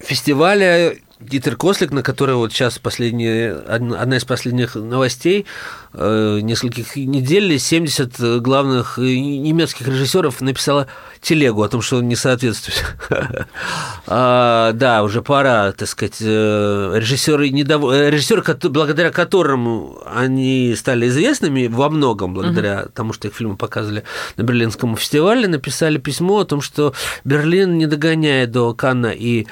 фестиваля 0.00 0.94
Дитер 1.24 1.56
Кослик, 1.56 1.90
на 1.90 2.02
который 2.02 2.34
вот 2.34 2.52
сейчас 2.52 2.78
последние, 2.78 3.52
одна 3.52 4.16
из 4.16 4.24
последних 4.24 4.74
новостей, 4.74 5.46
э, 5.94 6.40
нескольких 6.42 6.96
недель, 6.96 7.58
70 7.58 8.40
главных 8.40 8.98
немецких 8.98 9.88
режиссеров 9.88 10.40
написала 10.42 10.86
телегу 11.22 11.62
о 11.62 11.68
том, 11.68 11.80
что 11.80 11.96
он 11.96 12.08
не 12.08 12.16
соответствует. 12.16 12.84
а, 14.06 14.72
да, 14.72 15.02
уже 15.02 15.22
пора, 15.22 15.72
так 15.72 15.88
сказать, 15.88 16.20
режиссеры, 16.20 17.48
недов... 17.48 17.90
режиссеры, 17.92 18.42
благодаря 18.68 19.10
которым 19.10 19.96
они 20.04 20.74
стали 20.76 21.08
известными 21.08 21.68
во 21.68 21.88
многом, 21.88 22.34
благодаря 22.34 22.86
тому, 22.92 23.14
что 23.14 23.28
их 23.28 23.34
фильмы 23.34 23.56
показывали 23.56 24.04
на 24.36 24.42
Берлинском 24.42 24.94
фестивале, 24.96 25.48
написали 25.48 25.96
письмо 25.96 26.40
о 26.40 26.44
том, 26.44 26.60
что 26.60 26.92
Берлин 27.24 27.78
не 27.78 27.86
догоняет 27.86 28.50
до 28.50 28.74
Канна 28.74 29.12
и 29.12 29.46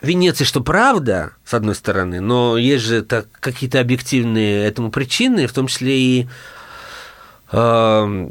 Венеции, 0.00 0.44
что 0.44 0.60
правда, 0.60 1.32
с 1.44 1.54
одной 1.54 1.74
стороны, 1.74 2.20
но 2.20 2.56
есть 2.56 2.84
же 2.84 3.02
так, 3.02 3.26
какие-то 3.40 3.80
объективные 3.80 4.64
этому 4.64 4.90
причины, 4.92 5.48
в 5.48 5.52
том 5.52 5.66
числе 5.66 5.98
и 5.98 6.28
э, 7.50 8.30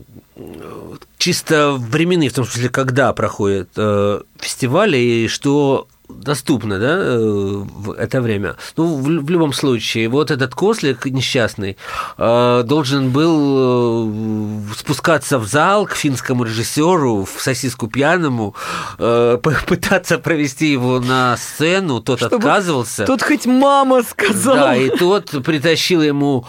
чисто 1.18 1.74
временные, 1.74 2.30
в 2.30 2.34
том 2.34 2.45
числе, 2.45 2.70
когда 2.70 3.11
проходят 3.11 3.70
э, 3.76 4.22
фестивали, 4.39 4.97
и 4.97 5.28
что 5.28 5.88
доступно, 6.10 6.80
да, 6.80 7.18
в 7.18 7.91
это 7.91 8.22
время. 8.22 8.55
Ну, 8.76 8.95
в, 8.95 9.03
в 9.03 9.30
любом 9.30 9.53
случае, 9.53 10.10
вот 10.10 10.32
этот 10.32 10.55
кослик 10.55 11.05
несчастный 11.05 11.78
э, 12.18 12.64
должен 12.66 13.12
был 13.12 14.70
э, 14.70 14.74
спускаться 14.78 15.39
в 15.39 15.47
зал 15.47 15.86
к 15.86 15.95
финскому 15.95 16.43
режиссеру, 16.43 17.26
в 17.26 17.41
сосиску 17.41 17.88
пьяному, 17.88 18.55
э, 18.97 19.38
пытаться 19.68 20.18
провести 20.18 20.72
его 20.72 20.99
на 20.99 21.38
сцену, 21.38 22.01
тот 22.01 22.20
Чтобы 22.20 22.38
отказывался. 22.38 23.05
Тут 23.05 23.22
хоть 23.22 23.45
мама 23.45 24.03
сказала. 24.03 24.58
Да, 24.58 24.76
и 24.76 24.89
тот 24.89 25.32
притащил 25.43 26.01
ему 26.01 26.45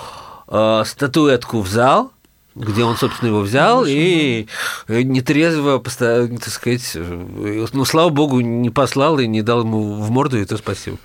э, 0.49 0.83
статуэтку 0.87 1.61
в 1.61 1.69
зал, 1.69 2.13
где 2.55 2.85
он, 2.85 2.97
собственно, 2.97 3.29
его 3.29 3.41
взял 3.41 3.85
и 3.87 4.47
нетрезво, 4.89 5.81
так 5.81 6.49
сказать, 6.49 6.97
ну, 6.97 7.85
слава 7.85 8.09
богу, 8.09 8.41
не 8.41 8.71
послал 8.71 9.19
и 9.19 9.27
не 9.27 9.43
дал 9.43 9.61
ему 9.61 9.95
в 9.95 10.11
морду, 10.11 10.39
и 10.41 10.45
то 10.45 10.57
спасибо. 10.57 10.99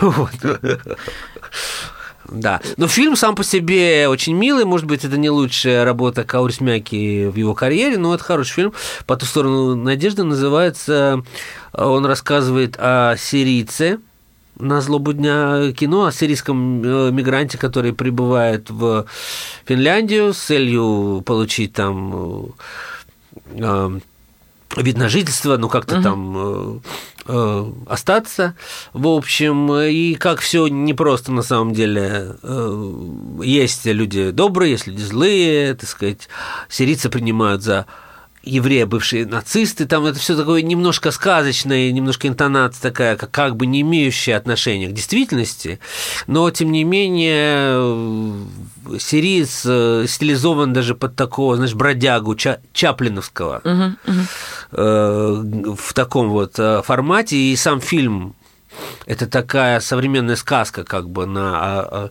Да. 2.28 2.60
Но 2.76 2.88
фильм 2.88 3.16
сам 3.16 3.34
по 3.34 3.44
себе 3.44 4.08
очень 4.08 4.34
милый. 4.34 4.64
Может 4.64 4.86
быть, 4.86 5.04
это 5.04 5.16
не 5.16 5.30
лучшая 5.30 5.84
работа 5.84 6.24
Каурисмяки 6.24 7.26
в 7.26 7.36
его 7.36 7.54
карьере, 7.54 7.98
но 7.98 8.14
это 8.14 8.24
хороший 8.24 8.52
фильм. 8.52 8.72
«По 9.06 9.16
ту 9.16 9.26
сторону 9.26 9.76
надежды» 9.76 10.24
называется. 10.24 11.22
Он 11.72 12.06
рассказывает 12.06 12.76
о 12.78 13.16
сирийце, 13.16 14.00
на 14.58 14.80
злобу 14.80 15.12
дня 15.12 15.72
кино 15.72 16.06
о 16.06 16.12
сирийском 16.12 17.14
мигранте, 17.14 17.58
который 17.58 17.92
прибывает 17.92 18.70
в 18.70 19.06
Финляндию 19.64 20.32
с 20.32 20.38
целью 20.38 21.22
получить 21.24 21.72
там 21.72 22.54
вид 24.76 24.98
на 24.98 25.08
жительство, 25.08 25.56
ну 25.56 25.68
как-то 25.68 26.02
там 26.02 26.34
э, 26.36 26.78
э, 27.26 27.72
остаться. 27.86 28.54
В 28.92 29.08
общем, 29.08 29.72
и 29.72 30.14
как 30.14 30.40
все 30.40 30.66
непросто 30.66 31.32
на 31.32 31.42
самом 31.42 31.72
деле. 31.72 32.36
Э, 32.42 32.92
есть 33.42 33.86
люди 33.86 34.30
добрые, 34.30 34.72
есть 34.72 34.86
люди 34.86 35.02
злые, 35.02 35.74
так 35.74 35.88
сказать, 35.88 36.28
сирийцы 36.68 37.08
принимают 37.08 37.62
за 37.62 37.86
евреи, 38.46 38.84
бывшие 38.84 39.26
нацисты, 39.26 39.86
там 39.86 40.06
это 40.06 40.18
все 40.18 40.36
такое 40.36 40.62
немножко 40.62 41.10
сказочное, 41.10 41.90
немножко 41.92 42.28
интонация 42.28 42.80
такая, 42.80 43.16
как, 43.16 43.30
как 43.30 43.56
бы 43.56 43.66
не 43.66 43.82
имеющая 43.82 44.36
отношения 44.36 44.88
к 44.88 44.92
действительности, 44.92 45.80
но 46.26 46.50
тем 46.50 46.72
не 46.72 46.84
менее 46.84 48.46
сириец 48.98 49.62
э, 49.66 50.06
стилизован 50.08 50.72
даже 50.72 50.94
под 50.94 51.16
такого, 51.16 51.56
знаешь, 51.56 51.74
бродягу 51.74 52.36
Ча 52.36 52.60
Чаплиновского. 52.72 53.60
Uh-huh, 53.64 53.96
uh-huh. 54.72 55.76
в 55.76 55.94
таком 55.94 56.30
вот 56.30 56.58
э, 56.58 56.82
формате, 56.82 57.36
и 57.36 57.56
сам 57.56 57.80
фильм 57.80 58.34
это 59.06 59.26
такая 59.26 59.80
современная 59.80 60.36
сказка 60.36 60.84
как 60.84 61.08
бы 61.08 61.26
на 61.26 61.56
а, 61.56 61.88
а, 61.90 62.10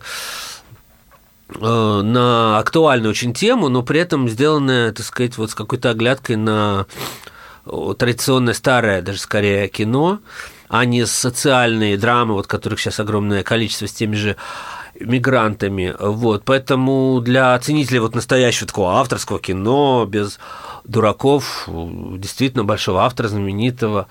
на 1.48 2.58
актуальную 2.58 3.10
очень 3.10 3.32
тему, 3.32 3.68
но 3.68 3.82
при 3.82 4.00
этом 4.00 4.28
сделанная, 4.28 4.92
так 4.92 5.06
сказать, 5.06 5.38
вот 5.38 5.50
с 5.50 5.54
какой-то 5.54 5.90
оглядкой 5.90 6.36
на 6.36 6.86
традиционное 7.98 8.54
старое, 8.54 9.02
даже 9.02 9.18
скорее 9.18 9.68
кино, 9.68 10.20
а 10.68 10.84
не 10.84 11.06
социальные 11.06 11.98
драмы, 11.98 12.34
вот 12.34 12.46
которых 12.46 12.80
сейчас 12.80 13.00
огромное 13.00 13.42
количество 13.42 13.86
с 13.86 13.92
теми 13.92 14.14
же 14.14 14.36
мигрантами. 14.98 15.94
Вот. 15.98 16.44
Поэтому 16.44 17.20
для 17.20 17.58
ценителей 17.58 18.00
вот 18.00 18.14
настоящего 18.14 18.66
такого 18.66 18.94
авторского 18.94 19.38
кино, 19.38 20.06
без 20.08 20.38
дураков, 20.84 21.68
действительно 21.68 22.64
большого 22.64 23.04
автора, 23.04 23.28
знаменитого, 23.28 24.06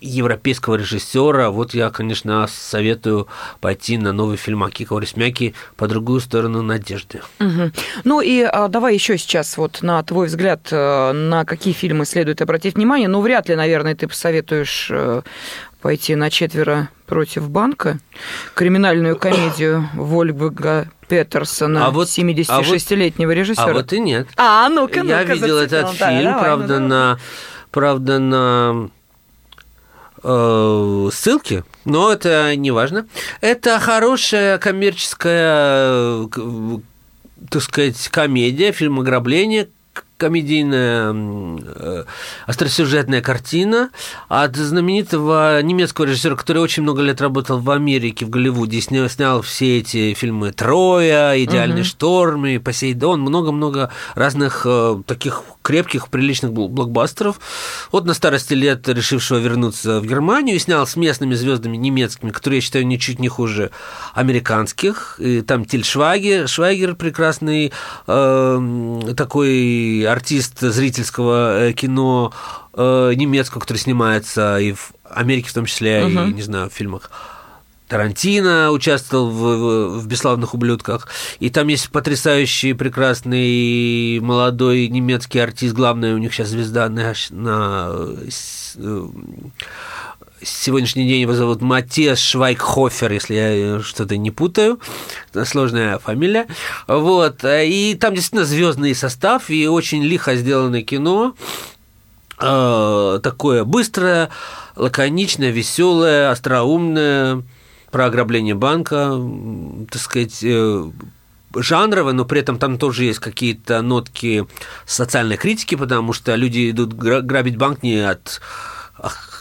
европейского 0.00 0.76
режиссера, 0.76 1.50
вот 1.50 1.74
я, 1.74 1.90
конечно, 1.90 2.46
советую 2.48 3.28
пойти 3.60 3.98
на 3.98 4.12
новый 4.12 4.36
фильм 4.36 4.62
Акика 4.64 4.96
Орисмяки 4.96 5.54
по 5.76 5.88
другую 5.88 6.20
сторону 6.20 6.62
надежды. 6.62 7.22
Угу. 7.40 7.72
Ну 8.04 8.20
и 8.20 8.42
а, 8.42 8.68
давай 8.68 8.94
еще 8.94 9.16
сейчас 9.18 9.56
вот 9.56 9.82
на 9.82 10.02
твой 10.02 10.26
взгляд, 10.26 10.68
э, 10.70 11.12
на 11.12 11.44
какие 11.44 11.72
фильмы 11.72 12.04
следует 12.04 12.42
обратить 12.42 12.74
внимание. 12.74 13.08
Ну, 13.08 13.20
вряд 13.20 13.48
ли, 13.48 13.56
наверное, 13.56 13.94
ты 13.94 14.06
посоветуешь 14.06 14.88
э, 14.90 15.22
пойти 15.80 16.14
на 16.14 16.30
четверо 16.30 16.90
против 17.06 17.48
банка, 17.48 17.98
криминальную 18.54 19.16
комедию 19.16 19.88
Вольфга 19.94 20.88
Петерсона, 21.08 21.86
а 21.86 21.90
вот, 21.90 22.08
76-летнего 22.08 23.32
а 23.32 23.34
вот, 23.34 23.40
режиссера. 23.40 23.70
А 23.70 23.72
вот 23.72 23.92
и 23.92 24.00
нет. 24.00 24.28
А, 24.36 24.68
ну-ка, 24.68 25.02
ну-ка. 25.02 25.08
Я 25.08 25.22
видел 25.22 25.58
этот 25.58 25.96
да, 25.98 26.10
фильм, 26.10 26.24
давай, 26.24 26.42
правда, 26.42 26.78
ну, 26.80 26.88
на 26.88 27.18
правда, 27.70 28.18
на 28.18 28.90
Э, 30.28 31.08
ссылки, 31.12 31.62
но 31.84 32.10
это 32.10 32.56
не 32.56 32.72
важно. 32.72 33.06
Это 33.40 33.78
хорошая 33.78 34.58
коммерческая, 34.58 36.26
э, 36.26 36.78
так 37.48 37.62
сказать, 37.62 38.08
комедия, 38.08 38.72
фильм 38.72 38.98
ограбления, 38.98 39.68
комедийная 40.16 41.12
э, 41.14 42.04
остросюжетная 42.46 43.20
картина 43.20 43.90
от 44.28 44.56
знаменитого 44.56 45.62
немецкого 45.62 46.06
режиссера, 46.06 46.36
который 46.36 46.62
очень 46.62 46.82
много 46.82 47.02
лет 47.02 47.20
работал 47.20 47.58
в 47.58 47.70
Америке, 47.70 48.24
в 48.24 48.30
Голливуде, 48.30 48.80
снял, 48.80 49.08
снял 49.08 49.42
все 49.42 49.78
эти 49.78 50.14
фильмы 50.14 50.52
«Троя», 50.52 51.42
«Идеальный 51.42 51.82
угу. 51.82 51.88
шторм», 51.88 52.46
и 52.46 52.58
«Посейдон», 52.58 53.20
много-много 53.20 53.90
разных 54.14 54.62
э, 54.64 55.02
таких 55.06 55.42
крепких, 55.66 56.08
приличных 56.08 56.52
блокбастеров. 56.52 57.40
Вот 57.90 58.04
на 58.06 58.14
старости 58.14 58.54
лет 58.54 58.88
решившего 58.88 59.38
вернуться 59.38 60.00
в 60.00 60.06
Германию 60.06 60.54
и 60.54 60.60
снял 60.60 60.86
с 60.86 60.94
местными 60.94 61.34
звездами 61.34 61.76
немецкими, 61.76 62.30
которые 62.30 62.58
я 62.58 62.60
считаю 62.60 62.86
ничуть 62.86 63.18
не 63.18 63.28
хуже 63.28 63.72
американских. 64.14 65.16
И 65.18 65.42
там 65.42 65.64
Тиль 65.64 65.84
Швайгер, 65.84 66.46
Швайгер 66.46 66.94
прекрасный 66.94 67.72
э, 68.06 69.00
такой 69.16 70.05
артист 70.06 70.60
зрительского 70.60 71.68
э, 71.68 71.72
кино 71.72 72.32
э, 72.72 73.12
немецкого, 73.14 73.60
который 73.60 73.78
снимается 73.78 74.58
и 74.58 74.72
в 74.72 74.92
Америке 75.04 75.48
в 75.50 75.54
том 75.54 75.66
числе, 75.66 76.00
uh-huh. 76.00 76.30
и, 76.30 76.34
не 76.34 76.42
знаю, 76.42 76.70
в 76.70 76.72
фильмах 76.72 77.10
Тарантино 77.88 78.72
участвовал 78.72 79.30
в, 79.30 80.00
в 80.00 80.06
«Бесславных 80.08 80.54
ублюдках», 80.54 81.08
и 81.38 81.50
там 81.50 81.68
есть 81.68 81.90
потрясающий, 81.90 82.72
прекрасный 82.72 84.18
молодой 84.20 84.88
немецкий 84.88 85.38
артист, 85.38 85.74
главная 85.74 86.14
у 86.14 86.18
них 86.18 86.34
сейчас 86.34 86.48
звезда 86.48 86.88
на, 86.88 87.14
на 87.30 87.88
э, 88.76 89.08
сегодняшний 90.42 91.06
день 91.08 91.22
его 91.22 91.34
зовут 91.34 91.60
Матиас 91.60 92.18
Швайкхофер, 92.18 93.12
если 93.12 93.34
я 93.34 93.80
что-то 93.80 94.16
не 94.16 94.30
путаю, 94.30 94.80
сложная 95.44 95.98
фамилия, 95.98 96.46
вот, 96.86 97.40
и 97.44 97.96
там 98.00 98.14
действительно 98.14 98.44
звездный 98.44 98.94
состав, 98.94 99.50
и 99.50 99.66
очень 99.66 100.02
лихо 100.02 100.36
сделанное 100.36 100.82
кино, 100.82 101.34
э, 102.40 103.20
такое 103.22 103.64
быстрое, 103.64 104.30
лаконичное, 104.76 105.50
веселое, 105.50 106.30
остроумное, 106.30 107.42
про 107.90 108.06
ограбление 108.06 108.54
банка, 108.54 109.18
так 109.90 110.02
сказать, 110.02 110.40
э, 110.42 110.90
жанровое, 111.54 112.12
но 112.12 112.24
при 112.24 112.40
этом 112.40 112.58
там 112.58 112.78
тоже 112.78 113.04
есть 113.04 113.20
какие-то 113.20 113.80
нотки 113.82 114.46
социальной 114.84 115.36
критики, 115.36 115.74
потому 115.76 116.12
что 116.12 116.34
люди 116.34 116.70
идут 116.70 116.92
грабить 116.92 117.56
банк 117.56 117.82
не 117.82 117.98
от 117.98 118.40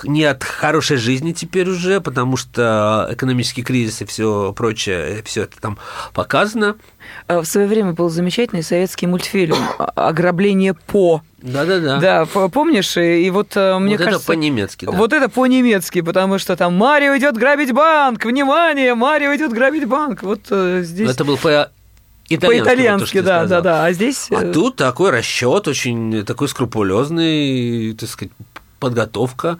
не 0.04 0.26
от 0.26 0.44
хорошей 0.44 0.98
жизни 0.98 1.32
теперь 1.32 1.70
уже, 1.70 2.02
потому 2.02 2.38
что 2.38 3.08
экономический 3.12 3.64
кризис 3.64 4.02
и 4.02 4.06
все 4.06 4.54
прочее, 4.54 5.22
все 5.26 5.44
это 5.44 5.60
там 5.60 5.78
показано. 6.14 6.76
Э, 7.28 7.40
в 7.40 7.46
свое 7.46 7.68
время 7.68 7.94
был 7.94 8.10
замечательный 8.10 8.64
советский 8.64 9.08
мультфильм 9.08 9.56
«Ограбление 9.78 10.74
по». 10.74 11.22
Да-да-да. 11.38 12.00
Да, 12.00 12.26
помнишь? 12.26 12.98
И 12.98 13.30
вот 13.30 13.52
э, 13.56 13.78
мне 13.80 13.98
вот 13.98 14.06
кажется... 14.06 14.24
это 14.24 14.26
по-немецки, 14.28 14.86
да. 14.86 14.92
Вот 14.92 15.14
это 15.14 15.30
по-немецки, 15.30 16.02
потому 16.02 16.40
что 16.40 16.56
там 16.56 16.76
«Марио 16.76 17.18
идет 17.18 17.38
грабить 17.38 17.72
банк! 17.72 18.26
Внимание! 18.26 18.96
Марио 18.96 19.36
идет 19.36 19.54
грабить 19.54 19.86
банк!» 19.86 20.24
Вот 20.24 20.42
э, 20.50 20.82
здесь... 20.84 21.10
Это 21.10 21.24
был 21.24 21.38
по 21.38 21.70
По-итальянски, 22.28 23.18
вот, 23.18 23.26
да, 23.26 23.46
да, 23.46 23.62
да. 23.62 23.86
А 23.86 23.92
здесь... 23.94 24.28
А 24.32 24.52
тут 24.52 24.76
такой 24.76 25.12
расчет 25.12 25.68
очень 25.68 26.26
такой 26.26 26.48
скрупулезный, 26.48 27.94
так 27.94 28.10
сказать, 28.10 28.34
подготовка, 28.86 29.58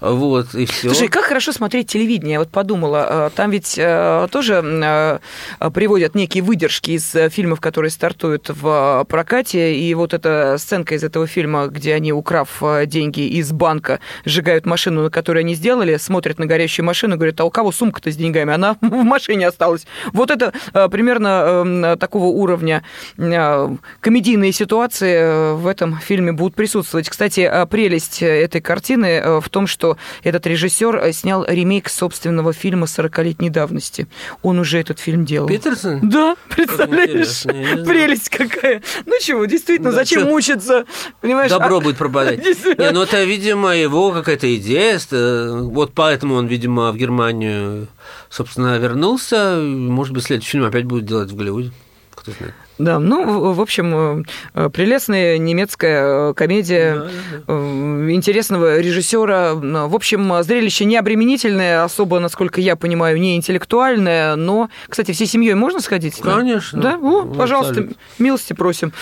вот, 0.00 0.54
и 0.54 0.66
все. 0.66 0.90
Слушай, 0.90 1.08
как 1.08 1.24
хорошо 1.24 1.52
смотреть 1.52 1.88
телевидение, 1.88 2.34
я 2.34 2.38
вот 2.40 2.50
подумала, 2.50 3.06
э, 3.08 3.30
там 3.34 3.50
ведь 3.50 3.76
э, 3.78 4.28
тоже 4.30 4.62
э, 4.62 5.70
приводят 5.70 6.14
некие 6.14 6.42
выдержки 6.42 6.90
из 6.90 7.10
фильмов, 7.32 7.60
которые 7.60 7.90
стартуют 7.90 8.50
в 8.50 9.06
прокате, 9.08 9.74
и 9.74 9.94
вот 9.94 10.12
эта 10.12 10.56
сценка 10.58 10.94
из 10.94 11.04
этого 11.04 11.26
фильма, 11.26 11.68
где 11.68 11.94
они, 11.94 12.12
украв 12.12 12.62
деньги 12.84 13.20
из 13.20 13.50
банка, 13.50 14.00
сжигают 14.26 14.66
машину, 14.66 15.04
на 15.04 15.10
которой 15.10 15.38
они 15.38 15.54
сделали, 15.54 15.96
смотрят 15.96 16.38
на 16.38 16.44
горящую 16.44 16.84
машину, 16.84 17.16
говорят, 17.16 17.40
а 17.40 17.44
у 17.44 17.50
кого 17.50 17.72
сумка-то 17.72 18.12
с 18.12 18.16
деньгами? 18.16 18.52
Она 18.52 18.76
в 18.82 19.04
машине 19.04 19.48
осталась. 19.48 19.86
Вот 20.12 20.30
это 20.30 20.52
примерно 20.90 21.96
такого 21.98 22.26
уровня 22.26 22.82
комедийные 23.16 24.52
ситуации 24.52 25.54
в 25.54 25.66
этом 25.66 25.98
фильме 25.98 26.32
будут 26.32 26.54
присутствовать. 26.54 27.08
Кстати, 27.08 27.50
прелесть 27.70 28.22
этой 28.50 28.60
картины 28.60 29.06
э, 29.06 29.40
в 29.40 29.48
том, 29.48 29.66
что 29.66 29.96
этот 30.22 30.46
режиссер 30.46 30.96
э, 30.96 31.12
снял 31.12 31.44
ремейк 31.46 31.88
собственного 31.88 32.52
фильма 32.52 32.86
40-летней 32.86 33.50
давности. 33.50 34.08
Он 34.42 34.58
уже 34.58 34.78
этот 34.78 34.98
фильм 34.98 35.24
делал. 35.24 35.48
Питерсон? 35.48 36.00
Да, 36.08 36.36
представляешь? 36.48 37.42
Прелесть 37.42 38.28
какая. 38.28 38.82
Ну 39.06 39.14
чего, 39.20 39.44
действительно, 39.44 39.90
да, 39.90 39.96
зачем 39.96 40.22
что? 40.22 40.30
мучиться? 40.30 40.84
Понимаешь? 41.20 41.50
Добро 41.50 41.78
а... 41.78 41.80
будет 41.80 41.96
пропадать. 41.96 42.44
Не, 42.78 42.90
ну 42.90 43.02
это, 43.02 43.22
видимо, 43.24 43.74
его 43.76 44.10
какая-то 44.12 44.54
идея. 44.56 44.98
Вот 45.10 45.92
поэтому 45.94 46.34
он, 46.34 46.46
видимо, 46.46 46.90
в 46.90 46.96
Германию, 46.96 47.86
собственно, 48.28 48.76
вернулся. 48.78 49.60
Может 49.60 50.12
быть, 50.12 50.24
следующий 50.24 50.52
фильм 50.52 50.64
опять 50.64 50.84
будет 50.84 51.04
делать 51.04 51.30
в 51.30 51.36
Голливуде. 51.36 51.70
Кто 52.14 52.32
знает. 52.32 52.54
Да, 52.80 52.98
ну, 52.98 53.52
в 53.52 53.60
общем, 53.60 54.24
э, 54.54 54.70
прелестная 54.70 55.36
немецкая 55.36 56.30
э, 56.30 56.34
комедия 56.34 56.94
да, 56.94 57.00
да, 57.02 57.10
да. 57.46 58.12
интересного 58.12 58.80
режиссера. 58.80 59.54
В 59.54 59.94
общем, 59.94 60.42
зрелище 60.42 60.86
не 60.86 60.96
обременительное, 60.96 61.84
особо, 61.84 62.20
насколько 62.20 62.60
я 62.60 62.76
понимаю, 62.76 63.20
не 63.20 63.36
интеллектуальное, 63.36 64.34
но, 64.36 64.70
кстати, 64.88 65.12
всей 65.12 65.26
семьей 65.26 65.54
можно 65.54 65.80
сходить? 65.80 66.16
Конечно. 66.20 66.80
Да, 66.80 66.94
О, 66.94 67.24
ну, 67.24 67.34
пожалуйста, 67.34 67.72
абсолютно. 67.72 67.96
милости 68.18 68.54
просим. 68.54 68.92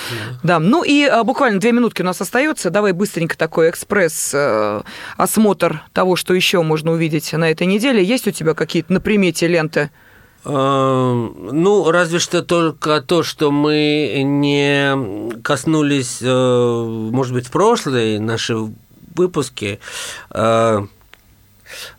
Да. 0.42 0.54
да, 0.54 0.58
ну 0.58 0.82
и 0.82 1.04
а, 1.04 1.22
буквально 1.22 1.60
две 1.60 1.70
минутки 1.70 2.02
у 2.02 2.04
нас 2.04 2.20
остается. 2.20 2.70
Давай 2.70 2.92
быстренько 2.92 3.38
такой 3.38 3.70
экспресс 3.70 4.32
э, 4.34 4.80
осмотр 5.16 5.82
того, 5.92 6.16
что 6.16 6.34
еще 6.34 6.62
можно 6.62 6.90
увидеть 6.90 7.32
на 7.32 7.48
этой 7.48 7.66
неделе. 7.68 8.02
Есть 8.02 8.26
у 8.26 8.32
тебя 8.32 8.54
какие-то 8.54 8.92
на 8.92 9.00
примете 9.00 9.46
ленты? 9.46 9.90
Ну, 10.48 11.90
разве 11.90 12.18
что 12.18 12.42
только 12.42 13.02
то, 13.02 13.22
что 13.22 13.50
мы 13.50 14.22
не 14.24 15.40
коснулись, 15.42 16.18
э, 16.22 17.08
может 17.12 17.34
быть, 17.34 17.46
в 17.46 17.50
прошлой 17.50 18.18
нашей 18.18 18.72
выпуске. 19.14 19.78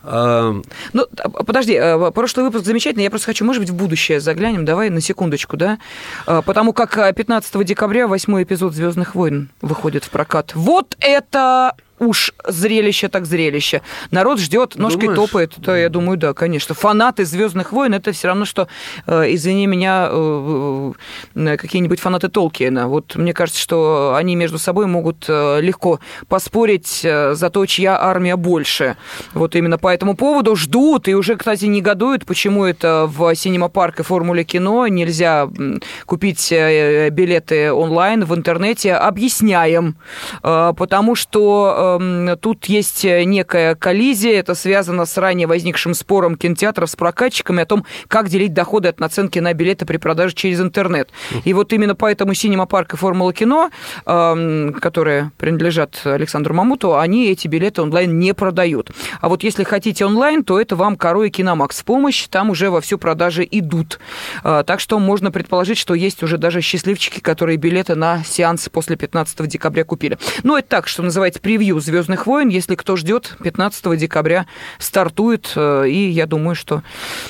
Э, 0.03 0.61
ну, 0.93 1.05
подожди, 1.45 1.73
э, 1.73 2.11
прошлый 2.11 2.45
выпуск 2.45 2.65
замечательный. 2.65 3.03
Я 3.03 3.09
просто 3.09 3.27
хочу, 3.27 3.45
может 3.45 3.61
быть, 3.61 3.69
в 3.69 3.75
будущее 3.75 4.19
заглянем. 4.19 4.65
Давай 4.65 4.89
на 4.89 5.01
секундочку, 5.01 5.57
да? 5.57 5.77
Э, 6.27 6.41
потому 6.45 6.73
как 6.73 7.15
15 7.15 7.63
декабря 7.63 8.07
восьмой 8.07 8.43
эпизод 8.43 8.73
Звездных 8.73 9.15
войн 9.15 9.49
выходит 9.61 10.03
в 10.03 10.09
прокат. 10.09 10.53
Вот 10.55 10.95
это 10.99 11.75
уж 11.99 12.33
зрелище 12.47 13.09
так 13.09 13.25
зрелище. 13.25 13.81
Народ 14.11 14.39
ждет, 14.39 14.75
ножкой 14.75 15.09
Думаешь? 15.09 15.17
топает. 15.17 15.53
Да, 15.57 15.77
я 15.77 15.89
думаю, 15.89 16.17
да, 16.17 16.33
конечно. 16.33 16.73
Фанаты 16.75 17.25
Звездных 17.25 17.71
войн 17.71 17.93
это 17.93 18.11
все 18.11 18.27
равно, 18.29 18.45
что, 18.45 18.67
э, 19.05 19.33
извини 19.33 19.67
меня, 19.67 20.09
э, 20.11 20.91
э, 21.35 21.57
какие-нибудь 21.57 21.99
фанаты 21.99 22.29
Толкиена. 22.29 22.87
Вот 22.87 23.15
мне 23.15 23.33
кажется, 23.33 23.61
что 23.61 24.15
они 24.15 24.35
между 24.35 24.57
собой 24.57 24.85
могут 24.87 25.27
легко 25.27 25.99
поспорить 26.27 27.01
за 27.01 27.49
то, 27.51 27.65
чья 27.65 27.99
армия 27.99 28.35
больше. 28.35 28.95
Вот 29.33 29.55
именно 29.55 29.77
по 29.77 29.93
этому 29.93 30.15
поводу 30.15 30.55
ждут 30.55 31.07
и 31.07 31.15
уже, 31.15 31.35
кстати, 31.35 31.65
негодуют, 31.65 32.25
почему 32.25 32.65
это 32.65 33.05
в 33.07 33.35
Синема 33.35 33.69
Парк 33.69 33.99
и 33.99 34.03
Формуле 34.03 34.43
кино 34.43 34.87
нельзя 34.87 35.49
купить 36.05 36.51
билеты 36.51 37.71
онлайн 37.73 38.23
в 38.25 38.33
интернете. 38.35 38.93
Объясняем. 38.93 39.95
Потому 40.41 41.15
что 41.15 41.88
Тут 42.41 42.65
есть 42.65 43.05
э, 43.05 43.23
некая 43.23 43.75
коллизия, 43.75 44.39
это 44.39 44.55
связано 44.55 45.05
с 45.05 45.17
ранее 45.17 45.47
возникшим 45.47 45.93
спором 45.93 46.35
кинотеатров 46.35 46.89
с 46.89 46.95
прокатчиками 46.95 47.63
о 47.63 47.65
том, 47.65 47.85
как 48.07 48.29
делить 48.29 48.53
доходы 48.53 48.89
от 48.89 48.99
наценки 48.99 49.39
на 49.39 49.53
билеты 49.53 49.85
при 49.85 49.97
продаже 49.97 50.35
через 50.35 50.59
интернет. 50.61 51.09
И 51.45 51.53
вот 51.53 51.73
именно 51.73 51.95
поэтому 51.95 52.33
Синема 52.33 52.65
Парк 52.65 52.93
и 52.93 52.97
Формула 52.97 53.33
кино, 53.33 53.69
эм, 54.05 54.73
которые 54.73 55.31
принадлежат 55.37 56.01
Александру 56.05 56.53
Мамуту, 56.53 56.97
они 56.97 57.27
эти 57.27 57.47
билеты 57.47 57.81
онлайн 57.81 58.19
не 58.19 58.33
продают. 58.33 58.91
А 59.21 59.29
вот 59.29 59.43
если 59.43 59.63
хотите 59.63 60.05
онлайн, 60.05 60.43
то 60.43 60.59
это 60.59 60.75
вам 60.75 60.95
Коро 60.95 61.23
и 61.23 61.29
Киномакс 61.29 61.81
в 61.81 61.85
помощь, 61.85 62.27
там 62.27 62.49
уже 62.49 62.69
во 62.69 62.81
всю 62.81 62.97
продажи 62.97 63.47
идут. 63.49 63.99
Э, 64.43 64.63
так 64.65 64.79
что 64.79 64.99
можно 64.99 65.31
предположить, 65.31 65.77
что 65.77 65.93
есть 65.93 66.23
уже 66.23 66.37
даже 66.37 66.61
счастливчики, 66.61 67.19
которые 67.19 67.57
билеты 67.57 67.95
на 67.95 68.23
сеанс 68.23 68.69
после 68.69 68.95
15 68.95 69.47
декабря 69.47 69.83
купили. 69.83 70.17
Ну, 70.43 70.57
это 70.57 70.67
так, 70.67 70.87
что 70.87 71.03
называется 71.03 71.39
превью 71.39 71.78
Звездных 71.81 72.27
войн. 72.27 72.49
Если 72.49 72.75
кто 72.75 72.95
ждет, 72.95 73.37
15 73.43 73.97
декабря 73.97 74.47
стартует. 74.77 75.51
Э, 75.55 75.87
и 75.87 76.09
я 76.09 76.25
думаю, 76.25 76.55
что 76.55 76.83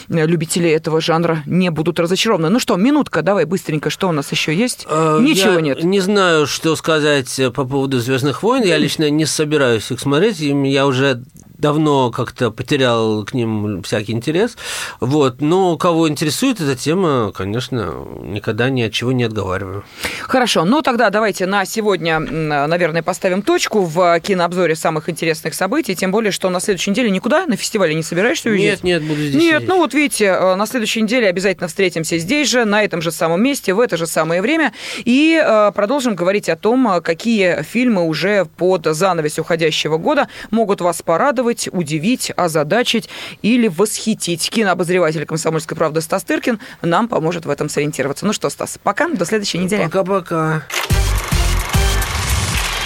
любители 0.07 0.69
этого 0.69 1.01
жанра 1.01 1.43
не 1.45 1.69
будут 1.71 1.99
разочарованы. 1.99 2.49
Ну 2.49 2.59
что, 2.59 2.75
минутка, 2.75 3.21
давай 3.21 3.45
быстренько, 3.45 3.89
что 3.89 4.09
у 4.09 4.11
нас 4.11 4.31
еще 4.31 4.53
есть? 4.53 4.85
Э, 4.89 5.19
Ничего 5.21 5.53
я 5.53 5.61
нет. 5.61 5.83
Не 5.83 5.99
знаю, 5.99 6.47
что 6.47 6.75
сказать 6.75 7.39
по 7.53 7.65
поводу 7.65 7.99
Звездных 7.99 8.43
войн. 8.43 8.63
Я 8.63 8.77
лично 8.77 9.09
не 9.09 9.25
собираюсь 9.25 9.91
их 9.91 9.99
смотреть. 9.99 10.39
Я 10.39 10.87
уже 10.87 11.23
давно 11.59 12.09
как-то 12.09 12.51
потерял 12.51 13.23
к 13.23 13.33
ним 13.33 13.83
всякий 13.83 14.13
интерес. 14.13 14.57
Вот. 14.99 15.41
Но 15.41 15.77
кого 15.77 16.09
интересует 16.09 16.59
эта 16.59 16.75
тема, 16.75 17.31
конечно, 17.35 17.93
никогда 18.23 18.69
ни 18.69 18.81
от 18.81 18.93
чего 18.93 19.11
не 19.11 19.25
отговариваю. 19.25 19.83
Хорошо. 20.23 20.65
Ну, 20.65 20.81
тогда 20.81 21.09
давайте 21.09 21.45
на 21.45 21.65
сегодня, 21.65 22.19
наверное, 22.19 23.03
поставим 23.03 23.41
точку 23.41 23.81
в 23.81 24.19
кинообзоре 24.21 24.75
самых 24.75 25.09
интересных 25.09 25.53
событий. 25.53 25.95
Тем 25.95 26.11
более, 26.11 26.31
что 26.31 26.49
на 26.49 26.59
следующей 26.59 26.91
неделе 26.91 27.11
никуда 27.11 27.45
на 27.45 27.57
фестивале 27.57 27.93
не 27.93 28.03
собираешься 28.03 28.49
уезжать? 28.49 28.83
Нет, 28.83 29.01
нет, 29.01 29.03
буду 29.03 29.21
здесь 29.21 29.41
Нет, 29.41 29.55
сидеть. 29.57 29.69
ну 29.69 29.77
вот 29.77 29.93
видите, 29.93 30.25
э, 30.25 30.55
на 30.55 30.65
следующей 30.65 31.01
неделе 31.01 31.27
обязательно 31.27 31.67
встретимся 31.67 32.17
здесь 32.17 32.49
же, 32.49 32.65
на 32.65 32.83
этом 32.83 33.01
же 33.01 33.11
самом 33.11 33.43
месте, 33.43 33.73
в 33.73 33.79
это 33.79 33.97
же 33.97 34.07
самое 34.07 34.41
время. 34.41 34.73
И 35.03 35.41
э, 35.43 35.71
продолжим 35.73 36.15
говорить 36.15 36.47
о 36.49 36.55
том, 36.55 37.01
какие 37.03 37.63
фильмы 37.63 38.05
уже 38.05 38.45
под 38.45 38.85
занавес 38.85 39.37
уходящего 39.39 39.97
года 39.97 40.29
могут 40.51 40.81
вас 40.81 41.01
порадовать, 41.49 41.69
удивить, 41.71 42.31
озадачить 42.35 43.09
или 43.41 43.67
восхитить. 43.67 44.49
Кинообозреватель 44.49 45.25
«Комсомольской 45.25 45.75
правды» 45.77 46.01
Стас 46.01 46.23
Тыркин 46.23 46.59
нам 46.81 47.07
поможет 47.07 47.45
в 47.45 47.49
этом 47.49 47.69
сориентироваться. 47.69 48.25
Ну 48.25 48.33
что, 48.33 48.49
Стас, 48.49 48.79
пока, 48.81 49.09
до 49.09 49.25
следующей 49.25 49.59
недели. 49.59 49.83
Пока-пока. 49.83 50.63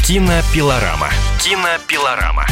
Кинопилорама. 0.05 1.09
Кинопилорама. 1.39 2.45